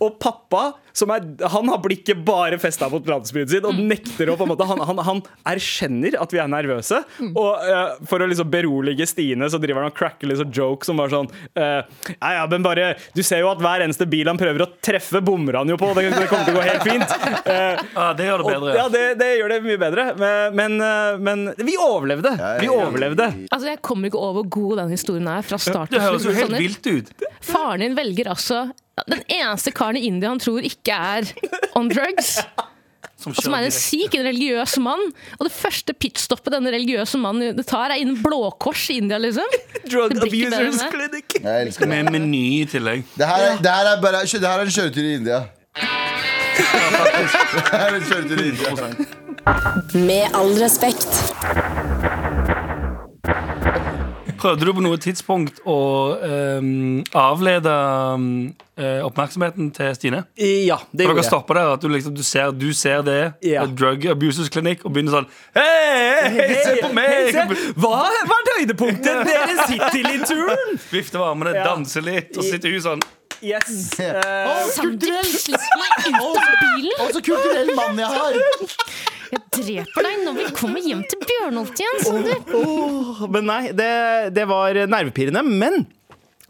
Og 0.00 0.18
pappa, 0.22 0.72
som 0.94 1.10
er, 1.10 1.24
han 1.50 1.68
har 1.72 1.80
blikket 1.82 2.20
bare 2.26 2.58
festa 2.62 2.86
mot 2.92 3.06
landsbyen 3.08 3.48
sin 3.50 3.64
og 3.66 3.78
nekter 3.80 4.30
å 4.30 4.36
på 4.38 4.46
en 4.46 4.52
måte 4.52 4.66
Han, 4.68 4.80
han, 4.86 5.00
han 5.02 5.22
erkjenner 5.50 6.14
at 6.22 6.32
vi 6.32 6.40
er 6.40 6.50
nervøse. 6.50 7.00
Og 7.26 7.50
uh, 7.66 7.96
for 8.08 8.22
å 8.22 8.28
liksom 8.30 8.50
berolige 8.52 9.06
Stine, 9.10 9.48
så 9.50 9.58
driver 9.62 9.84
han 9.84 9.92
og 9.92 9.98
cracker 9.98 10.30
liksom 10.30 10.52
jokes 10.54 10.92
som 10.94 11.02
var 11.02 11.12
sånn 11.12 11.28
uh, 11.58 11.82
Ja, 12.14 12.32
ja, 12.38 12.46
men 12.50 12.64
bare 12.64 12.94
Du 13.14 13.22
ser 13.26 13.42
jo 13.42 13.50
at 13.50 13.62
hver 13.62 13.84
eneste 13.84 14.06
bil 14.10 14.30
han 14.30 14.38
prøver 14.40 14.64
å 14.64 14.70
treffe, 14.84 15.20
bommer 15.24 15.60
han 15.60 15.70
jo 15.70 15.78
på. 15.80 15.90
Det, 15.96 16.06
det 16.14 16.28
kommer 16.30 16.46
til 16.46 16.54
å 16.54 16.60
gå 16.60 16.66
helt 16.68 16.86
fint. 16.86 17.16
Uh, 17.44 17.82
Ja, 18.04 18.08
det 18.16 18.26
gjør 18.26 18.42
det 18.42 18.54
og, 18.54 18.68
ja, 18.74 18.84
det, 18.92 19.02
det 19.20 19.28
gjør 19.38 19.54
det 19.54 19.58
mye 19.64 19.80
bedre. 19.80 20.04
Men, 20.18 20.56
men, 20.58 20.74
eh, 20.84 21.18
men 21.22 21.44
vi 21.66 21.76
overlevde. 21.80 22.32
Vi 22.60 22.68
overlevde. 22.70 23.28
Altså, 23.48 23.68
Jeg 23.70 23.80
kommer 23.84 24.10
ikke 24.10 24.20
over 24.20 24.42
hvor 24.42 24.50
god 24.58 24.82
den 24.82 24.94
historien 24.94 25.28
er 25.30 25.46
fra 25.46 25.58
start 25.62 25.92
Det 25.94 26.02
høres 26.02 26.26
jo 26.26 26.34
helt 26.36 26.58
vilt 26.58 26.88
ut. 26.90 27.12
Faren 27.44 27.84
din 27.84 27.96
velger 27.98 28.30
altså 28.32 28.66
den 29.10 29.24
eneste 29.26 29.72
karen 29.74 29.98
i 29.98 30.06
India 30.06 30.30
han 30.30 30.42
tror 30.42 30.64
ikke 30.66 30.94
er 31.16 31.30
on 31.78 31.90
drugs. 31.90 32.36
Som, 33.24 33.32
Som 33.40 33.54
er 33.56 33.64
en 33.64 33.70
direkte. 33.70 33.80
sikh, 33.80 34.14
en 34.18 34.26
religiøs 34.28 34.76
mann. 34.84 35.00
Og 35.38 35.46
det 35.48 35.52
første 35.56 35.94
pitstoppet 35.96 36.52
denne 36.52 36.72
religiøse 36.74 37.16
mannen 37.22 37.56
det 37.56 37.64
tar, 37.70 37.88
er 37.94 38.02
innen 38.02 38.18
Blå 38.20 38.50
Kors 38.60 38.84
i 38.92 38.98
India, 39.00 39.16
liksom. 39.22 39.48
Drug 39.90 40.12
Abusers. 40.18 40.82
Clinic. 40.92 41.38
med 41.40 41.72
en. 41.72 41.88
Med 41.94 42.12
meny 42.18 42.44
i 42.60 42.64
tillegg. 42.68 43.04
Det 43.16 43.28
her, 43.30 43.46
er, 43.54 43.60
det 43.64 43.72
her 43.72 43.92
er 43.94 44.02
bare 44.04 44.24
Det 44.28 44.44
her 44.44 44.58
er 44.58 44.68
en 44.68 44.74
kjøretur 44.76 45.08
i 45.08 45.14
India. 45.22 45.42
Det 46.54 47.62
her 47.72 47.88
er 47.88 47.94
en 47.96 48.04
kjøretur 48.06 48.44
i 48.44 48.48
India. 48.52 48.70
Med 49.94 50.36
all 50.36 50.52
respekt. 50.60 51.08
Prøvde 54.44 54.66
du 54.68 54.74
på 54.76 54.82
noe 54.84 54.98
tidspunkt 55.00 55.62
å 55.64 55.78
um, 56.20 56.98
avlede 57.16 57.72
um, 58.12 58.26
oppmerksomheten 59.06 59.70
til 59.72 59.94
Stine? 59.96 60.20
Ja, 60.36 60.76
det 60.92 61.06
gjorde 61.06 61.22
jeg. 61.22 61.28
stopper 61.30 61.56
der, 61.56 61.70
at 61.78 61.84
du, 61.84 61.88
liksom, 61.88 62.12
du, 62.12 62.20
ser, 62.26 62.52
du 62.52 62.68
ser 62.76 63.00
det 63.06 63.18
Ja. 63.46 63.64
Drug 63.64 64.04
Abusers 64.12 64.52
klinikk, 64.52 64.84
og 64.84 64.92
begynner 64.92 65.16
sånn 65.22 65.30
Hei, 65.56 66.28
hei, 66.36 66.48
se 66.60 66.76
på 66.82 66.92
meg! 66.92 67.32
Se, 67.32 67.72
Hva 67.80 68.04
var 68.04 68.52
høydepunktet 68.58 69.24
deres 69.32 69.64
hittil 69.70 70.10
i 70.12 70.20
turen? 70.28 70.78
Vifte 70.92 71.20
med 71.20 71.28
armene, 71.30 71.56
Ja. 71.56 71.64
danse 71.72 72.04
litt, 72.04 72.36
og 72.36 72.44
sitter 72.44 72.74
hun 72.74 72.84
sånn. 72.84 73.04
Yes. 73.44 73.90
Uh, 73.98 74.20
oh, 74.48 74.62
Sandeep, 74.72 75.26
slipp 75.28 75.64
meg 75.80 76.06
ut 76.14 76.20
av 76.20 76.54
bilen! 76.60 76.94
Å, 77.00 77.10
så 77.12 77.24
kulturell 77.24 77.74
mann 77.76 78.00
jeg 78.00 78.12
har! 78.12 78.40
Jeg 79.34 79.42
dreper 79.56 80.06
deg 80.06 80.20
når 80.22 80.36
vi 80.38 80.44
kommer 80.54 80.84
hjem 80.84 81.00
til 81.10 81.18
Bjørnholt 81.24 81.80
igjen, 81.82 82.00
Sandeep. 82.04 82.52
men 83.34 83.48
nei, 83.50 83.62
det, 83.74 83.90
det 84.36 84.44
var 84.50 84.78
nervepirrende. 84.86 85.42
Men 85.48 85.86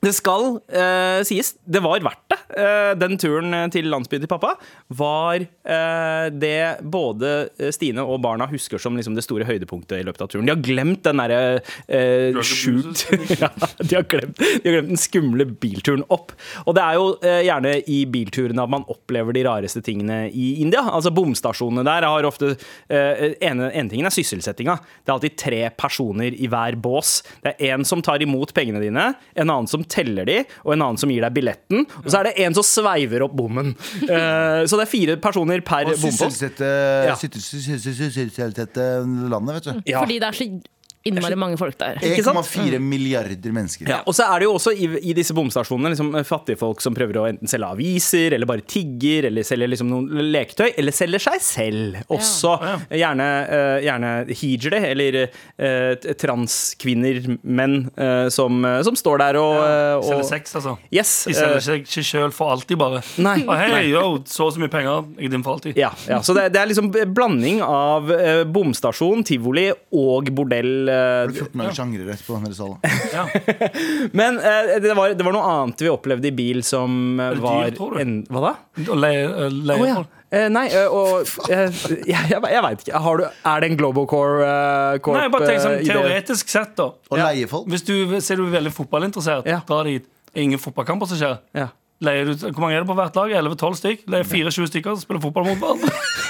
det 0.04 0.14
skal 0.16 0.58
uh, 0.60 1.20
sies, 1.26 1.54
det 1.64 1.82
var 1.84 2.04
verdt 2.04 2.24
det. 2.32 2.40
Uh, 2.54 2.92
den 2.98 3.18
turen 3.18 3.54
til 3.74 3.88
landsbyen 3.90 4.22
til 4.24 4.30
pappa 4.30 4.54
var 4.94 5.42
uh, 5.42 6.26
det 6.30 6.84
både 6.84 7.34
Stine 7.74 8.04
og 8.04 8.20
barna 8.24 8.46
husker 8.50 8.80
som 8.80 8.96
liksom 8.98 9.16
det 9.16 9.24
store 9.26 9.46
høydepunktet 9.48 10.00
i 10.00 10.06
løpet 10.06 10.24
av 10.24 10.30
turen. 10.30 10.46
De 10.46 10.54
har 10.54 10.62
glemt 10.64 11.02
den 11.06 11.20
derre 11.20 11.40
eh, 11.88 12.40
sjukt 12.44 13.04
ja, 13.42 13.50
de, 13.80 13.90
har 13.94 14.06
glemt, 14.10 14.38
de 14.38 14.68
har 14.68 14.76
glemt 14.76 14.92
den 14.92 15.00
skumle 15.00 15.46
bilturen 15.48 16.04
opp. 16.14 16.34
Og 16.64 16.76
det 16.76 16.84
er 16.84 16.98
jo 16.98 17.06
eh, 17.24 17.40
gjerne 17.48 17.74
i 17.90 18.00
bilturene 18.10 18.64
at 18.64 18.72
man 18.72 18.86
opplever 18.92 19.36
de 19.36 19.44
rareste 19.46 19.82
tingene 19.84 20.24
i 20.30 20.54
India. 20.64 20.84
Altså 20.90 21.12
Bomstasjonene 21.14 21.86
der 21.86 22.08
har 22.08 22.28
ofte 22.28 22.54
eh, 22.54 23.34
ene, 23.44 23.70
ene 23.70 23.92
tingen 23.92 24.10
er 24.10 24.14
sysselsettinga. 24.14 24.78
Det 25.02 25.12
er 25.12 25.16
alltid 25.16 25.38
tre 25.40 25.62
personer 25.76 26.36
i 26.36 26.50
hver 26.50 26.78
bås. 26.80 27.18
Det 27.44 27.56
er 27.56 27.76
en 27.76 27.86
som 27.88 28.02
tar 28.04 28.22
imot 28.24 28.54
pengene 28.56 28.82
dine, 28.82 29.10
en 29.34 29.48
annen 29.48 29.70
som 29.70 29.84
teller 29.94 30.26
de, 30.28 30.40
og 30.64 30.74
en 30.74 30.82
annen 30.88 31.00
som 31.00 31.12
gir 31.14 31.22
deg 31.24 31.34
billetten. 31.38 31.86
Og 32.02 32.10
så 32.10 32.20
er 32.20 32.28
det 32.30 32.34
en 32.44 32.54
som 32.58 32.66
sveiver 32.66 33.24
opp 33.28 33.36
bommen. 33.38 33.72
Eh, 34.02 34.60
så 34.68 34.76
det 34.78 34.84
er 34.88 34.90
fire 34.90 35.16
personer 35.22 35.62
per 35.64 35.86
Og 35.88 35.94
bompost. 35.96 36.18
sysselsette 36.34 36.70
Ja. 37.08 37.14
syssel- 37.16 37.78
syssel- 37.78 38.10
sysselsette 38.28 38.86
landet, 39.30 39.60
vet 39.60 39.64
du. 39.70 39.82
Ja. 39.94 40.00
Fordi 40.02 40.18
det 40.18 40.28
er 40.28 40.38
så 40.40 40.48
innmari 41.08 41.38
mange 41.38 41.58
folk 41.60 41.78
der. 41.80 42.00
1,4 42.02 42.80
milliarder 42.82 43.54
mennesker. 43.54 43.88
Ja, 43.90 44.00
og 44.06 44.16
så 44.16 44.26
er 44.28 44.42
det 44.42 44.48
jo 44.48 44.54
også 44.56 44.74
i, 44.74 44.88
i 45.10 45.16
disse 45.16 45.36
bomstasjonene 45.36 45.92
liksom, 45.94 46.12
fattige 46.28 46.60
folk 46.60 46.82
som 46.84 46.96
prøver 46.96 47.20
å 47.20 47.26
enten 47.30 47.50
selge 47.50 47.70
aviser, 47.76 48.36
eller 48.36 48.48
bare 48.50 48.64
tigger, 48.68 49.28
eller 49.30 49.46
selger 49.46 49.72
liksom, 49.72 49.90
noen 49.92 50.30
leketøy, 50.34 50.72
eller 50.80 50.96
selger 50.96 51.22
seg 51.26 51.42
selv 51.44 52.00
også. 52.12 52.56
Gjerne, 52.94 53.28
uh, 53.48 53.78
gjerne 53.84 54.14
hijre, 54.32 54.82
eller 54.92 55.20
uh, 55.24 56.14
transkvinner, 56.20 57.22
menn, 57.42 57.80
uh, 58.00 58.28
som, 58.34 58.64
eh, 58.64 58.82
som 58.82 58.96
står 58.96 59.18
der 59.22 59.38
og, 59.40 59.54
eh, 59.64 59.96
og 59.98 60.04
Selger 60.08 60.28
sex, 60.28 60.54
altså. 60.58 60.74
Yes. 60.92 61.12
De 61.28 61.34
selger 61.36 61.58
eh, 61.58 61.64
seg 61.64 61.84
ikke 61.84 62.04
sjøl 62.06 62.34
for 62.34 62.54
alltid, 62.54 62.78
bare. 62.80 63.02
Nei. 63.22 63.36
Og 63.44 63.54
hei, 63.58 63.84
yo, 63.90 64.04
så 64.30 64.48
og 64.48 64.54
så 64.54 64.62
mye 64.62 64.72
penger, 64.72 65.08
jeg 65.18 65.28
er 65.28 65.34
din 65.34 65.44
for 65.46 65.58
alltid. 65.58 65.78
ja, 65.80 65.90
ja, 66.08 66.20
så 66.24 66.36
det, 66.36 66.48
det 66.54 66.60
er 66.60 66.70
liksom 66.70 66.90
blanding 67.16 67.62
av 67.64 68.10
eh, 68.14 68.42
bomstasjon, 68.48 69.24
tivoli 69.26 69.68
og 69.94 70.30
bordell. 70.36 70.90
Eh, 70.94 71.26
Det 71.28 71.36
er 71.36 71.44
14 71.44 71.60
dager 71.60 71.78
sjangrere 71.78 72.16
på 72.24 72.38
denne 72.38 72.56
salen. 72.56 72.78
Ja. 73.12 73.24
Men 74.20 74.40
uh, 74.40 74.74
det, 74.80 74.94
var, 74.96 75.14
det 75.18 75.26
var 75.26 75.36
noe 75.36 75.54
annet 75.54 75.84
vi 75.86 75.92
opplevde 75.92 76.30
i 76.30 76.34
bil 76.34 76.62
som 76.66 77.20
uh, 77.20 77.30
det 77.34 77.42
var 77.44 77.64
dyrt, 77.66 77.78
tror 77.80 77.96
du? 77.96 78.02
en, 78.04 78.18
Hva 78.30 78.44
da? 78.48 78.52
Leie, 78.94 79.24
eh, 79.28 79.58
leie 79.70 79.82
Å 79.82 79.88
ja. 79.90 80.02
Eh, 80.34 80.48
nei, 80.50 80.64
og 80.90 81.28
eh, 81.52 81.68
jeg, 82.08 82.24
jeg, 82.32 82.40
jeg 82.40 82.62
veit 82.64 82.80
ikke. 82.82 83.02
Har 83.04 83.20
du, 83.20 83.24
er 83.28 83.62
det 83.62 83.70
en 83.70 83.78
Globocore 83.78 84.42
uh, 84.42 84.96
Corp 85.04 85.18
Nei, 85.20 85.28
bare 85.30 85.50
tenk 85.52 85.62
sånn 85.62 85.78
teoretisk 85.86 86.50
sett, 86.50 86.74
da. 86.80 86.88
Og 87.12 87.20
leie 87.20 87.46
folk. 87.50 87.68
Hvis 87.70 87.86
du 87.86 87.94
ser 88.24 88.40
du 88.40 88.48
er 88.48 88.56
veldig 88.56 88.74
fotballinteressert, 88.74 89.46
Ja. 89.46 89.60
er 89.62 89.90
dit. 89.92 90.10
Ingen 90.34 90.58
fotballkamper 90.58 91.06
som 91.06 91.20
skjer. 91.20 91.38
Ja. 91.54 91.68
Leier 92.02 92.26
du, 92.26 92.34
hvor 92.48 92.64
mange 92.64 92.74
er 92.74 92.82
det 92.82 92.90
på 92.90 92.96
hvert 92.98 93.14
lag? 93.14 93.30
11-12 93.44 93.78
stykk? 93.78 94.06
Leier 94.10 94.26
24 94.26 94.72
stykker 94.72 94.96
som 94.96 95.04
spiller 95.04 95.22
fotball 95.22 95.46
mot 95.52 95.60
hverandre. 95.62 95.94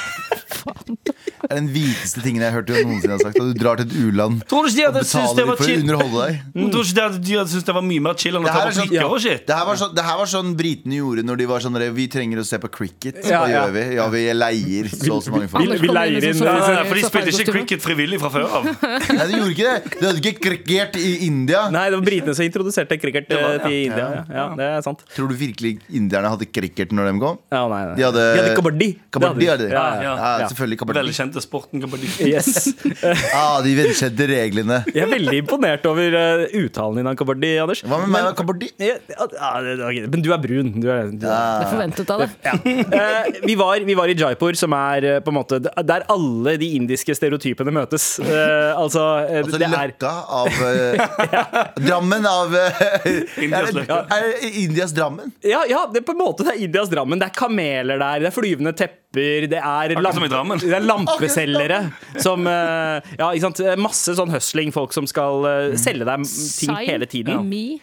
Det 0.64 1.50
er 1.50 1.56
den 1.58 1.68
hviteste 1.74 2.22
tingen 2.24 2.42
jeg 2.42 2.50
har 2.50 2.56
hørt 2.60 2.68
du 2.70 2.74
noensinne 2.74 3.16
har 3.16 3.22
sagt. 3.22 3.36
At 3.40 3.48
du 3.52 3.58
drar 3.60 3.76
til 3.80 3.86
et 3.88 3.94
u-land 4.00 4.40
Tror 4.48 4.64
de 4.68 4.84
og 4.86 4.94
hadde 4.94 5.02
betaler 5.04 5.48
var 5.50 5.58
for 5.60 5.68
å 5.68 5.76
underholde 5.82 6.24
deg. 6.24 6.38
Tror 6.54 6.70
du 6.72 6.78
ikke 6.80 6.94
de 6.94 7.04
hadde- 7.04 7.22
de 7.24 7.34
syntes 7.52 7.66
det 7.68 7.74
var 7.76 7.84
mye 7.84 8.04
mer 8.06 8.14
chill 8.20 8.36
enn 8.38 8.44
å 8.44 8.48
Det 8.48 8.54
ta 8.54 8.64
på 8.64 8.72
sånn- 8.74 8.88
prikker 8.88 9.00
ja. 9.00 9.06
og 9.08 9.20
shit? 9.20 9.46
Det 9.46 9.54
her 9.58 9.66
var 9.68 9.76
sånn, 9.82 9.94
det 9.94 10.04
her 10.08 10.16
var 10.22 10.26
sånn 10.34 10.54
britene 10.56 10.98
gjorde 11.00 11.24
når 11.28 11.36
de 11.42 11.46
var 11.52 11.60
sånn 11.60 11.80
Vi 11.94 12.06
trenger 12.08 12.38
å 12.40 12.44
se 12.46 12.58
på 12.58 12.70
cricket. 12.72 13.20
Ja, 13.28 13.42
Hva 13.44 13.48
ja. 13.50 13.66
gjør 13.66 13.72
vi? 13.74 13.84
Ja, 13.96 14.08
vi 14.08 14.22
leier 14.32 14.88
så 14.88 15.12
og 15.18 15.22
så 15.22 15.30
mange 15.34 15.48
folk. 15.48 15.68
Vi- 15.68 15.78
vi 15.84 15.88
leier 15.88 16.24
inn- 16.30 16.42
Ja, 16.44 16.54
Ja, 16.74 16.84
for 16.84 16.94
de 16.94 17.02
spilte 17.02 17.30
ikke 17.34 17.52
cricket 17.52 17.80
frivillig 17.82 18.18
fra 18.20 18.30
før 18.30 18.48
av. 18.48 18.64
Nei, 18.64 19.26
de 19.26 19.32
gjorde 19.38 19.52
ikke 19.54 19.68
det. 19.68 20.00
De 20.00 20.06
hadde 20.06 20.20
ikke 20.22 20.40
cricket 20.40 20.96
i 20.96 21.26
India. 21.26 21.68
Nei, 21.70 21.90
det 21.90 21.98
var 21.98 22.04
britene 22.06 22.34
som 22.34 22.44
introduserte 22.44 22.98
cricket 23.00 23.30
eh, 23.30 23.58
til 23.58 23.70
ja. 23.70 23.84
India. 23.90 24.06
Ja, 24.14 24.24
ja, 24.34 24.46
det 24.56 24.64
er 24.78 24.82
sant. 24.82 25.02
Tror 25.14 25.28
du 25.28 25.34
virkelig 25.34 25.78
indierne 25.92 26.28
hadde 26.32 26.46
cricket 26.50 26.90
når 26.92 27.12
de 27.12 27.18
kom? 27.20 27.38
Ja, 27.52 27.66
nei, 27.68 27.82
nei. 27.90 27.94
De 27.96 28.02
hadde- 28.08 28.54
kabaddi. 28.56 28.88
Kabaddi 29.12 29.46
hadde 29.50 29.68
de. 29.68 29.70
Ja, 29.74 29.84
ja. 30.02 30.14
Ja. 30.40 30.48
Ja, 30.54 30.58
selvfølgelig 30.58 30.78
kabaddi. 30.80 31.00
Velkjente 31.02 31.42
sporten 31.44 31.82
kabaddi. 31.84 32.10
Yes. 32.34 32.68
Ah, 33.34 33.58
de 33.64 33.74
velkjente 33.76 34.26
reglene. 34.30 34.80
Jeg 34.94 35.04
er 35.04 35.10
veldig 35.10 35.36
imponert 35.42 35.84
over 35.90 36.14
uh, 36.14 36.44
uttalen 36.62 37.00
din 37.00 37.10
av 37.10 37.16
kabaddi, 37.18 37.50
Anders. 37.60 37.82
Hva 37.84 37.98
med 38.04 38.12
meg 38.14 38.28
og 38.30 38.36
kabaddi? 38.38 38.70
Ja, 38.80 38.96
ja, 39.10 40.06
Men 40.06 40.22
du 40.24 40.30
er 40.34 40.40
brun. 40.42 40.70
Du 40.80 40.88
er, 40.92 41.10
du 41.10 41.26
ja. 41.26 41.38
Det 41.60 41.66
er 41.66 41.72
forventet 41.72 42.12
av 42.14 42.22
det. 42.24 42.30
Uh, 42.54 43.40
vi, 43.44 43.56
var, 43.58 43.82
vi 43.86 43.96
var 43.98 44.12
i 44.12 44.16
Jaipur, 44.18 44.56
som 44.58 44.74
er 44.78 45.08
uh, 45.08 45.18
på 45.24 45.34
en 45.34 45.38
måte 45.38 45.60
der 45.64 46.06
alle 46.12 46.56
de 46.60 46.70
indiske 46.78 47.14
stereotypene 47.18 47.74
møtes. 47.74 48.14
Eh, 48.22 48.70
altså, 48.78 49.02
Altså 49.34 49.58
det 49.60 49.66
er 49.68 49.72
Løkka 49.74 50.10
av 50.38 50.48
eh, 50.68 51.04
Drammen 51.88 52.26
av 52.28 52.54
Indias 52.54 53.70
er, 53.70 53.72
Løkka. 53.78 53.98
er 54.14 54.28
er 54.32 54.58
Indias 54.64 54.94
Drammen? 54.96 55.32
Ja, 55.44 55.64
ja, 55.68 55.84
det 55.90 56.02
er 56.02 56.06
på 56.06 56.14
en 56.14 56.20
måte 56.22 56.46
det 56.46 56.54
er 56.56 56.66
Indias 56.66 56.90
Drammen. 56.92 57.20
Det 57.20 57.30
er 57.30 57.36
kameler 57.36 58.00
der, 58.00 58.24
det 58.24 58.30
er 58.30 58.36
flyvende 58.36 58.74
tepper, 58.76 59.00
det 59.14 59.60
er, 59.60 59.94
Drammen. 59.96 60.58
det 60.60 60.74
er 60.74 60.84
lampeselgere 60.84 61.80
som 62.20 62.46
eh, 62.50 63.14
Ja, 63.18 63.30
ikke 63.32 63.46
sant. 63.48 63.62
Masse 63.80 64.14
sånn 64.18 64.32
hustling, 64.34 64.72
folk 64.74 64.94
som 64.96 65.06
skal 65.10 65.46
eh, 65.48 65.74
selge 65.80 66.06
deg 66.08 66.24
ting 66.26 66.72
Sign 66.74 66.88
hele 66.88 67.08
tiden. 67.10 67.48
me 67.48 67.80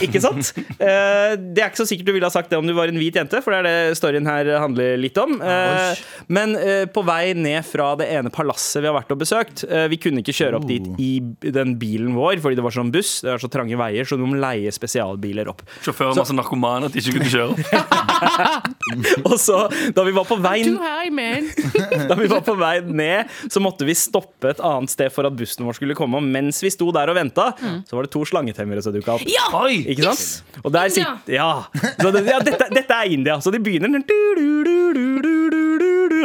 Ikke 0.00 0.20
sant? 0.22 0.52
Uh, 0.80 1.36
det 1.36 1.60
er 1.60 1.68
ikke 1.68 1.82
så 1.82 1.88
sikkert 1.88 2.08
du 2.08 2.14
ville 2.16 2.28
ha 2.28 2.32
sagt 2.32 2.50
det 2.52 2.58
om 2.58 2.66
du 2.66 2.72
var 2.76 2.90
en 2.90 3.00
hvit 3.00 3.16
jente, 3.18 3.42
for 3.44 3.52
det 3.52 3.60
er 3.60 3.68
det 3.68 3.98
storyen 3.98 4.28
her 4.28 4.48
handler 4.62 4.96
litt 5.00 5.18
om. 5.20 5.36
Uh, 5.42 5.92
men 6.32 6.56
uh, 6.56 6.86
på 6.90 7.04
vei 7.06 7.34
ned 7.36 7.60
fra 7.68 7.92
det 8.00 8.08
ene 8.14 8.32
palasset 8.32 8.80
vi 8.80 8.88
har 8.88 8.96
vært 8.96 9.12
og 9.12 9.20
besøkt 9.20 9.64
Vi 9.90 9.98
kunne 10.00 10.22
ikke 10.22 10.34
kjøre 10.34 10.58
opp 10.58 10.66
dit 10.68 10.86
i 11.00 11.10
den 11.52 11.74
bilen 11.80 12.14
vår, 12.16 12.40
fordi 12.42 12.58
det 12.58 12.64
var 12.64 12.74
sånn 12.74 12.92
buss. 12.94 13.18
Det 13.24 13.34
er 13.34 13.42
så 13.42 13.50
trange 13.52 13.76
veier, 13.80 14.08
så 14.08 14.18
du 14.18 14.24
må 14.26 14.38
leie 14.40 14.72
spesialbiler 14.72 15.50
opp. 15.52 15.64
Sjåføren 15.84 16.16
var 16.18 16.28
så 16.28 16.36
narkoman 16.36 16.88
at 16.88 16.96
de 16.96 17.04
ikke 17.04 17.18
kunne 17.18 17.32
kjøre. 17.34 18.64
Og 19.28 19.36
så, 19.40 19.58
da 19.94 20.04
vi 20.06 20.14
var 20.14 20.26
på 20.28 20.38
vei. 20.40 20.62
Da 22.10 22.16
vi 22.18 22.28
var 22.30 22.42
på 22.46 22.54
vei 22.58 22.80
ned, 22.86 23.30
så 23.52 23.62
måtte 23.62 23.86
vi 23.88 23.94
stoppe 23.98 24.50
et 24.52 24.62
annet 24.64 24.92
sted 24.92 25.12
for 25.14 25.28
at 25.28 25.36
bussen 25.36 25.66
vår 25.66 25.78
skulle 25.78 25.96
komme. 25.98 26.20
Og 26.20 26.26
mens 26.26 26.60
vi 26.64 26.72
sto 26.72 26.90
der 26.94 27.10
og 27.12 27.18
venta, 27.18 27.50
så 27.86 27.96
var 27.96 28.06
det 28.06 28.12
to 28.14 28.24
slangetemmere 28.28 28.82
som 28.84 28.94
dukka 28.94 29.18
opp. 29.18 29.26
Ja! 29.30 29.49
Oi, 29.56 29.80
ikke 29.90 30.04
sant? 30.06 30.20
Yes. 30.20 30.60
Og 30.60 30.72
der 30.74 30.92
sitter 30.92 31.32
Ja. 31.32 31.50
Det, 31.74 32.22
ja 32.26 32.38
dette, 32.44 32.68
dette, 32.70 32.94
er 32.94 33.10
India. 33.10 33.38
Så 33.40 33.52
de 33.54 33.60
begynner 33.62 33.90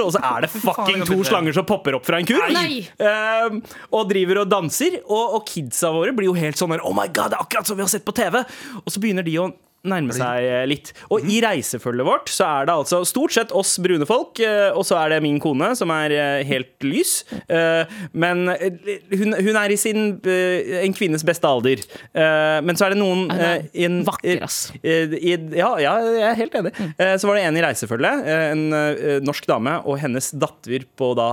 Og 0.06 0.12
så 0.14 0.22
er 0.22 0.46
det 0.46 0.52
fucking 0.54 1.06
to 1.08 1.18
slanger 1.26 1.56
som 1.56 1.66
popper 1.66 1.98
opp 1.98 2.06
fra 2.06 2.20
en 2.22 2.28
kurv. 2.30 2.52
Um, 3.00 3.62
og 3.96 4.10
driver 4.12 4.44
og 4.44 4.50
danser. 4.52 5.00
Og, 5.06 5.38
og, 5.40 5.46
kidsa 5.50 5.92
våre 5.96 6.14
blir 6.16 6.30
jo 6.30 6.38
helt 6.38 6.60
sånn 6.60 6.76
Oh 6.78 6.94
my 6.94 7.08
god, 7.10 7.34
det 7.34 7.40
er 7.40 7.46
akkurat 7.46 7.70
som 7.70 7.80
vi 7.80 7.86
har 7.86 7.92
sett 7.92 8.06
på 8.06 8.14
TV! 8.16 8.42
Og 8.84 8.92
så 8.92 9.02
begynner 9.02 9.26
de 9.26 9.40
å 9.42 9.50
nærme 9.86 10.14
seg 10.16 10.44
eh, 10.50 10.66
litt. 10.70 10.92
Og 11.14 11.24
i 11.30 11.40
reisefølget 11.46 12.06
vårt 12.08 12.32
så 12.34 12.48
er 12.62 12.68
det 12.70 12.76
altså 12.76 13.04
stort 13.08 13.32
sett 13.36 13.52
oss 13.56 13.76
brune 13.84 14.06
folk, 14.10 14.40
eh, 14.44 14.70
og 14.76 14.84
så 14.88 14.98
er 15.04 15.16
det 15.16 15.22
min 15.26 15.40
kone, 15.44 15.72
som 15.78 15.92
er 15.96 16.12
eh, 16.16 16.44
helt 16.50 16.74
lys. 16.86 17.24
Eh, 17.48 17.86
Men 18.14 18.48
hun, 18.50 19.36
hun 19.36 19.56
er 19.60 19.72
i 19.74 19.78
sin 19.80 20.20
en 20.26 20.96
kvinnes 20.98 21.24
beste 21.28 21.48
alder. 21.50 21.82
Eh, 22.14 22.60
Men 22.66 22.76
så 22.80 22.88
er 22.88 22.96
det 22.96 23.00
noen 23.02 23.28
en- 23.32 24.02
vakker, 24.06 24.42
ass. 24.46 24.72
i, 24.84 25.36
ja, 25.58 25.70
ja, 25.82 25.94
jeg 26.04 26.26
er 26.32 26.40
helt 26.42 26.56
enig. 26.62 26.74
Eh, 27.00 27.16
Så 27.18 27.28
var 27.30 27.36
det 27.40 27.46
en 27.48 27.58
i 27.58 27.62
reisefølget, 27.66 28.26
en 28.52 29.24
norsk 29.26 29.46
dame, 29.50 29.78
og 29.86 30.00
hennes 30.02 30.32
datter 30.36 30.86
på 30.98 31.14
da 31.18 31.30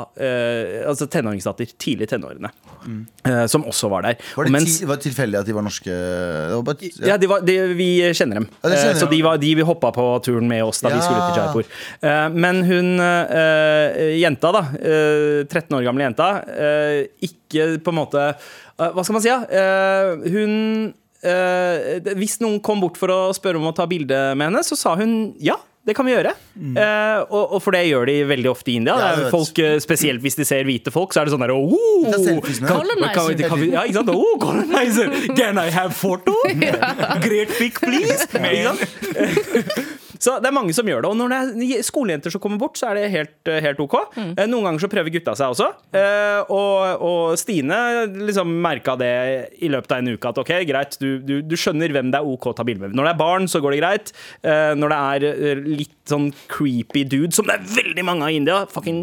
Altså 0.92 1.06
tenåringsdatter, 1.10 1.68
tidlig 1.80 2.06
i 2.08 2.10
tenårene, 2.14 2.50
eh, 3.26 3.46
som 3.50 3.64
også 3.68 3.88
var 3.92 4.02
der. 4.06 4.16
Var 4.36 4.44
det, 4.48 4.52
mens- 4.54 4.78
ti, 4.80 4.86
var 4.88 4.96
det 4.98 5.04
tilfeldig 5.08 5.38
at 5.40 5.46
de 5.46 5.54
var 5.56 5.62
norske? 5.66 5.90
Det 5.92 6.56
var 6.56 6.62
bare, 6.66 6.90
ja, 7.08 7.16
de 7.20 7.28
var, 7.30 7.40
de, 7.46 7.56
vi 7.78 7.88
kjenner 8.12 8.40
dem. 8.40 8.41
Ja, 8.48 8.68
dere 8.68 8.78
kjenner 8.78 8.96
Eh, 8.96 9.00
så 9.00 9.08
de, 9.10 9.20
var, 9.24 9.40
de 9.42 9.52
vi 9.58 9.66
hoppa 9.66 9.92
på 9.94 10.06
turen 10.24 10.48
med 10.50 10.64
oss 10.64 10.82
da 10.84 10.92
vi 10.92 11.00
skulle 11.02 11.28
til 11.28 11.40
Jaipur. 11.40 11.68
Eh, 12.02 12.28
men 12.44 12.62
hun 12.68 12.90
eh, 13.02 14.18
jenta, 14.20 14.52
da, 14.54 14.64
eh, 14.78 15.42
13 15.46 15.78
år 15.78 15.86
gamle 15.86 16.08
jenta, 16.08 16.30
ikke 17.22 17.78
på 17.84 17.92
en 17.92 17.98
måte 17.98 18.24
Hva 18.78 19.04
skal 19.04 19.16
man 19.16 19.24
si? 19.24 19.30
Ja? 19.30 19.42
Eh, 19.46 20.30
hun 20.32 20.54
Hvis 22.18 22.40
noen 22.42 22.58
kom 22.64 22.80
bort 22.82 22.96
for 22.98 23.12
å 23.14 23.20
spørre 23.36 23.60
om 23.60 23.68
å 23.70 23.76
ta 23.76 23.86
bilde 23.86 24.16
med 24.34 24.48
henne, 24.50 24.64
så 24.66 24.78
sa 24.78 24.96
hun 24.98 25.36
ja. 25.38 25.54
Det 25.82 25.96
kan 25.98 26.06
vi 26.06 26.12
gjøre. 26.12 26.30
Eh, 26.78 27.20
og, 27.34 27.56
og 27.56 27.62
for 27.64 27.74
det 27.74 27.80
gjør 27.88 28.06
de 28.06 28.14
veldig 28.30 28.50
ofte 28.52 28.70
i 28.70 28.76
India. 28.78 28.94
Mm. 28.94 29.02
Ja, 29.02 29.24
er 29.26 29.32
folk, 29.34 29.58
eh, 29.58 29.80
spesielt 29.82 30.22
hvis 30.22 30.38
de 30.38 30.46
ser 30.46 30.62
hvite 30.68 30.92
folk, 30.94 31.10
så 31.10 31.22
er 31.22 31.26
det 31.26 31.34
sånn 31.34 31.42
der 31.42 31.54
oh, 31.56 31.74
Ja. 32.06 32.20
Oh, 34.14 34.38
colonizer! 34.38 35.10
Can 35.34 35.58
I 35.58 35.70
have 35.74 35.90
photo? 35.96 36.36
Great 37.26 37.50
pic, 37.58 37.82
please! 37.82 38.28
Så 40.22 40.36
det 40.42 40.50
er 40.50 40.54
mange 40.54 40.74
som 40.76 40.86
gjør 40.86 41.02
det. 41.02 41.10
Og 41.10 41.18
når 41.18 41.32
det 41.58 41.68
er 41.80 41.86
skolejenter 41.86 42.30
som 42.34 42.42
kommer 42.42 42.60
bort, 42.62 42.78
så 42.78 42.90
er 42.92 43.00
det 43.00 43.08
helt, 43.10 43.34
eh, 43.50 43.60
helt 43.64 43.80
OK. 43.82 43.96
Mm. 44.14 44.32
Noen 44.52 44.68
ganger 44.68 44.84
så 44.84 44.90
prøver 44.92 45.10
gutta 45.16 45.34
seg 45.38 45.54
også. 45.56 45.70
Eh, 45.98 46.40
Og, 46.52 47.02
og 47.02 47.38
Stine 47.40 47.76
liksom 48.28 48.50
merka 48.62 48.94
det 48.98 49.10
i 49.62 49.68
løpet 49.72 49.92
av 49.94 50.02
en 50.02 50.12
uke 50.14 50.30
at 50.30 50.38
OK, 50.42 50.52
greit, 50.68 50.96
du, 51.00 51.18
du, 51.22 51.34
du 51.42 51.54
skjønner 51.58 51.92
hvem 51.94 52.10
det 52.12 52.18
er 52.20 52.28
OK 52.28 52.48
å 52.50 52.54
ta 52.56 52.64
bilde 52.66 52.86
med. 52.88 52.96
Når 52.98 53.08
det 53.08 53.12
er 53.14 53.20
barn, 53.20 53.48
så 53.50 53.60
går 53.62 53.74
det 53.76 53.80
greit. 53.82 54.12
Eh, 54.42 54.72
Når 54.78 54.92
det 54.94 54.98
er 54.98 55.26
eh, 55.32 55.62
litt 55.82 55.98
sånn 56.10 56.30
creepy 56.50 57.04
dude, 57.08 57.32
som 57.36 57.46
det 57.48 57.56
er 57.58 57.66
veldig 57.76 58.04
mange 58.06 58.26
av 58.26 58.32
i 58.34 58.38
India, 58.40 58.60
fucking 58.70 59.02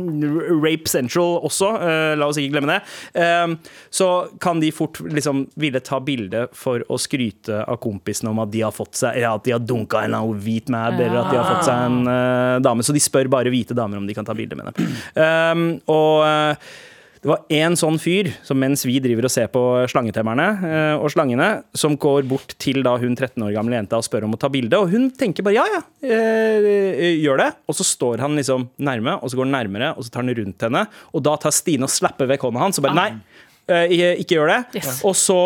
Rape 0.64 0.90
Central 0.92 1.40
også, 1.48 1.70
eh, 1.80 2.14
la 2.20 2.28
oss 2.30 2.40
ikke 2.42 2.54
glemme 2.58 2.76
det, 2.76 2.80
eh, 3.24 3.56
så 3.96 4.10
kan 4.44 4.60
de 4.64 4.72
fort 4.76 5.00
liksom 5.08 5.46
ville 5.60 5.80
ta 5.84 6.00
bilde 6.04 6.48
for 6.58 6.84
å 6.92 7.00
skryte 7.00 7.62
av 7.66 7.80
kompisene 7.84 8.32
om 8.34 8.42
at 8.44 8.52
de 8.54 8.62
har 8.66 8.76
fått 8.76 9.00
seg 9.00 9.18
Ja, 9.20 9.34
at 9.40 9.44
de 9.48 9.52
har 9.56 9.60
dunka 9.64 10.04
en 10.06 10.16
hvit 10.44 10.70
mab, 10.72 11.00
eller 11.10 11.24
at 11.24 11.34
de 11.34 11.40
har 11.40 11.50
fått 11.50 11.66
seg 11.68 11.88
en 11.88 12.04
uh, 12.08 12.60
dame. 12.64 12.86
Så 12.86 12.96
de 12.96 13.02
spør 13.04 13.32
bare 13.32 13.52
hvite 13.54 13.78
damer 13.78 14.00
om 14.00 14.06
de 14.08 14.16
kan 14.18 14.28
ta 14.28 14.38
bilde 14.38 14.58
med 14.60 14.70
dem. 14.70 14.94
Um, 15.18 15.66
og 15.92 16.24
uh, 16.24 16.70
det 17.20 17.28
var 17.28 17.42
én 17.52 17.76
sånn 17.76 17.98
fyr 18.00 18.30
som 18.48 18.56
mens 18.62 18.86
vi 18.88 18.96
driver 19.04 19.28
og 19.28 19.34
ser 19.34 19.50
på 19.52 19.62
slangetemmerne 19.92 20.46
uh, 20.62 21.02
og 21.02 21.12
slangene, 21.12 21.50
som 21.76 21.98
går 22.00 22.24
bort 22.30 22.56
til 22.64 22.80
da 22.86 22.94
hun 23.02 23.18
13 23.18 23.44
år 23.44 23.52
gamle 23.58 23.76
jenta 23.76 24.00
og 24.00 24.08
spør 24.08 24.30
om 24.30 24.38
å 24.38 24.40
ta 24.40 24.48
bilde. 24.54 24.80
Og 24.80 24.94
hun 24.94 25.10
tenker 25.12 25.44
bare 25.44 25.58
ja, 25.60 25.66
ja, 25.74 25.84
uh, 25.84 27.04
gjør 27.20 27.44
det. 27.44 27.50
Og 27.68 27.76
så 27.76 27.88
står 27.88 28.24
han 28.24 28.40
liksom 28.40 28.70
nærme, 28.80 29.18
og 29.20 29.28
så 29.28 29.42
går 29.42 29.50
han 29.50 29.58
nærmere, 29.58 29.92
og 29.98 30.08
så 30.08 30.14
tar 30.14 30.24
han 30.24 30.38
rundt 30.40 30.68
henne. 30.70 30.88
Og 31.12 31.28
da 31.28 31.36
tar 31.44 31.56
Stine 31.56 31.90
og 31.90 31.92
slapper 31.92 32.30
vekk 32.32 32.48
hånda 32.48 32.64
hans 32.64 32.80
og 32.80 32.88
bare 32.88 33.00
nei. 33.02 33.12
Uh, 33.70 33.86
ikke, 33.86 34.14
ikke 34.24 34.38
gjør 34.38 34.50
det. 34.50 34.62
Yes. 34.80 35.02
Og, 35.06 35.14
så, 35.20 35.42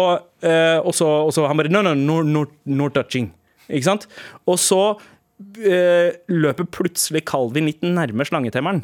eh, 0.46 0.78
og, 0.78 0.94
så, 0.96 1.08
og 1.26 1.34
så 1.36 1.44
han 1.50 1.60
bare 1.60 1.72
no, 1.74 1.82
no, 1.84 1.92
no, 1.98 2.22
no, 2.24 2.46
no 2.72 2.88
touching. 2.94 3.34
Ikke 3.68 3.88
sant? 3.88 4.06
Og 4.50 4.60
så 4.62 4.80
eh, 4.94 5.10
løper 5.40 6.68
plutselig 6.70 7.24
Calvin 7.30 7.70
litt 7.70 7.82
nærme 7.86 8.26
slangetemmeren. 8.28 8.84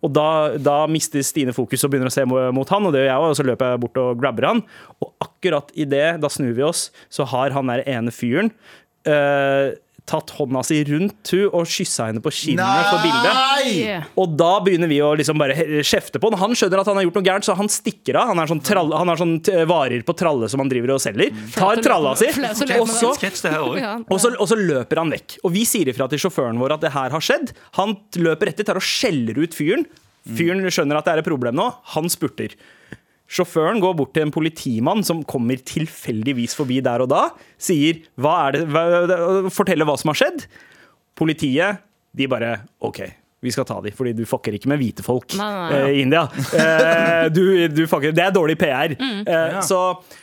Og 0.00 0.12
da, 0.16 0.56
da 0.56 0.76
mister 0.88 1.20
Stine 1.24 1.52
fokus 1.52 1.84
og 1.84 1.92
begynner 1.92 2.08
å 2.08 2.14
se 2.14 2.24
mot 2.24 2.70
han, 2.72 2.86
og 2.88 2.94
det 2.94 3.02
gjør 3.02 3.10
jeg 3.10 3.20
òg, 3.20 3.26
og 3.28 3.36
så 3.36 3.44
løper 3.44 3.74
jeg 3.74 3.82
bort 3.82 4.00
og 4.00 4.20
grabber 4.22 4.48
han. 4.48 4.62
Og 5.04 5.12
akkurat 5.26 5.72
i 5.76 5.84
det, 5.88 6.06
da 6.22 6.30
snur 6.32 6.54
vi 6.56 6.64
oss, 6.64 6.86
så 7.12 7.26
har 7.28 7.52
han 7.56 7.68
der 7.72 7.84
ene 7.84 8.14
fyren 8.14 8.48
eh, 9.08 9.76
tatt 10.10 10.32
hånda 10.36 10.60
si 10.66 10.80
rundt 10.88 11.30
hun 11.32 11.46
og 11.54 11.68
kyssa 11.70 12.08
henne 12.10 12.20
på 12.24 12.32
kinnet 12.34 12.88
for 12.90 12.98
bildet. 13.04 13.36
Og 14.18 14.32
da 14.40 14.48
begynner 14.66 14.90
vi 14.90 14.98
å 15.06 15.12
liksom 15.20 15.38
bare 15.38 15.54
kjefte 15.86 16.18
på 16.20 16.30
han. 16.32 16.38
Han 16.42 16.56
skjønner 16.58 16.82
at 16.82 16.90
han 16.90 16.98
har 16.98 17.06
gjort 17.06 17.18
noe 17.20 17.26
gærent, 17.28 17.46
så 17.46 17.54
han 17.58 17.70
stikker 17.70 18.18
av. 18.18 18.32
Han 18.32 18.42
har 18.42 18.50
sånn, 18.50 18.62
tralle, 18.66 18.98
han 18.98 19.12
har 19.12 19.20
sånn 19.20 19.36
t- 19.46 19.54
varer 19.70 20.02
på 20.08 20.16
tralle 20.18 20.50
som 20.50 20.62
han 20.64 20.72
driver 20.72 20.96
og 20.96 21.02
selger. 21.04 21.30
Tar 21.54 21.80
tralla 21.86 22.16
si, 22.18 22.28
så 22.98 23.14
og 24.10 24.20
så, 24.24 24.32
og 24.34 24.50
så 24.50 24.58
løper 24.58 25.00
han 25.04 25.14
vekk. 25.14 25.38
Og 25.46 25.54
vi 25.54 25.62
sier 25.68 25.88
ifra 25.94 26.10
til 26.10 26.20
sjåføren 26.26 26.58
vår 26.60 26.76
at 26.76 26.84
det 26.88 26.92
her 26.98 27.14
har 27.14 27.24
skjedd. 27.24 27.54
Han 27.78 27.94
løper 28.18 28.50
etter, 28.52 28.66
tar 28.68 28.80
og 28.82 28.86
skjeller 28.86 29.38
ut 29.44 29.54
fyren. 29.56 29.86
Fyren 30.36 30.66
skjønner 30.68 30.98
at 31.00 31.06
det 31.08 31.14
er 31.14 31.22
et 31.22 31.30
problem 31.30 31.56
nå. 31.56 31.70
Han 31.94 32.10
spurter. 32.12 32.52
Sjåføren 33.30 33.78
går 33.82 33.94
bort 33.98 34.12
til 34.16 34.26
en 34.26 34.34
politimann 34.34 35.04
som 35.06 35.22
kommer 35.28 35.60
tilfeldigvis 35.62 36.56
forbi 36.58 36.80
der 36.82 37.04
og 37.04 37.12
da. 37.12 37.22
Sier 37.62 38.02
hva 38.18 38.34
er 38.48 38.56
det, 38.56 38.64
hva, 38.74 38.84
forteller 39.54 39.86
hva 39.86 39.94
som 40.00 40.10
har 40.10 40.18
skjedd. 40.18 40.44
Politiet, 41.18 41.84
de 42.16 42.26
bare 42.30 42.56
OK. 42.82 43.04
Vi 43.40 43.52
skal 43.54 43.64
ta 43.64 43.78
de, 43.80 43.92
fordi 43.96 44.12
du 44.18 44.26
fucker 44.28 44.52
ikke 44.56 44.68
med 44.68 44.82
hvite 44.82 45.04
folk 45.04 45.32
Nei, 45.38 45.48
nei, 45.48 45.68
nei. 45.70 45.78
eh, 45.80 45.94
i 45.96 46.02
India. 46.04 46.26
Eh, 46.60 47.28
du, 47.32 47.68
du 47.72 47.86
fucker, 47.88 48.12
det 48.12 48.26
er 48.26 48.34
dårlig 48.36 48.58
PR. 48.60 48.92
Eh, 49.00 49.60
så 49.64 49.80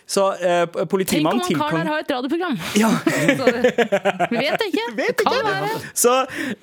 så 0.08 0.30
eh, 0.40 0.64
Tenk 0.64 0.78
om 0.80 0.88
politimannen 0.88 1.42
han 1.44 1.58
karen 1.60 1.82
her 1.82 1.90
har 1.92 2.04
et 2.04 2.12
radioprogram. 2.14 2.54
Ja. 2.80 2.92
Så 3.36 3.48
Vi 4.32 4.40
vet 4.40 4.62
ikke. 4.70 4.86
Det 5.00 5.08
kan 5.20 5.36
være. 5.44 5.72
Så, 5.98 6.14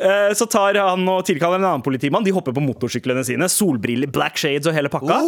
eh, 0.01 0.31
så 0.39 0.47
tar 0.49 0.79
han 0.81 1.05
og 1.13 1.27
tilkaller 1.29 1.61
en 1.61 1.67
annen 1.69 1.85
politimann. 1.85 2.25
De 2.25 2.33
hopper 2.33 2.55
på 2.57 2.63
motorsyklene 2.65 3.25
sine. 3.27 3.49
Solbriller, 3.53 4.09
black 4.15 4.41
shades 4.41 4.71
og 4.71 4.77
hele 4.77 4.89
pakka. 4.93 5.19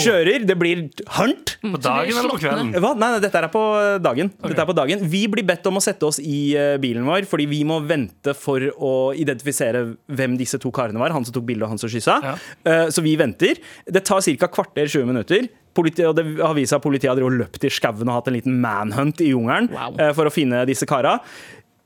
Kjører. 0.00 0.46
Det 0.48 0.56
blir 0.56 0.86
hunt. 1.18 1.56
På 1.60 1.82
dagen 1.82 2.14
eller 2.16 2.32
på 2.32 2.40
kvelden? 2.40 2.72
Hva? 2.80 2.94
Nei, 2.96 3.10
nei, 3.16 3.20
dette 3.26 3.42
er 3.42 3.50
på 3.52 3.64
dagen. 4.06 4.32
Dette 4.46 4.64
er 4.64 4.70
på 4.72 4.78
dagen. 4.78 5.04
Vi 5.12 5.26
blir 5.34 5.44
bedt 5.50 5.68
om 5.68 5.76
å 5.76 5.84
sette 5.84 6.08
oss 6.08 6.22
i 6.22 6.38
bilen 6.80 7.04
vår, 7.08 7.28
fordi 7.28 7.48
vi 7.50 7.60
må 7.68 7.82
vente 7.84 8.32
for 8.38 8.64
å 8.72 8.94
identifisere 9.18 9.84
hvem 10.08 10.38
disse 10.40 10.60
to 10.62 10.72
karene 10.76 11.00
var. 11.02 11.14
Han 11.16 11.24
som 11.26 11.34
tok 11.36 11.46
bilde, 11.48 11.64
og 11.66 11.74
han 11.74 11.80
som 11.82 11.92
kyssa. 11.92 12.18
Ja. 12.24 12.34
Uh, 12.66 12.86
så 12.92 13.04
vi 13.04 13.16
venter. 13.20 13.60
Det 13.86 14.04
tar 14.06 14.20
ca. 14.24 14.50
kvarter, 14.58 14.86
20 14.86 15.08
minutter. 15.08 15.48
Politi 15.76 16.06
og 16.08 16.14
det 16.16 16.24
har 16.40 16.54
vist 16.56 16.72
seg 16.72 16.78
at 16.80 16.84
Politiet 16.86 17.10
har 17.12 17.20
løpt 17.36 17.66
i 17.68 17.70
skauen 17.72 18.08
og 18.08 18.14
hatt 18.16 18.30
en 18.30 18.36
liten 18.38 18.54
manhunt 18.62 19.20
i 19.20 19.28
jungelen 19.34 19.68
Wow. 19.74 19.98
uh, 20.00 20.12
for 20.16 20.28
å 20.28 20.32
finne 20.32 20.62
disse 20.68 20.88
kara. 20.88 21.18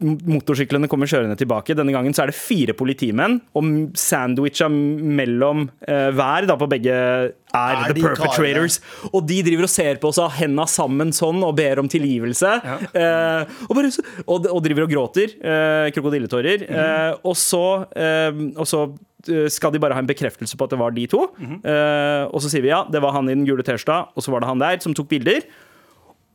Motorsyklene 0.01 0.89
kommer 0.89 1.09
kjørende 1.11 1.37
tilbake. 1.37 1.75
Denne 1.77 1.93
gangen 1.93 2.15
så 2.17 2.23
er 2.25 2.31
det 2.31 2.37
fire 2.39 2.73
politimenn, 2.77 3.39
og 3.57 3.67
sandwicha 4.01 4.69
mellom 4.73 5.67
eh, 5.87 6.09
hver 6.17 6.47
da 6.49 6.57
på 6.61 6.69
begge 6.73 6.95
er, 6.95 7.29
Er 7.53 7.83
the 7.91 7.95
perpetrators. 8.01 8.39
perpetrators. 8.39 8.79
Og 9.13 9.27
de 9.29 9.41
driver 9.47 9.67
og 9.69 9.73
ser 9.73 10.01
på 10.01 10.09
oss 10.13 10.21
av 10.23 10.33
henda 10.39 10.65
sammen 10.71 11.13
sånn 11.17 11.43
og 11.45 11.55
ber 11.59 11.83
om 11.83 11.89
tilgivelse. 11.91 12.55
Eh, 12.95 13.55
og, 13.69 13.77
bare, 13.77 13.93
og, 14.27 14.49
og 14.55 14.61
driver 14.65 14.87
og 14.89 14.93
gråter. 14.97 15.37
Eh, 15.37 15.91
krokodilletårer. 15.97 16.67
eh, 16.71 17.13
og 17.27 17.37
så, 17.37 17.63
eh, 17.93 18.31
og 18.57 18.67
så 18.71 18.85
eh, 19.29 19.49
skal 19.53 19.75
de 19.75 19.83
bare 19.83 19.99
ha 19.99 20.01
en 20.05 20.09
bekreftelse 20.09 20.57
på 20.57 20.65
at 20.69 20.73
det 20.77 20.81
var 20.81 20.95
de 20.97 21.09
to. 21.13 21.27
Eh, 21.41 22.25
og 22.31 22.41
så 22.41 22.49
sier 22.53 22.65
vi 22.65 22.73
ja, 22.73 22.85
det 22.89 23.03
var 23.05 23.13
han 23.19 23.29
i 23.29 23.35
den 23.37 23.45
gule 23.49 23.67
T-skjorta, 23.67 24.07
og 24.17 24.25
så 24.25 24.33
var 24.33 24.41
det 24.47 24.49
han 24.55 24.63
der 24.65 24.81
som 24.81 24.97
tok 24.97 25.11
bilder. 25.13 25.45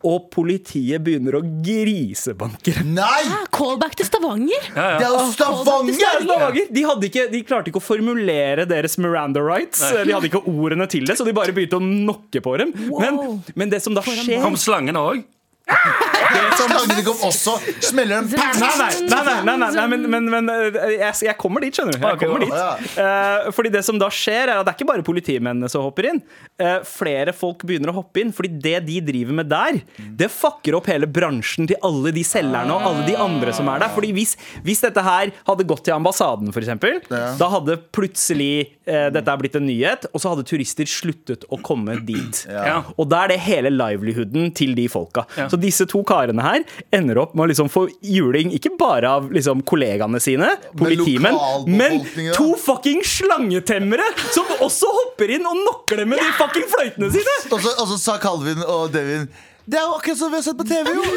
Og 0.05 0.27
politiet 0.33 1.01
begynner 1.05 1.39
å 1.39 1.41
grisebanke 1.65 2.75
Nei! 2.85 3.21
Nei! 3.25 3.41
Callback 3.55 3.95
til 3.97 4.07
Stavanger. 4.07 4.67
Det 4.75 5.05
er 5.05 5.07
jo 5.09 5.23
Stavanger! 5.33 5.97
Stavanger! 5.97 6.67
De, 6.69 6.83
hadde 6.85 7.09
ikke, 7.09 7.27
de 7.31 7.41
klarte 7.47 7.71
ikke 7.71 7.81
å 7.81 7.85
formulere 7.85 8.67
deres 8.69 8.99
Miranda 9.01 9.41
rights. 9.43 9.81
De 9.81 10.13
hadde 10.13 10.29
ikke 10.29 10.43
ordene 10.51 10.87
til 10.91 11.07
det, 11.09 11.17
så 11.17 11.25
de 11.27 11.33
bare 11.35 11.55
begynte 11.55 11.79
å 11.79 11.83
nokke 11.85 12.43
på 12.45 12.57
dem. 12.61 12.75
Men, 12.99 13.21
men 13.57 13.73
det 13.73 13.81
som 13.85 13.97
da 13.97 14.03
skjer 14.05 14.43
Kom 14.45 14.59
slangene 14.59 15.01
òg? 15.01 15.23
Slangene 16.55 17.03
kom 17.05 17.23
også. 17.27 17.55
Smeller 17.83 18.21
en 18.21 18.29
Nei, 18.35 18.49
nei, 18.59 18.69
nei, 18.75 18.89
nei, 19.09 19.35
nei, 19.45 19.55
nei, 19.59 19.69
nei 19.75 19.85
men, 19.91 20.05
men, 20.11 20.29
men 20.31 20.51
eh, 20.51 20.95
jeg, 20.99 21.13
jeg 21.27 21.37
kommer 21.39 21.63
dit, 21.63 21.75
skjønner 21.75 21.97
du. 21.97 22.05
Jeg 22.05 22.19
kommer 22.21 22.43
dit. 22.45 22.95
Eh, 23.01 23.49
fordi 23.55 23.71
det 23.73 23.83
som 23.87 23.99
da 24.01 24.09
skjer, 24.13 24.49
er 24.49 24.59
at 24.59 24.67
det 24.67 24.73
er 24.73 24.77
ikke 24.79 24.89
bare 24.89 25.05
politimennene 25.05 25.69
som 25.71 25.85
hopper 25.85 26.09
inn. 26.11 26.21
Eh, 26.61 26.77
flere 26.87 27.33
folk 27.35 27.65
begynner 27.67 27.91
å 27.93 27.97
hoppe 27.99 28.23
inn, 28.23 28.33
fordi 28.35 28.51
det 28.63 28.77
de 28.87 28.99
driver 29.05 29.39
med 29.41 29.49
der, 29.51 29.79
det 30.19 30.29
fucker 30.33 30.77
opp 30.79 30.89
hele 30.91 31.09
bransjen 31.09 31.69
til 31.69 31.79
alle 31.85 32.13
de 32.15 32.23
selgerne 32.27 32.75
og 32.75 32.87
alle 32.89 33.05
de 33.09 33.17
andre 33.19 33.53
som 33.55 33.69
er 33.71 33.83
der. 33.85 33.93
Fordi 33.95 34.11
hvis, 34.15 34.35
hvis 34.65 34.83
dette 34.85 35.03
her 35.05 35.33
hadde 35.47 35.67
gått 35.67 35.85
til 35.87 35.95
ambassaden, 35.97 36.51
f.eks., 36.53 36.71
da 37.39 37.51
hadde 37.51 37.77
plutselig 37.95 38.53
eh, 38.87 39.07
dette 39.13 39.31
er 39.31 39.41
blitt 39.41 39.57
en 39.59 39.67
nyhet, 39.67 40.07
og 40.11 40.21
så 40.23 40.33
hadde 40.33 40.45
turister 40.47 40.89
sluttet 40.89 41.45
å 41.53 41.59
komme 41.65 41.97
dit. 42.07 42.43
Og 42.95 43.05
da 43.11 43.25
er 43.25 43.35
det 43.35 43.41
hele 43.45 43.71
livelihooden 43.73 44.51
til 44.57 44.75
de 44.77 44.87
folka. 44.91 45.25
Så 45.51 45.59
disse 45.61 45.87
to 45.89 46.01
karene 46.07 46.24
her 46.33 46.63
ender 46.95 47.17
opp 47.21 47.35
med 47.35 47.43
å 47.45 47.47
liksom 47.51 47.69
få 47.71 47.87
juling 48.01 48.51
ikke 48.55 48.71
bare 48.79 49.09
av 49.17 49.31
liksom 49.33 49.61
kollegaene 49.67 50.19
sine, 50.23 50.49
politimenn, 50.77 51.37
men 51.67 52.05
to 52.35 52.55
fucking 52.59 53.03
slangetemmere 53.05 54.03
som 54.33 54.45
også 54.59 54.87
hopper 54.99 55.29
inn 55.37 55.45
og 55.47 55.55
knocker 55.63 55.97
dem 56.01 56.09
med 56.13 56.19
de 56.23 56.29
fucking 56.39 56.67
fløytene 56.71 57.11
sine! 57.13 57.33
Og 57.51 57.59
så, 57.61 57.97
sa 57.99 58.17
Calvin 58.21 58.63
og 58.65 58.93
Devin 58.93 59.27
Det 59.65 59.77
er 59.79 59.83
jo 59.85 59.93
akkurat 59.97 60.17
som 60.19 60.31
vi 60.33 60.37
har 60.39 60.45
sett 60.45 60.59
på 60.59 60.67
TV, 60.67 60.85
jo! 60.95 61.03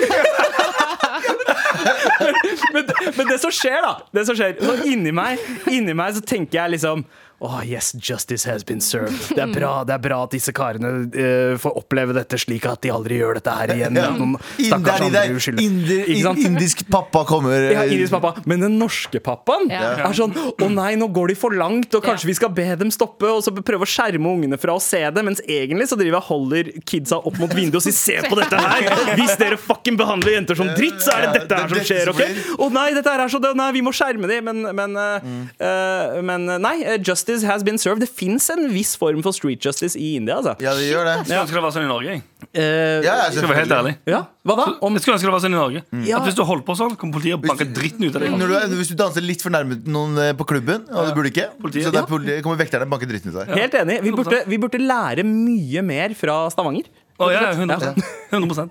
men, 2.75 2.85
men 3.17 3.27
det 3.29 3.39
som 3.43 3.53
skjer, 3.55 3.81
da 3.85 3.93
Det 4.15 4.23
som 4.29 4.35
skjer 4.39 4.53
så 4.63 4.75
inni 4.89 5.13
meg, 5.15 5.41
inni 5.71 5.95
meg 5.97 6.15
så 6.17 6.23
tenker 6.25 6.57
jeg 6.63 6.69
liksom 6.79 6.99
Oh, 7.41 7.63
yes, 7.63 7.93
justice 7.93 8.43
has 8.51 8.65
been 8.65 8.81
served. 8.81 9.15
Det 9.31 9.39
er 9.39 9.53
bra 9.53 9.85
det 9.87 9.95
er 9.95 10.01
bra 10.03 10.17
at 10.27 10.33
disse 10.35 10.51
karene 10.55 10.89
uh, 11.07 11.55
får 11.61 11.77
oppleve 11.79 12.17
dette 12.17 12.39
slik 12.41 12.65
at 12.67 12.83
de 12.83 12.91
aldri 12.91 13.21
gjør 13.21 13.39
dette 13.39 13.53
her 13.55 13.73
igjen. 13.77 13.99
Ja. 13.99 14.09
Noen 14.17 14.35
stakkars 14.57 15.05
andre 15.07 15.23
uskyldige. 15.39 16.17
indisk 16.49 16.83
pappa 16.91 17.23
kommer 17.29 17.69
Ja, 17.71 17.85
indisk 17.87 18.17
pappa. 18.17 18.43
Men 18.49 18.65
den 18.67 18.79
norske 18.81 19.21
pappaen 19.23 19.71
Ja. 19.71 20.09
er 20.09 20.17
sånn 20.19 20.35
Å 20.35 20.69
nei, 20.73 20.97
nå 20.99 21.07
går 21.15 21.31
de 21.33 21.37
for 21.39 21.55
langt, 21.55 21.95
og 21.95 22.03
kanskje 22.03 22.27
Ja. 22.27 22.31
vi 22.33 22.35
skal 22.35 22.51
be 22.51 22.67
dem 22.77 22.91
stoppe, 22.91 23.31
og 23.31 23.43
så 23.45 23.55
prøve 23.55 23.87
å 23.87 23.89
skjerme 23.89 24.27
ungene 24.27 24.59
fra 24.59 24.75
å 24.75 24.83
se 24.83 24.99
det, 24.99 25.25
mens 25.25 25.41
egentlig 25.47 25.89
så 25.89 25.97
driver 25.97 26.19
jeg 26.19 26.27
holder 26.29 26.73
kidsa 26.85 27.21
opp 27.23 27.39
mot 27.39 27.55
vinduet 27.55 27.79
og 27.79 27.87
sier 27.87 27.95
se 27.95 28.29
på 28.29 28.35
dette 28.35 28.59
her! 28.59 29.15
Hvis 29.15 29.37
dere 29.39 29.57
fucking 29.57 29.97
behandler 29.97 30.35
jenter 30.35 30.59
som 30.59 30.67
dritt, 30.75 30.99
så 31.05 31.15
er 31.15 31.27
det 31.29 31.43
dette 31.43 31.55
her 31.55 31.65
er 31.65 31.69
som 31.69 31.87
skjer, 31.87 32.11
OK? 32.11 32.23
Å 32.59 32.71
nei, 32.73 32.89
dette 32.99 33.15
her 33.15 33.23
er 33.25 33.33
så 33.33 33.41
det, 33.43 33.55
nei, 33.59 33.71
vi 33.79 33.85
må 33.87 33.95
skjerme 33.95 34.27
dem, 34.31 34.45
men, 34.51 34.75
men, 34.75 34.99
uh, 34.99 35.21
eh, 35.63 36.19
men 36.25 36.49
eh, 36.49 36.61
nei, 36.67 36.77
eh, 36.83 36.99
justice 37.29 37.47
has 37.47 37.63
been 37.63 37.79
served. 37.79 38.01
Det 38.01 38.09
fins 38.09 38.49
en 38.51 38.69
viss 38.73 38.95
form 38.99 39.21
for 39.23 39.33
street 39.37 39.61
justice 39.65 39.97
i 39.99 40.15
India, 40.17 40.37
altså. 40.41 40.55
Ja, 40.63 40.73
det 40.77 40.89
gjør 40.89 41.05
det. 41.05 41.15
Jeg 41.15 41.27
skulle 41.27 41.43
ønske 41.45 41.57
det 41.59 41.63
var 41.65 41.75
sånn 41.75 41.85
i 41.85 41.91
Norge. 41.91 42.15
Eh, 42.49 42.63
Ja, 43.05 43.15
ja, 43.19 43.25
Jeg 43.31 43.43
være 43.45 43.59
helt 43.59 43.73
ærlig. 43.75 43.95
ja, 44.09 44.21
hva 44.47 44.57
da? 44.57 44.67
Om 44.81 44.95
Jeg 44.97 45.03
skulle 45.05 45.17
ønske 45.19 45.29
det 45.29 45.35
var 45.35 45.43
sånn 45.45 45.55
i 45.57 45.59
Norge. 45.59 45.83
Ja. 46.09 46.19
At 46.19 46.29
Hvis 46.29 46.39
du 46.39 46.45
holder 46.45 46.65
på 46.65 46.77
sånn, 46.79 46.97
kommer 46.97 47.19
politiet 47.19 47.35
og 47.35 47.43
banker 47.45 47.69
dritten 47.75 48.05
ut 48.09 48.15
av 48.17 48.23
deg. 48.23 48.31
Når 48.39 48.49
du, 48.49 48.55
er- 48.57 48.77
hvis 48.81 48.89
du 48.93 48.97
danser 48.97 49.21
litt 49.25 49.43
for 49.45 49.51
nærme 49.51 49.81
noen 49.87 50.17
eh, 50.19 50.33
på 50.39 50.47
klubben, 50.49 50.87
og 50.89 51.11
du 51.11 51.15
burde 51.19 51.33
ikke, 51.33 51.49
Politiet. 51.61 51.85
så 51.89 51.93
da 51.93 52.07
politiet, 52.09 52.43
kommer 52.43 52.57
vekterne 52.63 52.89
og 52.89 52.91
banker 52.97 53.07
dritten 53.11 53.31
ut 53.35 53.37
av 53.37 53.47
deg. 53.47 53.59
Helt 53.59 53.75
enig. 53.83 54.01
Vi 54.03 54.11
burde, 54.13 54.43
vi 54.49 54.57
burde 54.59 54.79
lære 54.81 55.25
mye 55.29 55.83
mer 55.85 56.15
fra 56.15 56.49
Stavanger. 56.51 56.89
Å, 57.19 57.33
ja, 57.35 57.51
100, 57.51 57.97
100 58.31 58.71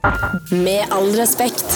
Med 0.64 0.88
all 0.95 1.12
respekt. 1.20 1.68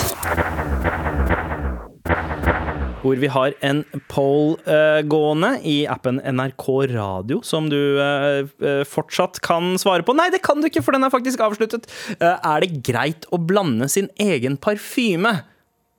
Hvor 3.02 3.18
vi 3.18 3.30
har 3.34 3.56
en 3.66 3.82
poll 4.12 4.56
uh, 4.68 5.02
gående 5.10 5.56
i 5.66 5.80
appen 5.90 6.20
NRK 6.22 6.68
Radio, 6.94 7.40
som 7.46 7.70
du 7.72 7.98
eh, 7.98 8.84
fortsatt 8.86 9.40
kan 9.42 9.74
svare 9.82 10.06
på. 10.06 10.14
Nei, 10.18 10.30
det 10.34 10.44
kan 10.46 10.62
du 10.62 10.70
ikke, 10.70 10.84
for 10.86 10.94
den 10.94 11.08
er 11.08 11.14
faktisk 11.14 11.42
avsluttet. 11.42 11.90
Uh, 12.22 12.38
er 12.38 12.62
det 12.62 12.84
greit 12.86 13.26
å 13.34 13.42
blande 13.42 13.90
sin 13.90 14.12
egen 14.22 14.60
parfyme? 14.62 15.34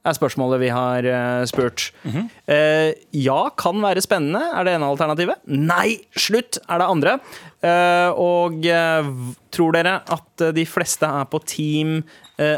Er 0.03 0.17
spørsmålet 0.17 0.59
vi 0.65 0.69
har 0.75 1.07
eh, 1.07 1.45
spurt. 1.47 1.91
uh, 2.05 2.91
ja, 3.15 3.37
kan 3.55 3.79
være 3.85 4.03
spennende, 4.03 4.41
er 4.51 4.67
det 4.67 4.73
ene 4.75 4.89
alternativet. 4.91 5.39
Nei, 5.47 6.01
slutt, 6.19 6.59
er 6.67 6.83
det 6.83 6.89
andre. 6.91 7.13
Uh, 7.63 8.11
og 8.19 8.65
tror 9.55 9.77
dere 9.77 10.01
at 10.11 10.43
de 10.57 10.65
fleste 10.67 11.07
er 11.07 11.29
på 11.31 11.39
team 11.47 12.01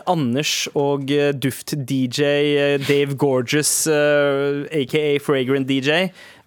Anders 0.09 0.63
og 0.81 1.11
duft-DJ 1.37 2.79
Dave 2.87 3.19
Gorgeous, 3.21 3.85
aka 3.91 5.03
Fragrant 5.21 5.69
DJ? 5.69 6.07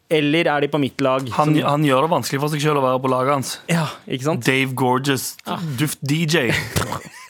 Eller 0.09 0.47
er 0.49 0.63
de 0.63 0.69
på 0.71 0.79
mitt 0.81 1.01
lag? 1.03 1.27
Han, 1.35 1.53
som- 1.53 1.67
han 1.67 1.83
gjør 1.85 2.07
det 2.07 2.11
vanskelig 2.15 2.39
for 2.41 2.49
seg 2.55 2.63
selv 2.63 2.79
å 2.81 2.85
være 2.87 3.01
på 3.03 3.11
laget 3.13 3.33
hans. 3.35 3.53
ja, 3.69 3.85
ikke 4.07 4.23
sant? 4.31 4.45
Dave 4.47 4.73
Gorgeous, 4.73 5.35
duft-DJ. 5.77 6.47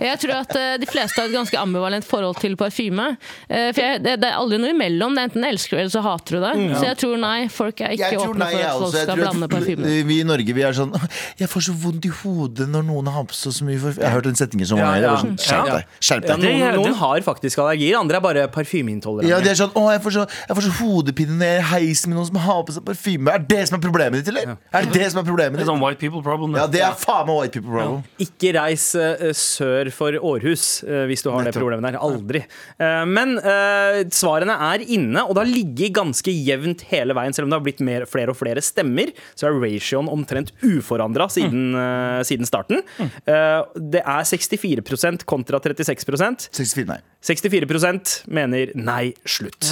Jeg 0.00 0.18
tror 0.22 0.34
at 0.38 0.54
eh, 0.56 0.76
de 0.80 0.86
fleste 0.88 1.20
har 1.20 1.28
et 1.28 1.34
ganske 1.36 1.58
ambivalent 1.60 2.06
forhold 2.08 2.38
til 2.40 2.56
parfyme. 2.56 3.10
Eh, 3.48 3.68
for 3.74 3.80
jeg, 3.82 4.00
det, 4.04 4.14
det 4.22 4.28
er 4.30 4.38
aldri 4.40 4.58
noe 4.62 4.72
imellom. 4.72 5.12
Det 5.16 5.22
er 5.24 5.28
enten 5.30 5.44
elsker 5.48 5.76
du 5.76 5.80
eller 5.82 5.92
så 5.92 6.02
hater 6.06 6.38
du 6.38 6.46
det. 6.46 6.52
Så 6.78 6.84
jeg 6.88 6.98
tror 7.02 7.20
nei, 7.20 7.36
folk 7.52 7.82
er 7.84 7.94
ikke 7.96 8.10
Jeg 8.12 8.22
åpne 8.22 8.40
nei, 8.46 8.50
for 8.52 8.62
at 8.64 8.80
folk 8.82 8.96
skal 9.02 9.20
blande 9.20 9.48
parfyme. 9.52 9.92
vi 10.08 10.18
i 10.22 10.26
Norge 10.26 10.54
vi 10.56 10.64
er 10.64 10.74
sånn 10.76 10.92
Jeg 11.40 11.48
får 11.52 11.66
så 11.68 11.74
vondt 11.82 12.06
i 12.08 12.12
hodet 12.22 12.66
når 12.72 12.86
noen 12.88 13.10
har 13.12 13.26
på 13.28 13.36
så 13.36 13.52
mye 13.66 13.78
parfyme. 13.82 14.02
Jeg 14.02 14.08
har 14.08 14.16
hørt 14.18 14.28
den 14.30 14.38
setningen 14.40 14.68
som 14.72 14.80
var 14.80 14.96
Ja, 14.96 15.12
ja. 15.12 15.16
Sånn, 15.22 15.36
Skjerp 15.42 15.68
deg. 15.72 15.92
Skjerp 16.00 16.28
Ja, 16.28 16.36
deg. 16.36 16.56
noen, 16.62 16.78
noen 16.80 16.96
har 17.02 17.24
faktisk 17.26 17.60
allergier, 17.62 17.98
andre 18.00 18.18
er 18.20 18.24
bare 18.24 18.46
parfymeintolerante. 18.54 19.28
Ja, 19.30 19.40
de 19.44 19.52
er 19.52 19.58
sånn, 19.58 19.72
å, 19.78 19.84
jeg 19.92 20.02
får 20.04 20.16
så, 20.16 20.24
jeg 20.48 20.58
får 20.58 20.66
så 20.68 20.72
hodepine 20.80 21.36
når 21.40 21.52
jeg 21.52 21.66
er 21.68 21.86
i 21.88 21.92
med 22.08 22.16
noen 22.18 22.28
som 22.30 22.38
har 22.42 22.62
på 22.68 22.74
seg 22.76 22.84
parfyme. 22.86 23.32
Er 23.36 23.44
det 23.52 23.60
som 23.68 23.78
er 23.78 23.82
problemet 23.84 24.20
ditt, 24.22 24.30
eller? 24.32 24.54
Er 24.72 24.86
det 24.88 24.96
det 24.96 25.10
som 25.12 25.20
er 25.22 25.26
problemet 25.28 25.58
Det 25.58 25.62
er 25.62 25.66
ditt? 25.66 25.70
sånn 25.72 25.82
white 25.82 26.00
people 26.02 26.22
problem. 26.24 26.56
Ja, 26.58 26.66
det. 26.66 26.80
det 26.80 26.84
er 26.86 26.96
faen 26.98 27.26
meg 27.28 27.38
white 27.42 27.54
people 27.58 27.70
problem. 27.74 28.02
Ikke 28.22 28.52
reis 28.58 28.88
uh, 28.98 29.28
sør 29.36 29.81
for 29.90 30.14
Århus 30.14 30.82
eh, 30.86 31.04
hvis 31.10 31.24
du 31.24 31.30
har 31.32 31.44
det 31.46 31.54
problemet 31.56 31.88
der. 31.90 31.98
Aldri. 32.02 32.44
Eh, 32.78 33.02
men 33.08 33.34
eh, 33.38 34.02
svarene 34.14 34.54
er 34.70 34.84
inne, 34.86 35.24
og 35.26 35.34
det 35.34 35.42
har 35.42 35.50
ligget 35.50 35.96
ganske 35.98 36.34
jevnt 36.34 36.84
hele 36.92 37.16
veien. 37.18 37.34
Selv 37.34 37.48
om 37.48 37.54
det 37.54 37.58
har 37.58 37.66
blitt 37.66 37.82
mer, 37.84 38.06
flere 38.10 38.34
og 38.34 38.38
flere 38.38 38.62
stemmer, 38.64 39.10
så 39.34 39.48
er 39.48 39.58
ratioen 39.58 40.10
omtrent 40.12 40.52
uforandra 40.62 41.28
siden, 41.32 41.72
eh, 41.74 42.20
siden 42.28 42.48
starten. 42.48 42.82
Eh, 43.02 43.58
det 43.92 44.04
er 44.04 44.28
64% 44.28 45.26
kontra 45.28 45.58
36% 45.62 46.48
64, 46.52 46.86
nei. 46.88 47.00
64% 47.22 48.16
mener 48.34 48.72
nei, 48.78 49.12
slutt. 49.24 49.62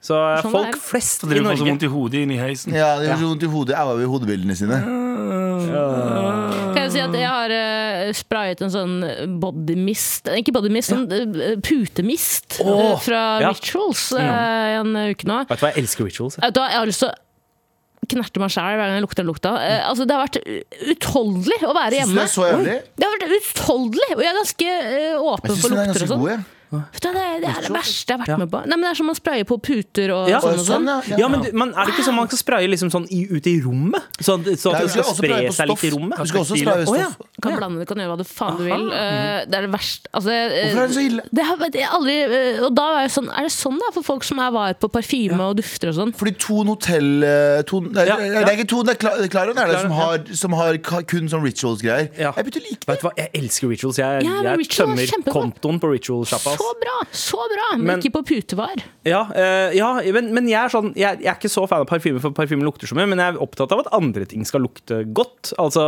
Så 0.00 0.16
eh, 0.16 0.40
Sånn 0.40 0.52
folk 0.54 0.70
er 0.70 0.78
i 0.78 0.80
flest 0.80 1.24
Så 1.24 1.28
i 1.28 1.34
de 1.34 1.40
får 1.40 1.44
så 1.44 1.48
Norge 1.50 1.66
vondt 1.68 1.84
i 1.84 1.90
hodet 1.92 2.22
inn 2.24 2.32
i 2.34 2.38
heisen. 2.40 2.74
Ja, 2.76 2.94
de 3.00 3.10
får 3.10 3.20
så 3.20 3.30
vondt 3.34 3.44
i 3.44 3.50
hodet. 3.52 3.76
Jeg 3.76 3.90
var 3.90 3.98
jo 4.00 4.06
i 4.06 4.10
hodebildene 4.14 4.56
sine. 4.56 4.78
Kan 5.60 6.69
si 6.94 7.02
at 7.02 7.16
jeg 7.16 7.30
har 7.30 7.54
uh, 7.54 8.10
sprayet 8.16 8.62
en 8.66 8.72
sånn 8.72 8.94
bodymist 9.42 10.30
Ikke 10.36 10.54
bodymist, 10.54 10.92
sånn 10.92 11.06
eh, 11.14 11.56
putemist 11.64 12.60
oh, 12.64 12.94
fra 13.02 13.24
ja. 13.42 13.50
Rituals 13.54 14.10
eh, 14.18 14.76
en 14.80 14.94
uke 15.10 15.28
nå. 15.28 15.42
Vet 15.50 15.60
du 15.60 15.66
hva, 15.66 15.72
jeg 15.72 15.84
elsker 15.84 16.08
rituals. 16.08 16.38
jeg. 16.40 16.54
Jeg 16.54 16.78
har 16.78 16.88
lyst 16.90 17.04
til 17.04 17.12
å 17.12 17.18
knerte 18.10 18.42
meg 18.42 18.52
sjæl 18.52 18.78
hver 18.78 18.88
gang 18.88 18.98
jeg 18.98 19.04
lukter 19.04 19.22
den 19.22 19.30
lukta. 19.30 19.52
Eh, 19.64 19.82
altså, 19.86 20.06
det 20.08 20.16
har 20.16 20.24
vært 20.24 20.38
utholdelig 20.94 21.60
å 21.66 21.74
være 21.76 22.00
hjemme. 22.00 22.16
det 22.16 22.24
er 22.24 22.32
så 22.32 22.48
jævlig? 22.48 22.78
Det 22.96 23.06
har 23.06 23.16
vært 23.16 23.36
utholdelig, 23.38 24.08
og 24.16 24.24
jeg 24.24 24.30
er 24.30 24.40
ganske 24.40 24.72
eh, 24.78 25.28
åpen 25.34 25.52
Jeg 25.52 25.60
for 25.60 25.74
er 25.74 25.76
lukter 25.76 25.92
ganske 25.92 26.08
og 26.08 26.14
sånn. 26.14 26.48
Vet 26.70 27.02
du 27.02 27.08
det, 27.10 27.14
Det, 27.14 27.40
det 27.42 27.50
er 27.50 27.62
det 27.66 27.72
verste 27.74 28.12
jeg 28.12 28.18
har 28.18 28.26
vært 28.26 28.38
med 28.44 28.50
på. 28.52 28.58
Nei, 28.70 28.76
men 28.76 28.84
Det 28.86 28.90
er 28.90 28.98
som 29.00 29.06
man 29.10 29.16
sprayer 29.18 29.44
på 29.48 29.56
puter 29.60 30.12
og 30.14 30.28
Ja. 30.30 30.40
sånn. 30.40 30.52
og 30.54 30.66
Sånn, 30.66 30.86
sånn. 30.86 31.08
ja. 31.10 31.16
Ja, 31.18 31.28
men, 31.28 31.40
men 31.52 31.68
Er 31.74 31.84
det 31.88 31.94
ikke 31.94 32.04
sånn 32.06 32.14
man 32.14 32.28
skal 32.30 32.38
spraye 32.38 32.68
liksom 32.70 32.90
sånn 32.94 33.06
i, 33.10 33.24
ut 33.30 33.46
i 33.46 33.56
rommet? 33.64 34.02
Så, 34.20 34.36
så 34.56 34.74
at 34.74 34.82
det 34.86 34.90
skal 34.94 35.04
spre 35.10 35.40
seg 35.52 35.68
litt 35.72 35.84
i 35.84 35.90
rommet? 35.90 36.18
Du 36.20 36.26
skal 36.30 36.40
også 36.44 36.58
spraye 36.60 36.86
Å, 36.86 36.96
ja. 36.98 37.08
stoff. 37.10 37.26
Kan 37.42 37.56
blande 37.56 37.80
det, 37.80 37.88
kan 37.88 37.96
gjøre 37.96 38.12
hva 38.14 38.18
du 38.20 38.24
faen 38.28 38.56
du 38.60 38.64
vil. 38.68 38.86
Uh, 38.92 39.40
det 39.50 39.56
er 39.58 39.66
det 39.66 39.72
verste 39.72 40.10
altså, 40.14 40.30
eh, 40.30 40.70
Hvorfor 40.70 40.82
er 40.84 40.86
det 40.86 40.96
så 40.96 41.04
ille? 41.08 41.22
Det 41.32 41.44
har, 41.48 41.56
det 41.56 41.80
er 41.82 41.94
aldri, 41.96 42.16
uh, 42.30 42.64
og 42.68 42.74
da 42.76 42.86
er, 42.98 43.00
jeg 43.08 43.14
sånn, 43.16 43.30
er 43.34 43.42
det 43.48 43.54
sånn 43.54 43.78
det 43.80 43.88
er 43.90 43.94
for 43.98 44.06
folk 44.10 44.24
som 44.28 44.38
er 44.44 44.50
var 44.54 44.74
på 44.74 44.90
parfyme 44.92 45.40
og 45.40 45.56
dufter 45.58 45.90
og 45.90 45.96
sånn? 45.98 46.14
Fordi 46.20 46.34
Ton 46.38 46.66
hotell 46.70 47.10
eh, 47.24 47.62
nei, 47.90 48.06
Ja, 48.06 48.16
Det 48.20 48.44
er 48.44 48.54
ikke 48.58 48.68
Ton, 48.70 48.84
det 48.86 48.94
er 48.96 49.00
Kla- 49.02 49.28
Klarion 49.32 49.58
er 49.58 49.72
det 49.72 49.80
som 49.80 49.90
har, 49.96 50.22
som 50.44 50.52
har 50.58 50.78
kun 50.78 51.26
sånn 51.32 51.42
rituals-greier. 51.44 52.10
Ja. 52.18 52.32
Jeg 52.36 52.46
begynte 52.46 52.60
å 52.60 52.66
like 52.68 52.80
det. 52.84 52.88
Vet 52.92 53.00
du 53.02 53.06
hva, 53.08 53.12
Jeg 53.16 53.30
elsker 53.40 53.68
rituals. 53.72 53.98
Jeg, 53.98 54.22
Ja, 54.24 54.42
jeg 54.44 54.58
ritual 54.60 54.92
er 54.94 55.06
tømmer 55.10 55.32
kontoen 55.34 55.80
på 55.80 55.90
ritual-sjappa. 55.96 56.59
Så 56.60 56.70
bra! 56.80 56.96
Så 57.16 57.40
bra! 57.54 57.68
Men, 57.78 57.86
Men- 57.86 58.02
ikke 58.04 58.12
på 58.18 58.24
putevar. 58.34 58.82
Ja, 59.08 59.22
uh, 59.32 59.70
ja 59.72 59.88
men, 60.12 60.26
men 60.36 60.48
jeg 60.50 60.58
er 60.60 60.68
sånn 60.68 60.90
jeg, 60.92 61.22
jeg 61.24 61.30
er 61.30 61.36
ikke 61.38 61.48
så 61.48 61.62
fan 61.70 61.80
av 61.80 61.88
parfyme, 61.88 62.20
for 62.20 62.34
parfyme 62.36 62.64
lukter 62.66 62.90
så 62.90 62.96
mye. 62.98 63.08
Men 63.08 63.22
jeg 63.22 63.32
er 63.34 63.40
opptatt 63.40 63.72
av 63.72 63.80
at 63.86 63.88
andre 63.96 64.26
ting 64.28 64.44
skal 64.44 64.60
lukte 64.66 65.00
godt. 65.16 65.54
Altså 65.60 65.84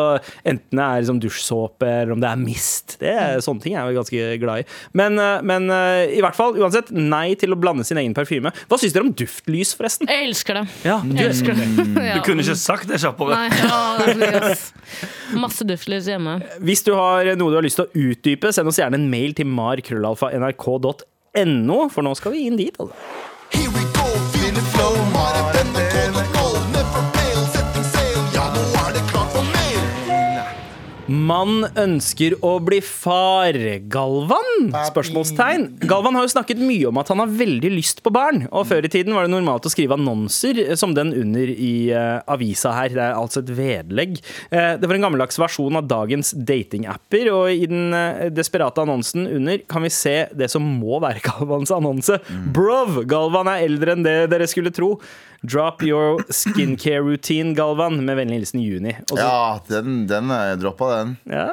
Enten 0.49 0.79
det 0.81 0.85
er 0.87 1.03
liksom 1.05 1.21
dusjsåpe, 1.21 1.87
eller 1.87 2.15
om 2.17 2.23
det 2.23 2.31
er 2.31 2.41
mist. 2.41 2.97
Det 3.03 3.13
er, 3.13 3.43
sånne 3.45 3.61
ting 3.65 3.77
er 3.77 3.91
jeg 3.91 3.99
ganske 4.01 4.31
glad 4.41 4.63
i. 4.63 4.67
Men, 4.97 5.19
eh, 5.21 5.43
men 5.45 5.69
uh, 5.69 6.03
i 6.09 6.23
hvert 6.25 6.39
fall, 6.39 6.57
uansett, 6.57 6.89
nei 6.97 7.35
til 7.39 7.53
å 7.53 7.59
blande 7.61 7.85
sin 7.85 8.01
egen 8.01 8.15
parfyme. 8.17 8.53
Hva 8.71 8.79
syns 8.81 8.97
dere 8.97 9.05
om 9.07 9.13
duftlys, 9.13 9.75
forresten? 9.77 10.09
Jeg 10.09 10.31
elsker 10.31 10.63
det. 10.63 10.65
Ja, 10.89 10.99
Jeg 11.05 11.33
elsker 11.35 11.59
det. 11.59 11.69
Ja. 12.03 12.17
Du 12.19 12.25
kunne 12.27 12.43
ikke 12.43 12.57
sagt 12.59 12.89
det 12.91 12.99
kjappere. 13.03 13.37
Nei, 13.37 13.51
ja, 13.63 14.15
det. 14.19 14.57
Masse 15.39 15.65
duftlys 15.69 16.09
hjemme. 16.11 16.39
Hvis 16.65 16.83
du 16.87 16.91
har 16.97 17.29
noe 17.39 17.53
du 17.53 17.59
har 17.61 17.65
lyst 17.65 17.79
til 17.79 17.87
å 17.87 18.09
utdype, 18.11 18.51
send 18.55 18.69
oss 18.73 18.81
gjerne 18.81 18.99
en 18.99 19.07
mail 19.13 19.37
til 19.37 19.47
markrøllalfa.nrk.no, 20.63 21.89
for 21.91 22.03
nå 22.03 22.15
skal 22.15 22.33
vi 22.33 22.47
inn 22.47 22.57
dit. 22.57 22.79
Altså. 22.79 22.95
Here 23.53 23.71
we 23.71 23.83
go, 23.93 25.22
Mann 31.13 31.67
ønsker 31.77 32.39
å 32.47 32.55
bli 32.65 32.79
far. 32.85 33.57
Galvan? 33.93 34.71
Spørsmålstegn. 34.89 35.67
Galvan 35.89 36.17
har 36.17 36.25
jo 36.25 36.33
snakket 36.33 36.61
mye 36.63 36.89
om 36.89 37.01
at 37.03 37.11
han 37.13 37.21
har 37.21 37.35
veldig 37.37 37.73
lyst 37.75 38.01
på 38.05 38.13
barn. 38.15 38.47
Og 38.49 38.65
før 38.71 38.87
i 38.87 38.91
tiden 38.93 39.13
var 39.13 39.27
det 39.27 39.35
normalt 39.35 39.69
å 39.69 39.73
skrive 39.73 39.99
annonser 39.99 40.63
eh, 40.63 40.73
som 40.79 40.95
den 40.97 41.13
under 41.19 41.53
i 41.53 41.93
uh, 41.93 42.23
avisa 42.33 42.73
her. 42.77 42.95
Det 42.95 43.03
er 43.05 43.19
altså 43.19 43.43
et 43.43 43.53
vedlegg. 43.59 44.23
Uh, 44.49 44.79
det 44.81 44.89
var 44.89 44.97
en 44.97 45.05
gammeldags 45.09 45.41
versjon 45.43 45.77
av 45.77 45.91
dagens 45.91 46.33
datingapper, 46.33 47.29
og 47.35 47.51
i 47.53 47.69
den 47.69 47.93
uh, 47.93 48.31
desperate 48.33 48.81
annonsen 48.81 49.29
under 49.29 49.61
kan 49.69 49.85
vi 49.85 49.93
se 49.93 50.17
det 50.33 50.49
som 50.53 50.65
må 50.65 51.03
være 51.03 51.25
Galvans 51.29 51.75
annonse. 51.77 52.23
Brov! 52.57 53.03
Galvan 53.11 53.53
er 53.53 53.67
eldre 53.67 53.99
enn 53.99 54.09
det 54.09 54.17
dere 54.33 54.49
skulle 54.49 54.73
tro. 54.73 54.95
Drop 55.43 55.83
your 55.83 56.23
skincare 56.31 57.03
routine, 57.03 57.55
Galvan. 57.59 57.99
Med 58.07 58.17
vennlig 58.21 58.43
hilsen 58.43 58.63
Juni. 58.63 58.95
Også. 59.09 59.19
Ja, 59.19 59.61
den, 59.69 60.05
den 60.11 60.31
er 60.31 60.55
droppa, 60.61 60.91
den. 61.01 61.17
ja. 61.27 61.49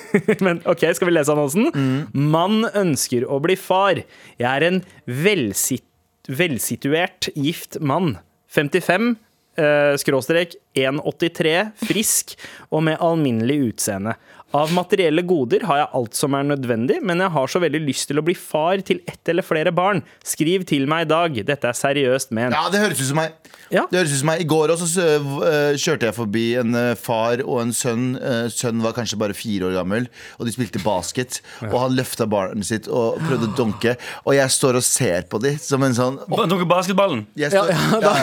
Men 0.44 0.58
ok, 0.68 0.88
skal 0.96 1.06
vi 1.06 1.14
lese 1.14 1.32
annonsen? 1.32 1.70
Mann 2.12 2.64
ønsker 2.74 3.24
å 3.30 3.38
bli 3.42 3.54
far. 3.56 4.02
Jeg 4.40 4.48
er 4.50 4.66
en 4.66 4.82
velsit 5.06 5.86
velsituert 6.30 7.28
gift 7.34 7.78
mann. 7.80 8.18
55, 8.50 9.14
eh, 9.56 9.94
skråstrek 9.96 10.56
1,83, 10.74 11.54
frisk 11.86 12.36
og 12.70 12.84
med 12.86 12.98
alminnelig 13.02 13.58
utseende. 13.70 14.16
Av 14.56 14.72
materielle 14.74 15.22
goder 15.22 15.62
har 15.68 15.78
jeg 15.78 15.90
alt 15.94 16.16
som 16.18 16.34
er 16.34 16.46
nødvendig, 16.48 16.96
men 17.06 17.22
jeg 17.22 17.30
har 17.36 17.50
så 17.52 17.60
veldig 17.62 17.80
lyst 17.84 18.08
til 18.10 18.18
å 18.18 18.24
bli 18.26 18.34
far 18.34 18.80
til 18.82 18.98
ett 19.06 19.30
eller 19.30 19.46
flere 19.46 19.70
barn. 19.74 20.02
Skriv 20.26 20.64
til 20.66 20.88
meg 20.90 21.06
i 21.06 21.10
dag. 21.12 21.38
Dette 21.46 21.70
er 21.70 21.78
seriøst 21.78 22.34
ment. 22.34 22.56
Ja, 22.56 22.64
det 22.72 22.80
høres 22.82 22.98
ut 22.98 23.10
som 23.12 23.20
meg. 23.20 23.36
Ja. 23.70 23.84
Det 23.86 24.00
høres 24.00 24.16
ut 24.16 24.22
som 24.24 24.30
meg 24.32 24.42
I 24.42 24.48
går 24.50 24.72
også 24.74 24.88
så, 24.90 25.06
uh, 25.22 25.78
kjørte 25.78 26.08
jeg 26.08 26.16
forbi 26.16 26.44
en 26.58 26.74
uh, 26.74 26.96
far 26.98 27.44
og 27.44 27.60
en 27.62 27.70
sønn. 27.76 28.10
Uh, 28.18 28.48
sønnen 28.50 28.82
var 28.82 28.96
kanskje 28.98 29.20
bare 29.22 29.38
fire 29.38 29.70
år 29.70 29.78
gammel, 29.78 30.10
og 30.40 30.48
de 30.48 30.56
spilte 30.56 30.82
basket. 30.82 31.38
Og 31.70 31.76
han 31.84 31.94
løfta 31.94 32.26
barnet 32.30 32.66
sitt 32.66 32.90
og 32.90 33.20
prøvde 33.22 33.52
å 33.52 33.56
dunke, 33.58 33.94
Og 34.26 34.34
jeg 34.34 34.50
står 34.50 34.80
og 34.80 34.86
ser 34.86 35.30
på 35.30 35.38
dem 35.42 35.58
som 35.62 35.86
en 35.86 35.94
sånn 35.94 36.18
Ba- 36.26 36.48
basketballen? 36.66 37.28
jeg 37.38 37.54
står, 37.54 37.70
ja, 37.70 38.00
ja, 38.02 38.14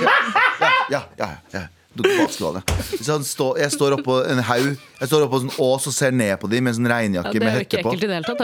ja, 0.00 0.70
ja, 0.88 1.02
ja, 1.20 1.28
ja, 1.52 1.66
Så 3.02 3.12
han 3.16 3.24
jeg 3.58 3.70
står 3.74 3.96
oppå 3.98 4.18
en 4.30 4.38
haug 4.42 4.68
Jeg 4.98 5.08
står 5.08 5.24
oppå 5.26 5.38
en 5.40 5.48
sånn 5.48 5.58
ås 5.62 5.86
og 5.86 5.94
ser 5.94 6.10
ned 6.14 6.34
på 6.42 6.48
dem 6.50 6.64
med 6.66 6.72
en 6.74 6.78
sånn 6.80 6.88
regnjakke 6.90 7.34
Ja, 7.38 7.42
med 7.44 7.52
hette 7.58 7.82
på. 7.84 7.92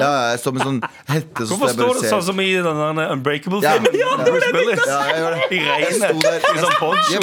Ja, 0.00 0.10
jeg 0.34 0.40
står 0.42 0.52
med 0.54 0.62
sånn 0.68 0.80
hette, 1.10 1.46
Hvorfor 1.50 1.72
står 1.74 1.94
du 1.98 2.08
sånn 2.08 2.22
som 2.28 2.40
i 2.44 2.48
den 2.54 2.82
der 2.98 3.12
Unbreakable-filmen? 3.14 3.98
Ja, 3.98 4.12
ja, 4.18 4.26
Bruce 4.28 4.50
Willis. 4.54 4.84
Ja, 4.86 5.00
jeg 5.10 5.22
gjør 5.22 5.34
det. 5.34 5.48
I 5.50 5.60
regnet. 5.68 6.24
I 6.24 6.64
sånn 6.64 6.76
poncho. 6.78 7.20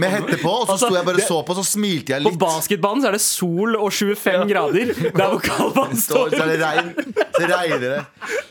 Med 0.00 0.10
hette 0.16 0.38
på, 0.42 0.54
og 0.54 0.66
så 0.70 0.78
sto 0.80 0.92
jeg 0.96 1.06
bare 1.10 1.20
og 1.22 1.28
så 1.28 1.40
på, 1.46 1.56
så 1.60 1.64
smilte 1.66 2.16
jeg 2.16 2.26
På 2.26 2.32
basketbanen 2.40 3.04
så 3.04 3.10
er 3.10 3.16
det 3.18 3.22
sol 3.24 3.76
og 3.76 3.92
25 3.92 4.48
grader. 4.50 4.94
Der 5.06 5.28
hvor 5.32 5.42
kaldvann 5.44 5.96
Står, 5.96 6.32
så 6.34 6.42
er 6.44 6.52
det 6.54 6.58
regn. 6.62 6.92
Så 7.36 7.46
regner 7.50 7.80
det. 7.84 8.00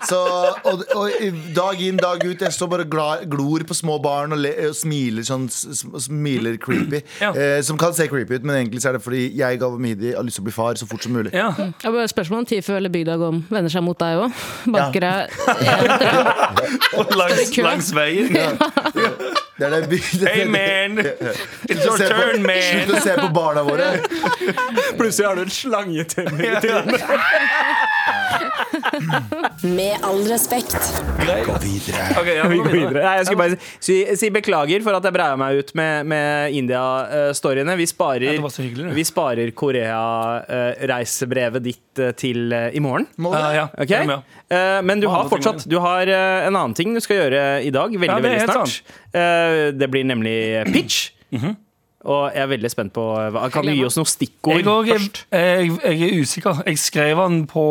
Så, 0.06 0.20
og, 0.70 0.84
og 0.96 1.10
dag 1.56 1.82
inn, 1.82 1.98
dag 1.98 2.22
ut, 2.22 2.42
jeg 2.46 2.54
står 2.54 2.70
bare 2.72 2.86
glad, 2.90 3.26
glor 3.32 3.64
på 3.66 3.74
små 3.78 3.98
barn 4.04 4.36
og, 4.36 4.42
le, 4.44 4.52
og 4.70 4.76
smiler 4.78 5.26
sånn 5.26 5.48
s- 5.50 5.86
s- 6.58 6.64
creepy. 6.66 7.02
Ja. 7.22 7.32
Eh, 7.36 7.62
som 7.64 7.78
kan 7.78 7.94
se 7.94 8.08
creepy 8.12 8.36
ut, 8.40 8.44
men 8.48 8.56
egentlig 8.60 8.82
så 8.84 8.90
er 8.90 8.98
det 8.98 9.04
fordi 9.06 9.24
jeg 9.38 9.60
Galvamidi 9.62 10.14
har 10.16 10.24
lyst 10.28 10.40
til 10.40 10.44
å 10.44 10.50
bli 10.50 10.56
far 10.56 10.76
så 10.80 10.88
fort 10.90 11.04
som 11.06 11.14
mulig. 11.16 11.32
Ja. 11.36 11.52
Mm. 11.56 11.74
Spørsmål 12.12 12.44
om 12.44 12.46
Tifu 12.50 12.74
eller 12.76 12.90
bygda 12.94 13.16
Gom 13.22 13.44
vender 13.50 13.72
seg 13.74 13.84
mot 13.86 14.00
deg 14.00 14.26
òg. 14.26 14.44
Banker 14.72 15.06
deg 15.06 15.30
langs, 17.20 17.58
langs 17.58 17.92
veien. 17.96 18.34
Det 19.56 19.66
er 19.66 19.70
det, 19.72 19.88
det, 19.90 20.00
Hey 20.28 20.46
man, 20.52 20.98
it's 21.00 21.86
your 21.86 21.98
turn, 21.98 22.10
på- 22.12 22.22
turn, 22.22 22.50
Slutt 22.66 22.92
å 22.98 23.02
se 23.06 23.14
på 23.22 23.30
barna 23.36 23.62
våre. 23.64 23.86
Plutselig 25.00 25.28
har 25.30 25.36
du 25.40 25.46
en 25.46 25.54
slangetenner 25.56 26.44
i 26.44 26.62
trynet. 26.66 27.06
Med 29.62 29.98
all 30.06 30.24
respekt. 30.30 30.76
Okay, 32.18 32.36
ja, 32.38 32.48
Vi 32.48 32.58
går 32.58 32.64
videre. 32.70 32.88
videre. 32.90 33.04
Nei, 33.06 33.16
jeg 33.20 33.26
skal 33.30 33.38
bare 33.40 33.58
si, 33.84 33.96
si 34.20 34.30
beklager 34.34 34.82
for 34.86 34.94
at 34.98 35.04
jeg 35.08 35.14
breia 35.16 35.36
meg 35.40 35.58
ut 35.62 35.72
med, 35.78 35.94
med 36.12 36.28
India-storyene. 36.60 37.74
Vi 37.80 37.86
sparer, 37.90 38.34
vi 38.96 39.04
sparer 39.08 39.50
Korea-reisebrevet 39.58 41.64
ditt 41.66 42.00
eh, 42.04 42.12
til 42.20 42.40
eh, 42.54 42.70
i 42.78 42.80
morgen. 42.84 43.06
Ja, 43.26 43.50
ja. 43.56 43.66
Eh, 44.50 44.82
men 44.86 45.00
du 45.02 45.08
har 45.12 45.24
fortsatt 45.32 45.66
Du 45.70 45.78
har 45.82 46.08
en 46.08 46.56
annen 46.56 46.74
ting 46.78 46.94
du 46.96 47.02
skal 47.04 47.18
gjøre 47.24 47.42
i 47.66 47.72
dag. 47.74 47.90
Veldig, 47.96 48.10
Ja, 48.12 48.20
veldig 48.22 48.42
snart. 48.46 48.82
Eh, 49.16 49.72
det 49.76 49.88
blir 49.94 50.04
nemlig 50.08 50.38
pitch. 50.74 50.98
Og 52.06 52.32
jeg 52.36 52.44
er 52.44 52.48
veldig 52.52 52.70
spent 52.70 52.94
på 52.94 53.02
hva- 53.34 53.50
Kan 53.52 53.66
du 53.66 53.72
gi 53.74 53.84
oss 53.88 53.96
noen 53.98 54.06
stikkord 54.06 54.60
Jeg, 54.60 54.66
også 54.66 54.94
er- 54.94 55.00
først? 55.00 55.22
jeg, 55.32 55.72
jeg 55.84 56.02
er 56.12 56.20
usikker. 56.22 56.60
Jeg 56.68 56.78
skrev 56.78 57.18
den 57.18 57.48
på 57.50 57.64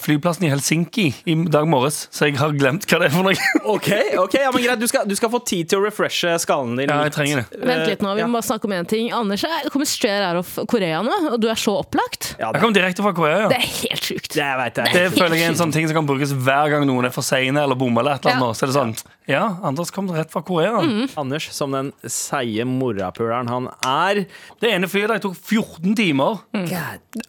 flyplassen 0.00 0.44
i 0.46 0.50
Helsinki 0.52 1.06
i 1.26 1.34
dag 1.52 1.68
morges, 1.68 2.08
så 2.10 2.24
jeg 2.30 2.38
har 2.40 2.52
glemt 2.56 2.86
hva 2.88 2.98
det 3.02 3.10
er 3.10 3.14
for 3.16 3.22
noe. 3.22 3.34
Ok, 3.74 3.88
ok, 4.18 4.34
ja, 4.40 4.50
men 4.50 4.62
greit 4.64 4.80
Du 4.80 4.86
skal, 4.88 5.04
du 5.08 5.14
skal 5.14 5.28
få 5.30 5.42
tid 5.44 5.68
til 5.68 5.78
å 5.80 5.84
refreshe 5.86 6.32
skallen 6.40 6.76
din. 6.80 6.88
Ja, 6.88 7.02
jeg 7.04 7.12
trenger 7.12 7.42
det. 7.44 7.60
Vent 7.68 7.86
litt 7.86 8.00
nå, 8.02 8.14
vi 8.16 8.20
Ja. 8.24 8.26
må 8.26 8.40
bare 8.40 8.48
snakke 8.48 8.64
om 8.64 8.72
en 8.72 8.86
ting. 8.86 9.12
Anders 9.12 9.42
jeg 9.44 9.70
kommer 9.70 9.86
straight 9.86 10.24
out 10.24 10.36
of 10.40 10.66
Korea 10.68 11.02
nå, 11.02 11.12
og 11.34 11.40
du 11.40 11.48
er 11.52 11.54
så 11.60 11.76
opplagt. 11.84 12.34
Ja, 12.40 12.50
Jeg 12.52 12.62
kom 12.62 12.72
direkte 12.72 13.02
fra 13.04 13.12
Korea. 13.12 13.42
ja. 13.44 13.48
Det 13.52 13.58
er 13.60 13.68
helt 13.88 14.02
sjukt. 14.08 14.32
det 14.32 14.50
vet 14.64 14.74
jeg. 14.82 14.92
Det 14.96 15.12
føler 15.18 15.36
jeg 15.36 15.44
er 15.46 15.52
en 15.52 15.60
sånn 15.60 15.72
ting 15.72 15.86
som 15.88 15.94
kan 16.00 16.06
brukes 16.08 16.32
hver 16.32 16.70
gang 16.70 16.86
noen 16.88 17.04
er 17.04 17.10
for 17.10 17.22
seine 17.22 17.60
eller 17.62 17.74
bommer. 17.76 18.00
eller 18.00 18.14
et 18.16 18.24
eller 18.24 18.36
annet. 18.40 18.48
Ja. 18.48 18.52
Så 18.56 18.62
er 18.64 18.72
det 18.72 18.76
sånn 18.80 18.96
Ja, 19.30 19.44
Anders 19.62 19.92
kom 19.94 20.08
rett 20.10 20.32
fra 20.32 20.40
Korea. 20.42 20.80
Anders, 21.20 21.46
som 21.54 21.70
den 21.76 21.92
seige 22.10 22.64
morapuleren 22.66 23.46
han 23.48 23.68
er 23.86 24.24
Det 24.60 24.72
ene 24.74 24.88
flyet 24.90 25.12
der 25.12 25.22
tok 25.22 25.36
14 25.38 25.94
timer. 25.98 26.40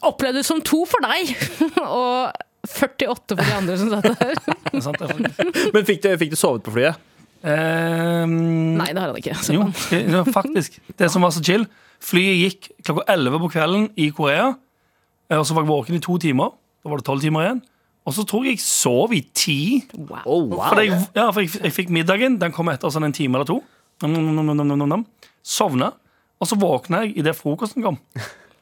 Opplevde 0.02 0.40
det 0.40 0.46
som 0.48 0.58
to 0.66 0.82
for 0.90 1.04
deg, 1.06 1.30
og 1.84 2.32
48 2.66 3.36
for 3.36 3.44
de 3.44 3.54
andre 3.60 3.76
som 3.78 3.92
satt 3.94 4.08
der. 4.10 4.34
Det 4.74 4.80
er 4.80 4.84
sant, 4.88 4.98
det 4.98 5.06
er 5.06 5.12
faktisk. 5.14 5.70
Men 5.76 5.84
fikk 5.86 6.00
du, 6.02 6.08
fikk 6.18 6.32
du 6.32 6.38
sovet 6.40 6.64
på 6.66 6.72
flyet? 6.74 6.96
Ehm, 7.44 8.32
Nei, 8.78 8.88
det 8.90 8.98
har 9.02 9.10
han 9.12 9.18
ikke. 9.20 9.34
Så 9.38 9.54
Jo, 9.54 9.66
skal- 9.76 10.08
ja, 10.10 10.22
faktisk. 10.34 10.78
Det 10.98 11.10
som 11.12 11.22
var 11.22 11.30
så 11.36 11.42
chill 11.44 11.66
Flyet 12.04 12.36
gikk 12.40 12.66
klokka 12.84 13.04
11 13.14 13.38
på 13.40 13.48
kvelden 13.54 13.84
i 13.96 14.10
Korea. 14.12 14.50
eh, 15.30 15.38
Og 15.38 15.46
så 15.46 15.54
var 15.54 15.62
jeg 15.62 15.70
våken 15.70 15.94
i 15.96 16.00
to 16.04 16.18
timer. 16.20 16.50
Da 16.82 16.90
var 16.90 16.98
det 17.00 17.06
tolv 17.06 17.22
timer 17.22 17.46
igjen. 17.46 17.62
Og 18.04 18.12
så 18.12 18.24
tror 18.28 18.44
jeg 18.44 18.58
jeg 18.58 18.64
sov 18.64 19.14
i 19.16 19.22
ti. 19.32 19.58
Oh, 19.96 20.44
wow. 20.50 20.58
For 20.68 20.80
jeg, 20.82 20.96
ja, 21.16 21.28
for 21.30 21.40
jeg, 21.40 21.54
jeg 21.64 21.72
fikk 21.72 21.92
middagen. 21.94 22.36
Den 22.40 22.52
kom 22.52 22.68
etter 22.72 22.92
sånn 22.92 23.06
en 23.08 23.16
time 23.16 23.38
eller 23.38 23.48
to. 23.48 23.62
Nom, 24.04 24.34
nom, 24.36 24.84
nom. 24.84 25.04
Sovna. 25.40 25.92
Og 26.42 26.50
så 26.50 26.58
våkna 26.60 27.04
jeg 27.06 27.14
idet 27.22 27.36
frokosten 27.38 27.84
kom. 27.84 27.96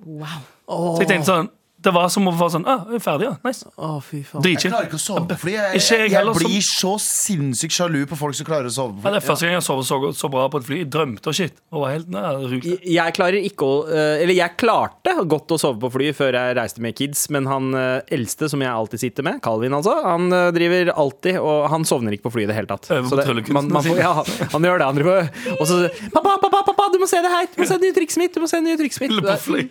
Wow. 0.02 0.44
Så 0.68 1.02
jeg 1.02 1.10
tenkte 1.10 1.30
sånn 1.30 1.50
Det 1.82 1.90
var 1.94 2.08
som 2.14 2.28
å 2.30 2.32
være 2.36 2.52
sånn 2.54 2.66
ah, 2.70 2.84
jeg 2.92 3.00
er 3.00 3.02
ferdig, 3.02 3.26
ja. 3.26 3.32
Nice. 3.46 3.66
Å, 3.74 3.88
fy 4.04 4.20
faen. 4.22 4.42
Jeg 4.44 4.44
Dritchill. 4.56 4.70
klarer 4.74 4.86
ikke 4.90 4.98
å 5.00 5.02
sove 5.02 5.24
på 5.32 5.36
fly. 5.42 5.52
Jeg, 5.56 5.80
Ikke 5.80 5.96
jeg 5.98 6.04
jeg, 6.06 6.14
heller, 6.14 6.38
blir 6.38 6.62
så 6.66 6.92
sinnssykt 7.02 7.74
sjalu 7.74 8.00
på 8.10 8.18
folk 8.20 8.36
som 8.38 8.46
klarer 8.48 8.68
å 8.70 8.74
sove 8.74 8.94
på 8.94 9.02
Ja, 9.02 9.02
fly. 9.02 9.12
det 9.16 9.20
er 9.22 9.26
første 9.26 9.46
gang 9.48 9.56
jeg 9.56 9.64
sover 9.66 9.86
så, 9.88 9.98
så 10.14 10.30
bra 10.32 10.44
på 10.52 10.60
et 10.62 10.66
fly. 10.68 10.78
Jeg 10.84 10.90
drømte 10.94 11.32
og 11.32 11.36
shit. 11.38 11.56
Og 11.72 11.82
var 11.84 11.94
helt 11.96 12.08
nei, 12.14 12.22
rute. 12.52 12.76
Jeg 12.92 13.16
klarer 13.18 13.38
ikke 13.48 13.66
å 13.66 13.80
eh, 13.90 14.22
Eller 14.22 14.36
jeg 14.38 14.56
klarte 14.62 15.16
godt 15.32 15.54
å 15.56 15.58
sove 15.60 15.80
på 15.82 15.90
fly 15.96 16.12
før 16.16 16.38
jeg 16.38 16.56
reiste 16.58 16.82
med 16.84 16.94
kids, 16.98 17.24
men 17.34 17.48
han 17.50 17.72
eh, 17.74 18.14
eldste 18.14 18.48
som 18.52 18.62
jeg 18.62 18.70
alltid 18.72 19.02
sitter 19.02 19.26
med, 19.26 19.40
Calvin 19.44 19.74
altså, 19.76 19.96
han 20.06 20.28
eh, 20.32 20.48
driver 20.54 20.92
alltid 20.94 21.38
Og 21.42 21.66
han 21.72 21.84
sovner 21.88 22.14
ikke 22.16 22.28
på 22.28 22.34
fly 22.36 22.46
i 22.46 22.50
det 22.50 22.56
hele 22.60 22.70
tatt. 22.70 22.86
Øver 22.90 23.08
på 23.08 23.12
Så 23.12 23.18
det- 23.20 23.26
tryllekunsten 23.28 23.58
man, 23.58 23.72
man 23.74 23.82
får, 23.86 23.98
sin. 23.98 24.04
ja, 24.06 24.48
han 24.54 24.68
gjør 24.70 24.78
det. 24.82 24.86
Han 24.92 25.00
driver 25.02 25.58
Og 25.58 25.66
så 25.68 25.80
Pappa, 26.12 26.36
pappa, 26.38 26.48
pappa, 26.52 26.71
du 26.71 26.71
må 27.02 27.08
se 27.10 27.20
det 27.24 27.32
her! 27.32 27.48
Du 27.52 27.60
må 27.62 27.68
se 27.68 27.78
det 27.78 27.88
nye 27.88 27.96
trikset 27.96 28.22
mitt! 28.22 28.34
Du 28.34 28.42
må 28.42 28.48
se 28.50 28.60
det 28.60 28.66
nye 28.66 28.80
trikset 28.80 29.04
mitt! 29.04 29.18
fly. 29.42 29.64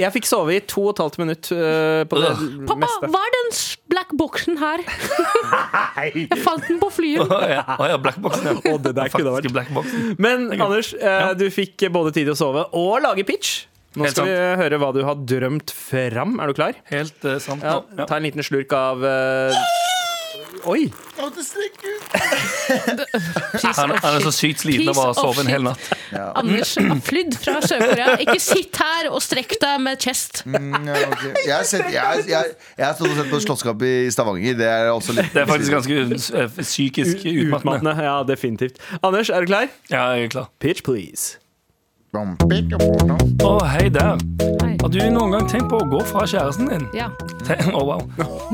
Jeg 0.00 0.10
fikk 0.14 0.28
sove 0.28 0.56
i 0.56 0.60
to 0.64 0.86
og 0.88 0.94
et 0.94 1.02
halvt 1.04 1.20
minutt 1.20 1.50
uh, 1.52 2.04
på 2.08 2.20
det 2.20 2.32
Pappa, 2.68 2.78
meste. 2.84 3.10
hva 3.12 3.22
er 3.28 3.34
den 3.36 3.52
black 3.92 4.14
boxen 4.18 4.58
her? 4.60 4.82
Jeg 6.04 6.40
fant 6.42 6.64
den 6.66 6.80
på 6.82 6.90
flyet. 6.94 7.28
Å 7.28 7.40
ja, 7.50 7.62
oh, 7.76 7.86
ja 7.88 8.00
blackboxen. 8.00 8.50
Ja. 8.50 8.72
Oh, 8.72 8.80
det 8.82 8.94
der 8.96 9.12
kunne 9.12 9.36
vært. 9.36 9.94
Men 10.20 10.48
Anders, 10.56 10.94
eh, 10.96 11.30
du 11.38 11.46
fikk 11.54 11.86
både 11.94 12.14
tid 12.14 12.28
til 12.28 12.34
å 12.34 12.38
sove 12.38 12.66
og 12.74 12.98
lage 13.04 13.26
pitch. 13.28 13.64
Nå 13.94 14.10
skal 14.10 14.26
vi 14.26 14.38
høre 14.58 14.78
hva 14.82 14.90
du 14.94 15.04
har 15.06 15.18
drømt 15.22 15.70
fram. 15.70 16.38
Er 16.42 16.50
du 16.50 16.58
klar? 16.58 16.78
Helt 16.90 17.26
eh, 17.28 17.38
sant. 17.42 17.62
Ja, 17.62 17.78
Ta 18.08 18.18
en 18.18 18.26
liten 18.26 18.42
slurk 18.42 18.74
av 18.74 19.04
eh, 19.06 19.54
Oi! 20.66 20.86
Han, 23.74 23.90
han 24.02 24.14
er 24.16 24.22
så 24.24 24.30
sykt 24.34 24.62
sliten 24.64 24.88
av 24.92 24.98
å 24.98 25.04
ha 25.08 25.12
sovet 25.16 25.42
en 25.44 25.50
hel 25.52 25.64
natt. 25.66 25.82
natt. 26.12 26.32
Anders 26.40 26.72
har 26.80 27.00
flydd 27.04 27.36
fra 27.40 27.54
Sør-Korea. 27.64 28.14
Ikke 28.24 28.38
sitt 28.42 28.76
her 28.80 29.08
og 29.10 29.20
strekk 29.24 29.54
deg 29.62 29.82
med 29.84 30.00
chest. 30.04 30.42
Mm, 30.48 30.88
ja, 30.88 30.96
okay. 31.10 31.32
Jeg 31.44 31.54
har 31.54 31.68
sett- 31.68 31.90
jeg- 31.92 32.26
jeg- 32.32 32.54
jeg 32.78 32.86
har 32.86 32.94
stått 32.98 33.10
og 33.10 33.16
sett 33.20 33.30
på 33.32 33.40
Slottsskapet 33.46 34.06
i 34.06 34.10
Stavanger. 34.14 34.54
Det 34.58 34.68
er 34.72 34.90
også 34.94 35.14
litt 35.16 35.32
Det 35.34 35.42
er 35.44 35.46
faktisk 35.50 35.72
ganske 35.76 35.94
eh, 36.42 36.48
psykisk. 36.62 37.24
Utmattende. 37.24 37.94
Ja, 38.02 38.16
definitivt. 38.24 38.78
Anders, 39.02 39.30
er 39.30 39.40
du 39.40 39.46
klar? 39.52 39.68
Ja, 39.90 40.08
jeg 40.16 40.24
er 40.24 40.28
klar. 40.38 40.48
Pitch, 40.60 40.82
please. 40.86 41.38
Å, 42.14 43.52
hei 43.66 43.88
der. 43.90 44.20
Hei. 44.62 44.76
Har 44.78 44.90
du 44.92 45.00
noen 45.10 45.32
gang 45.34 45.48
tenkt 45.50 45.66
på 45.72 45.80
å 45.82 45.86
gå 45.90 45.98
fra 46.06 46.22
kjæresten 46.30 46.68
din? 46.70 46.84
Ja. 46.94 47.08
Tenk, 47.42 47.72
oh, 47.74 47.82
wow. 47.88 48.04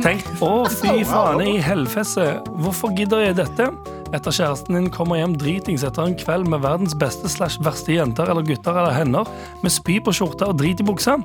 Tenk, 0.01 0.25
å 0.41 0.65
fy 0.73 1.03
faen 1.05 1.43
i 1.45 1.59
helfesse, 1.61 2.25
hvorfor 2.63 2.95
gidder 2.97 3.27
jeg 3.27 3.37
dette? 3.43 3.67
Etter 4.17 4.33
kjæresten 4.33 4.79
din 4.79 4.89
kommer 4.95 5.21
hjem 5.21 5.37
dritings 5.39 5.85
etter 5.85 6.09
en 6.09 6.17
kveld 6.19 6.49
med 6.49 6.65
verdens 6.65 6.97
beste 6.99 7.29
slash 7.29 7.61
verste 7.67 7.93
jenter 7.99 8.33
eller 8.33 8.49
gutter 8.49 8.81
eller 8.81 8.97
hender, 8.97 9.29
med 9.61 9.75
spy 9.75 9.99
på 10.01 10.15
skjorta 10.17 10.49
og 10.51 10.57
drit 10.63 10.81
i 10.81 10.87
buksa. 10.89 11.19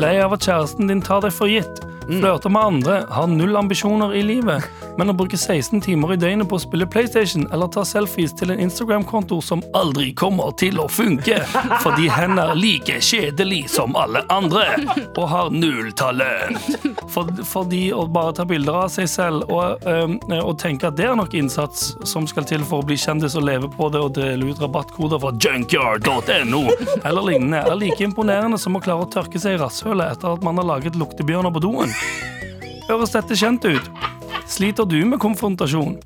Lei 0.00 0.16
av 0.24 0.32
at 0.38 0.48
kjæresten 0.48 0.88
din 0.88 1.04
tar 1.04 1.26
deg 1.26 1.36
for 1.36 1.52
gitt. 1.52 1.84
Flørter 2.06 2.52
med 2.54 2.62
andre, 2.62 3.00
har 3.10 3.28
null 3.28 3.58
ambisjoner 3.58 4.16
i 4.16 4.24
livet, 4.24 4.64
men 4.98 5.12
å 5.12 5.14
bruke 5.16 5.38
16 5.38 5.80
timer 5.84 6.14
i 6.14 6.18
døgnet 6.20 6.48
på 6.48 6.58
å 6.58 6.62
spille 6.62 6.88
PlayStation 6.88 7.46
eller 7.52 7.68
ta 7.72 7.84
selfies 7.86 8.34
til 8.36 8.52
en 8.52 8.62
Instagram-konto 8.64 9.38
som 9.44 9.62
aldri 9.76 10.12
kommer 10.16 10.54
til 10.60 10.80
å 10.80 10.86
funke, 10.90 11.38
fordi 11.84 12.08
hen 12.12 12.38
er 12.40 12.54
like 12.58 12.98
kjedelig 13.04 13.66
som 13.74 13.96
alle 13.98 14.24
andre 14.32 14.64
og 15.06 15.24
har 15.30 15.52
null 15.54 15.92
talent. 15.96 16.62
For, 17.12 17.28
fordi 17.48 17.90
å 17.94 18.06
bare 18.10 18.34
ta 18.38 18.46
bilder 18.48 18.80
av 18.84 18.90
seg 18.92 19.08
selv 19.10 19.52
og, 19.52 19.84
øhm, 19.88 20.18
og 20.40 20.56
tenke 20.60 20.88
at 20.90 20.98
det 20.98 21.08
er 21.10 21.16
nok 21.18 21.36
innsats 21.36 21.92
som 22.08 22.26
skal 22.28 22.48
til 22.48 22.64
for 22.66 22.82
å 22.82 22.88
bli 22.88 22.98
kjendis 23.00 23.36
og 23.38 23.46
leve 23.46 23.70
på 23.72 23.90
det 23.92 24.02
og 24.02 24.14
dele 24.18 24.50
ut 24.50 24.62
rabattkoder 24.62 25.22
fra 25.22 25.32
junkyard.no 25.32 26.64
eller 27.06 27.22
lignende, 27.30 27.62
er 27.62 27.78
like 27.78 28.02
imponerende 28.04 28.60
som 28.60 28.76
å 28.76 28.82
klare 28.82 29.06
å 29.06 29.10
tørke 29.12 29.40
seg 29.42 29.56
i 29.56 29.62
rasshølet 29.62 30.16
etter 30.16 30.34
at 30.34 30.44
man 30.46 30.60
har 30.60 30.68
laget 30.74 30.98
luktebjørner 30.98 31.54
på 31.54 31.64
doen. 31.68 31.96
Høres 32.86 33.16
dette 33.16 33.38
kjent 33.38 33.66
ut? 33.66 34.15
Sliter 34.48 34.84
du 34.84 35.04
med 35.04 35.18
konfrontasjon? 35.18 35.96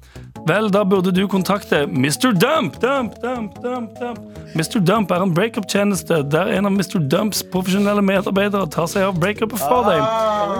Vel, 0.48 0.70
da 0.72 0.80
burde 0.84 1.12
du 1.12 1.26
kontakte 1.28 1.82
Mr. 1.86 2.32
Dump. 2.32 2.80
Dump, 2.80 3.14
dump, 3.22 3.62
dump, 3.62 3.98
dump. 4.00 4.18
Mr. 4.54 4.80
Dump 4.80 5.10
er 5.10 5.22
en 5.22 5.34
breakup-tjeneste 5.34 6.22
der 6.32 6.48
en 6.56 6.66
av 6.66 6.72
Mr. 6.72 6.96
Dumps 7.12 7.42
profesjonelle 7.52 8.02
medarbeidere 8.02 8.64
tar 8.72 8.88
seg 8.90 9.04
av 9.06 9.18
breakupet 9.20 9.60
for 9.60 9.84
deg. 9.86 10.00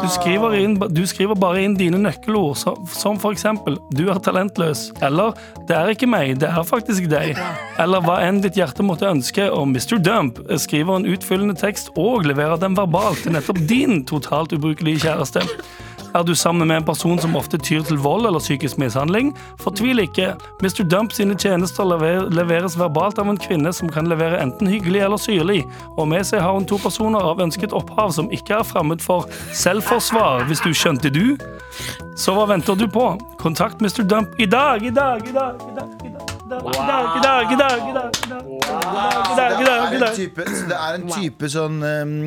Du 0.05 0.07
skriver, 0.13 0.55
inn, 0.61 0.77
du 0.93 1.03
skriver 1.09 1.39
bare 1.41 1.65
inn 1.65 1.79
dine 1.79 1.99
nøkkelord, 2.05 2.61
som 2.93 3.19
for 3.19 3.33
eksempel 3.33 3.79
'du 3.97 4.11
er 4.11 4.21
talentløs', 4.21 4.91
eller 5.03 5.33
'det 5.67 5.77
er 5.77 5.89
ikke 5.89 6.07
meg, 6.07 6.39
det 6.41 6.49
er 6.49 6.63
faktisk 6.63 7.09
deg', 7.11 7.41
eller 7.79 8.01
hva 8.01 8.21
enn 8.29 8.43
ditt 8.45 8.61
hjerte 8.61 8.85
måtte 8.85 9.09
ønske, 9.09 9.51
og 9.51 9.69
Mr. 9.69 9.99
Dump 9.99 10.39
skriver 10.57 10.97
en 10.97 11.07
utfyllende 11.07 11.57
tekst 11.57 11.91
og 11.97 12.25
leverer 12.29 12.61
den 12.61 12.77
verbalt 12.77 13.25
til 13.25 13.33
nettopp 13.33 13.59
din 13.69 14.05
totalt 14.05 14.53
ubrukelige 14.53 15.09
kjæreste. 15.09 15.43
Er 16.15 16.23
du 16.23 16.35
sammen 16.35 16.69
med 16.69 16.77
en 16.77 16.85
person 16.85 17.19
som 17.19 17.37
ofte 17.37 17.59
tyr 17.59 17.83
til 17.87 17.99
vold 18.03 18.27
eller 18.27 18.43
psykisk 18.43 18.79
mishandling? 18.79 19.31
Fortvil 19.61 20.03
ikke. 20.03 20.33
Mr. 20.63 20.83
Dump 20.83 21.13
sine 21.15 21.37
tjenester 21.39 21.87
leveres 22.35 22.75
verbalt 22.79 23.19
av 23.23 23.31
en 23.31 23.39
kvinne 23.39 23.71
som 23.73 23.89
kan 23.89 24.11
levere 24.11 24.41
enten 24.43 24.67
hyggelig 24.67 25.05
eller 25.07 25.23
syrlig, 25.23 25.61
og 25.97 26.09
med 26.11 26.27
seg 26.27 26.43
har 26.43 26.57
hun 26.57 26.67
to 26.67 26.81
personer 26.83 27.23
av 27.23 27.43
ønsket 27.45 27.73
opphav 27.77 28.11
som 28.17 28.31
ikke 28.35 28.59
er 28.59 28.67
fremmed 28.67 29.03
for 29.05 29.31
selvforsvar, 29.55 30.49
hvis 30.51 30.65
du 30.67 30.75
skjønte 30.75 31.13
du? 31.15 31.39
Så 32.19 32.35
hva 32.35 32.49
venter 32.51 32.75
du 32.75 32.89
på? 32.91 33.07
Kontakt 33.39 33.79
Mr. 33.81 34.03
Dump 34.03 34.35
i 34.43 34.51
dag, 34.51 34.83
i 34.83 34.91
dag, 34.91 35.23
i 35.23 35.33
dag, 35.33 35.63
i 35.63 35.75
dag. 35.77 35.87
I 36.51 36.51
dag. 36.51 36.51
Wow. 36.51 36.73
Det 39.39 40.75
er 40.75 40.97
en 40.97 41.07
type 41.15 41.51
sånn 41.53 41.79
um 41.87 42.25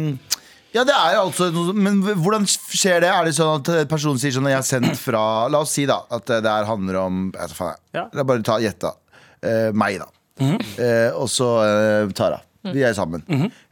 ja, 0.74 0.84
det 0.88 0.94
er 0.96 1.16
jo 1.18 1.26
altså 1.28 1.48
noe, 1.54 1.74
Men 1.78 2.00
hvordan 2.02 2.48
skjer 2.50 3.04
det? 3.06 3.10
Er 3.14 3.28
det 3.28 3.36
sånn 3.38 3.60
at 3.62 3.90
personen 3.92 4.18
sier 4.22 4.34
sånn 4.36 4.50
Jeg 4.50 4.58
har 4.58 4.66
sendt 4.68 4.98
fra 5.00 5.22
La 5.54 5.62
oss 5.62 5.74
si 5.78 5.86
da 5.90 6.00
at 6.10 6.26
det 6.34 6.50
her 6.50 6.66
handler 6.70 6.98
om 7.04 7.20
Jeg 7.34 7.40
vet 7.42 7.54
da 7.54 7.60
faen, 7.60 7.76
jeg. 7.78 8.00
Ja. 8.00 8.06
La 8.18 8.26
bare 8.28 8.46
ta 8.46 8.58
gjett, 8.64 8.80
da. 8.82 8.94
Eh, 9.44 9.70
meg, 9.76 10.00
da. 10.02 10.10
eh, 10.82 11.12
og 11.14 11.30
så 11.30 11.50
eh, 11.68 12.10
Tara. 12.18 12.40
Vi 12.72 12.84
er 12.88 12.94
sammen. 12.96 13.24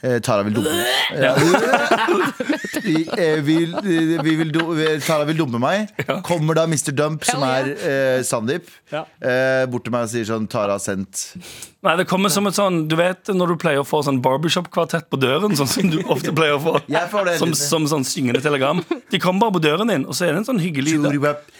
eh, 0.04 0.20
Tara 0.20 0.44
vil 0.44 0.56
dumpe 0.58 0.72
meg. 0.76 0.86
Ja. 1.22 1.36
vi, 2.88 3.08
eh, 3.18 3.39
vil, 3.46 3.76
vi 4.24 4.36
vil 4.42 4.52
do, 4.52 4.76
Tara 5.06 5.28
vil 5.30 5.39
dumpe 5.39 5.62
meg. 5.62 5.92
Kommer 6.28 6.60
da 6.60 6.66
Mr. 6.68 6.92
Dump, 6.96 7.24
som 7.28 7.44
er 7.48 7.72
eh, 7.78 8.24
Sandeep, 8.28 8.68
eh, 8.92 9.64
bort 9.72 9.88
til 9.88 9.96
meg 9.96 10.10
og 10.10 10.12
sier 10.12 10.28
sånn 10.28 10.50
Tara 10.52 10.76
har 10.76 10.84
sendt 10.84 11.30
Nei, 11.82 11.96
det 11.98 12.06
kommer 12.06 12.30
som 12.30 12.46
et 12.46 12.54
sånn 12.54 12.84
Du 12.89 12.94
vet 13.00 13.32
når 13.34 13.54
du 13.54 13.60
pleier 13.62 13.82
å 13.82 13.86
få 13.88 14.04
sånn 14.06 14.20
barbershop-kvartett 14.22 15.08
på 15.10 15.18
døren, 15.22 15.56
sånn 15.58 15.70
som 15.70 15.89
du 15.89 15.98
ofte 16.14 16.34
pleier 16.36 16.60
å 16.60 16.62
få? 16.62 16.76
Det 16.92 17.38
Som, 17.39 17.54
som 17.58 17.88
sånn 17.89 18.04
syngende 18.06 18.42
telegram. 18.44 18.82
De 19.10 19.20
kommer 19.22 19.48
bare 19.48 19.56
på 19.58 19.62
døren 19.64 19.89
din, 19.89 20.04
og 20.06 20.14
så 20.18 20.28
er 20.28 20.36
det 20.36 20.42
en 20.44 20.48
sånn 20.52 20.62
hyggelig 20.62 21.00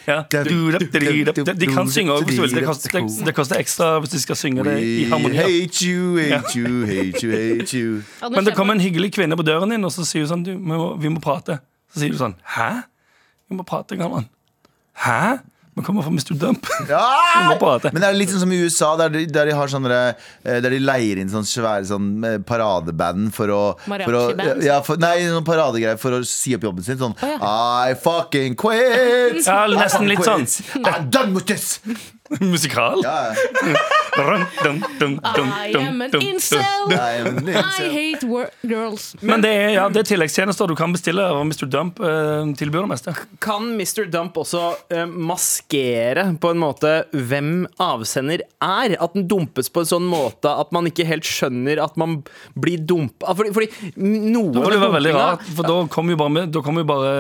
ja. 0.06 0.24
De, 0.32 1.54
de 1.62 1.68
kan 1.70 1.90
synge 1.90 2.16
òg, 2.16 2.26
hvis 2.26 2.38
du 2.40 2.44
vil. 2.44 2.54
Det 2.58 2.64
koster, 2.66 2.96
det, 3.26 3.34
koster 3.38 3.62
ekstra 3.62 3.90
hvis 4.02 4.14
de 4.16 4.22
skal 4.24 4.40
synge 4.40 4.66
det 4.66 4.78
i 4.82 4.94
harmoni. 5.12 5.38
hate 5.38 5.86
you, 5.86 6.18
hate 6.18 6.58
you, 6.58 6.72
hate 6.90 7.21
you, 7.21 7.21
hate 7.30 7.78
you. 7.78 8.02
Men 8.26 8.48
det 8.48 8.56
kommer 8.58 8.74
en 8.74 8.82
hyggelig 8.82 9.12
kvinne 9.14 9.38
på 9.38 9.46
døren 9.46 9.70
din, 9.70 9.86
og 9.86 9.94
så 9.94 10.08
sier 10.08 10.26
hun 10.26 10.32
sånn 10.34 10.48
du, 10.48 10.56
vi, 10.56 10.74
må, 10.74 10.96
vi 10.98 11.14
må 11.14 11.22
prate. 11.22 11.60
Så 11.94 12.02
sier 12.02 12.16
du 12.16 12.20
sånn 12.20 12.34
Hæ? 12.56 12.72
Vi 13.52 13.58
må 13.60 13.68
prate, 13.68 14.00
gammel. 14.00 14.26
Hæ? 15.06 15.44
Vi 15.76 15.84
kommer 15.88 16.04
fra 16.04 16.12
Mr. 16.12 16.34
Dump. 16.36 16.66
Vi 16.88 17.44
må 17.48 17.56
prate. 17.60 17.94
Men 17.94 18.04
det 18.04 18.08
er 18.10 18.18
litt 18.20 18.32
sånn 18.34 18.42
som 18.44 18.52
i 18.52 18.58
USA, 18.60 18.90
der 19.00 19.14
de, 19.14 19.22
der 19.32 19.48
de 19.48 19.54
har 19.56 19.72
sånne 19.72 20.00
eh, 20.12 20.58
Der 20.60 20.68
de 20.74 20.80
leier 20.84 21.22
inn 21.22 21.32
sånne 21.32 21.48
svære 21.48 21.88
sånn 21.88 22.10
eh, 22.28 22.38
paradeband 22.44 23.32
for 23.36 23.54
å, 23.56 23.62
for 23.88 24.18
å 24.20 24.24
ja, 24.66 24.82
for, 24.84 25.00
Nei, 25.00 25.14
noen 25.32 25.48
paradegreier 25.48 26.00
for 26.02 26.20
å 26.20 26.24
si 26.28 26.52
opp 26.58 26.68
jobben 26.68 26.84
sin. 26.86 27.00
Sånn 27.00 27.16
I 27.24 27.96
fucking 28.04 28.58
quit! 28.60 29.46
Ja, 29.48 29.64
nesten 29.72 30.12
litt 30.12 30.26
sånn. 30.28 30.44
I'm 30.84 31.08
done 31.14 31.38
with 31.38 31.48
this! 31.48 31.80
Musikal. 32.54 33.02
Ja. 33.04 33.34
Dun, 34.12 34.44
dun, 34.64 34.80
dun, 35.00 35.14
dun, 35.36 35.48
I 35.56 35.72
am 35.80 36.02
an 36.04 36.12
incel. 36.20 36.60
I 36.92 37.88
hate 37.96 38.28
wor 38.28 38.50
girls. 38.68 39.14
Men 39.24 39.44
det 39.44 39.52
er, 39.56 39.70
ja, 39.78 39.86
det 39.92 40.02
er 40.04 40.08
tilleggstjenester 40.12 40.68
du 40.68 40.76
kan 40.80 40.92
bestille, 40.94 41.24
og 41.32 41.46
Mr. 41.48 41.66
Dump 41.72 42.00
eh, 42.04 42.52
tilbyr 42.60 42.84
det 42.86 42.90
meste. 42.92 43.14
Kan 43.44 43.70
Mr. 43.80 44.04
Dump 44.12 44.36
også 44.42 44.64
eh, 44.92 45.06
maskere 45.08 46.26
på 46.44 46.52
en 46.54 46.60
måte 46.62 46.92
hvem 47.16 47.52
avsender 47.82 48.44
er? 48.62 48.96
At 49.02 49.16
den 49.16 49.28
dumpes 49.32 49.72
på 49.72 49.84
en 49.86 49.90
sånn 49.94 50.08
måte 50.12 50.52
at 50.52 50.72
man 50.76 50.90
ikke 50.92 51.08
helt 51.08 51.28
skjønner 51.28 51.80
at 51.84 51.96
man 52.00 52.20
blir 52.60 52.84
dumpa? 52.88 53.32
Fordi, 53.38 53.54
fordi 53.56 53.94
noe 54.02 54.52
Da 54.56 54.66
må 54.66 54.74
det 54.76 54.82
være 54.84 54.96
veldig 54.98 55.16
rart, 55.18 55.48
for 55.56 55.68
da 55.72 55.78
kommer 55.92 56.16
jo 56.16 56.22
bare, 56.24 56.36
med- 56.36 56.52
da 56.56 56.64
kommer 56.66 56.84
jo 56.86 56.90
bare 56.92 57.14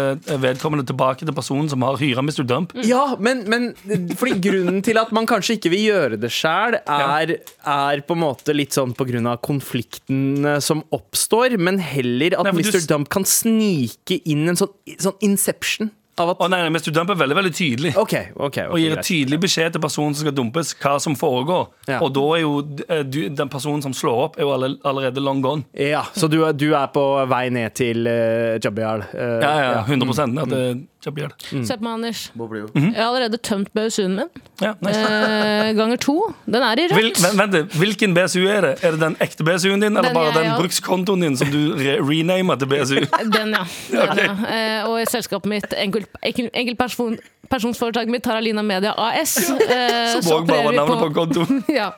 vedkommende 0.43 0.85
tilbake 0.91 1.23
til 1.27 1.35
personen 1.37 1.71
som 1.71 1.83
har 1.87 1.99
hyra 2.01 2.23
Mr. 2.25 2.43
Dump. 2.51 2.75
Ja, 2.87 3.15
men, 3.19 3.45
men 3.51 3.71
fordi 4.19 4.37
grunnen 4.43 4.83
til 4.85 4.99
at 5.01 5.13
man 5.15 5.27
kanskje 5.29 5.57
ikke 5.57 5.71
vil 5.73 5.85
gjøre 5.89 6.19
det 6.21 6.31
sjæl, 6.33 6.79
er, 6.81 7.35
er 7.67 8.03
på 8.07 8.17
en 8.17 8.23
måte 8.23 8.55
litt 8.55 8.77
sånn 8.77 8.95
av 8.95 9.39
konflikten 9.45 10.45
eh, 10.45 10.59
som 10.63 10.83
oppstår, 10.95 11.57
men 11.57 11.79
heller 11.81 12.37
at 12.39 12.49
Nei, 12.49 12.59
Mr. 12.61 12.81
Dump 12.89 13.09
kan 13.13 13.25
snike 13.27 14.21
inn 14.29 14.47
en 14.51 14.59
sånn, 14.59 14.71
sånn 15.01 15.17
inception 15.25 15.91
av 16.19 16.33
at 16.33 16.41
Å 16.43 16.47
nei, 16.51 16.59
nei, 16.65 16.71
Mr. 16.73 16.91
Dump 16.95 17.13
er 17.13 17.19
veldig 17.19 17.37
veldig 17.37 17.51
tydelig. 17.55 17.91
okay, 17.95 18.31
okay, 18.35 18.45
okay, 18.47 18.67
Og 18.67 18.81
gir 18.81 18.95
greit. 18.95 19.07
tydelig 19.07 19.39
beskjed 19.45 19.75
til 19.75 19.83
personen 19.83 20.15
som 20.15 20.25
skal 20.25 20.35
dumpes, 20.35 20.73
hva 20.81 20.95
som 21.03 21.15
foregår. 21.17 21.69
Ja. 21.87 22.01
Og 22.03 22.11
da 22.15 22.25
er 22.35 22.43
jo 22.43 22.53
eh, 22.87 23.03
du, 23.07 23.21
den 23.29 23.51
personen 23.51 23.83
som 23.85 23.95
slår 23.95 24.23
opp, 24.27 24.39
er 24.39 24.47
jo 24.47 24.53
allerede 24.53 25.23
long 25.23 25.41
gone. 25.43 25.65
Ja, 25.71 26.03
så 26.15 26.29
du, 26.31 26.41
du 26.57 26.71
er 26.77 26.91
på 26.93 27.05
vei 27.31 27.45
ned 27.53 27.75
til 27.79 28.07
uh, 28.07 28.59
Jabial? 28.61 29.07
Uh, 29.13 29.37
Ja, 29.41 29.53
ja, 29.61 29.83
100 29.87 30.41
at 30.43 30.51
det 30.51 30.63
er 31.07 31.11
Mm. 31.51 31.65
Se 31.65 31.75
på 31.77 31.83
meg, 31.83 31.93
Anders. 31.93 32.31
Mm 32.35 32.41
-hmm. 32.47 32.93
Jeg 32.95 33.03
har 33.03 33.15
allerede 33.15 33.37
tømt 33.37 33.69
BSU-en 33.73 34.15
min. 34.15 34.29
Ja, 34.61 34.73
nice. 34.81 34.99
Eh, 34.99 35.75
ganger 35.75 35.95
to. 35.97 36.33
Den 36.45 36.55
er 36.61 36.71
i 36.79 36.87
Hvil, 36.93 37.05
rødt. 37.05 37.37
vent, 37.37 37.53
vent. 37.53 37.71
Hvilken 37.73 38.13
BSU 38.13 38.39
er 38.47 38.61
det? 38.61 38.83
Er 38.83 38.91
det 38.91 38.99
den 38.99 39.15
ekte 39.19 39.43
BSU-en 39.43 39.81
din, 39.81 39.97
eller 39.97 40.01
Den 40.01 40.13
bare 40.13 40.25
jeg 40.25 40.33
den 40.35 40.45
har. 40.45 40.59
brukskontoen 40.59 41.21
din 41.21 41.37
som 41.37 41.47
du 41.51 41.73
re 41.75 41.97
renamer 42.01 42.55
til 42.55 42.67
BSU? 42.67 42.95
Den, 43.37 43.49
ja. 43.49 43.63
Den, 44.15 44.45
ja. 44.49 44.79
Eh, 44.81 44.89
og 44.89 45.01
i 45.01 45.05
selskapet 45.05 45.45
mitt, 45.49 45.73
enkelt- 45.73 46.07
enkel- 46.23 46.49
enkeltperson 46.53 47.17
personsforetaket 47.49 48.09
mitt, 48.09 48.23
Taralina 48.23 48.61
Media 48.61 48.93
AS. 48.97 49.37
eh, 49.37 50.15
så 50.15 50.21
Som 50.21 50.31
òg 50.43 50.47
bare 50.47 50.59
opererer 50.59 50.63
var 50.63 50.71
vi 50.71 50.77
navnet 50.77 50.99
på 50.99 51.13
kontoen. 51.13 51.63
ja. 51.81 51.89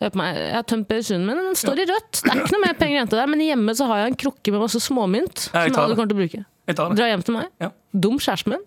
På 0.00 0.22
Jeg 0.24 0.54
har 0.54 0.62
tømt 0.62 0.88
BSU-en 0.88 1.26
min, 1.26 1.36
den 1.36 1.54
står 1.54 1.72
i 1.78 1.84
rødt. 1.84 2.22
Det 2.24 2.30
er 2.32 2.36
ikke 2.40 2.52
noe 2.56 2.64
mer 2.66 2.72
penger 2.78 2.96
igjen 2.96 3.08
til 3.08 3.18
der, 3.18 3.26
men 3.26 3.40
hjemme 3.40 3.74
så 3.76 3.86
har 3.86 3.96
jeg 3.98 4.06
en 4.06 4.16
krukke 4.16 4.50
med 4.50 4.60
masse 4.60 4.80
småmynt. 4.80 5.38
Som 5.38 5.60
jeg 5.60 5.76
aldri 5.76 5.94
kommer 5.96 6.08
til 6.08 6.16
å 6.16 6.20
bruke. 6.22 6.44
Dra 6.76 7.06
hjem 7.10 7.22
til 7.22 7.34
meg, 7.34 7.44
Ja. 7.60 7.68
dum 8.02 8.18
kjæresten 8.18 8.54
min, 8.54 8.62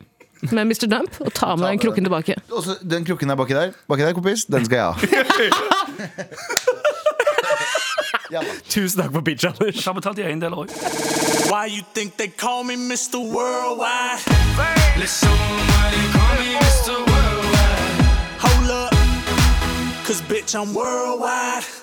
med 0.51 0.65
Mr. 0.65 0.87
Dump, 0.91 1.21
og 1.21 1.33
ta 1.33 1.55
med 1.55 1.67
den 1.69 1.79
krukken 1.79 2.03
tilbake. 2.03 2.35
Også, 2.51 2.75
den 2.89 3.05
krukken 3.05 3.29
der 3.29 3.35
baki 3.35 3.53
der, 3.53 3.71
baki 3.87 4.01
der, 4.01 4.13
kompis, 4.13 4.45
den 4.45 4.65
skal 4.65 4.75
jeg 4.75 4.85
ha. 4.85 4.93
Ja. 8.31 8.39
Tusen 8.69 9.01
takk 9.01 9.11
for 9.13 9.21
pitch, 9.21 9.45
Anders. 9.45 9.75
Jeg 9.75 9.83
har 9.85 9.93
betalt 9.93 10.17
i 10.17 10.21
eiendeler 10.25 10.57
òg. 10.63 10.71
Why 11.51 11.67
you 11.69 11.83
think 11.93 12.15
they 12.17 12.29
call 12.43 12.63
me 12.65 12.75
Mr. 12.75 13.19
Worldwide? 13.35 14.21
Let 14.97 15.11
they 15.93 16.05
call 16.15 16.33
me 16.41 16.49
Mr. 16.57 16.95
Worldwide. 17.11 18.01
Hold 18.45 18.69
up, 18.71 18.93
cause 20.07 20.21
bitch, 20.31 20.55
I'm 20.55 20.73
worldwide. 20.73 21.82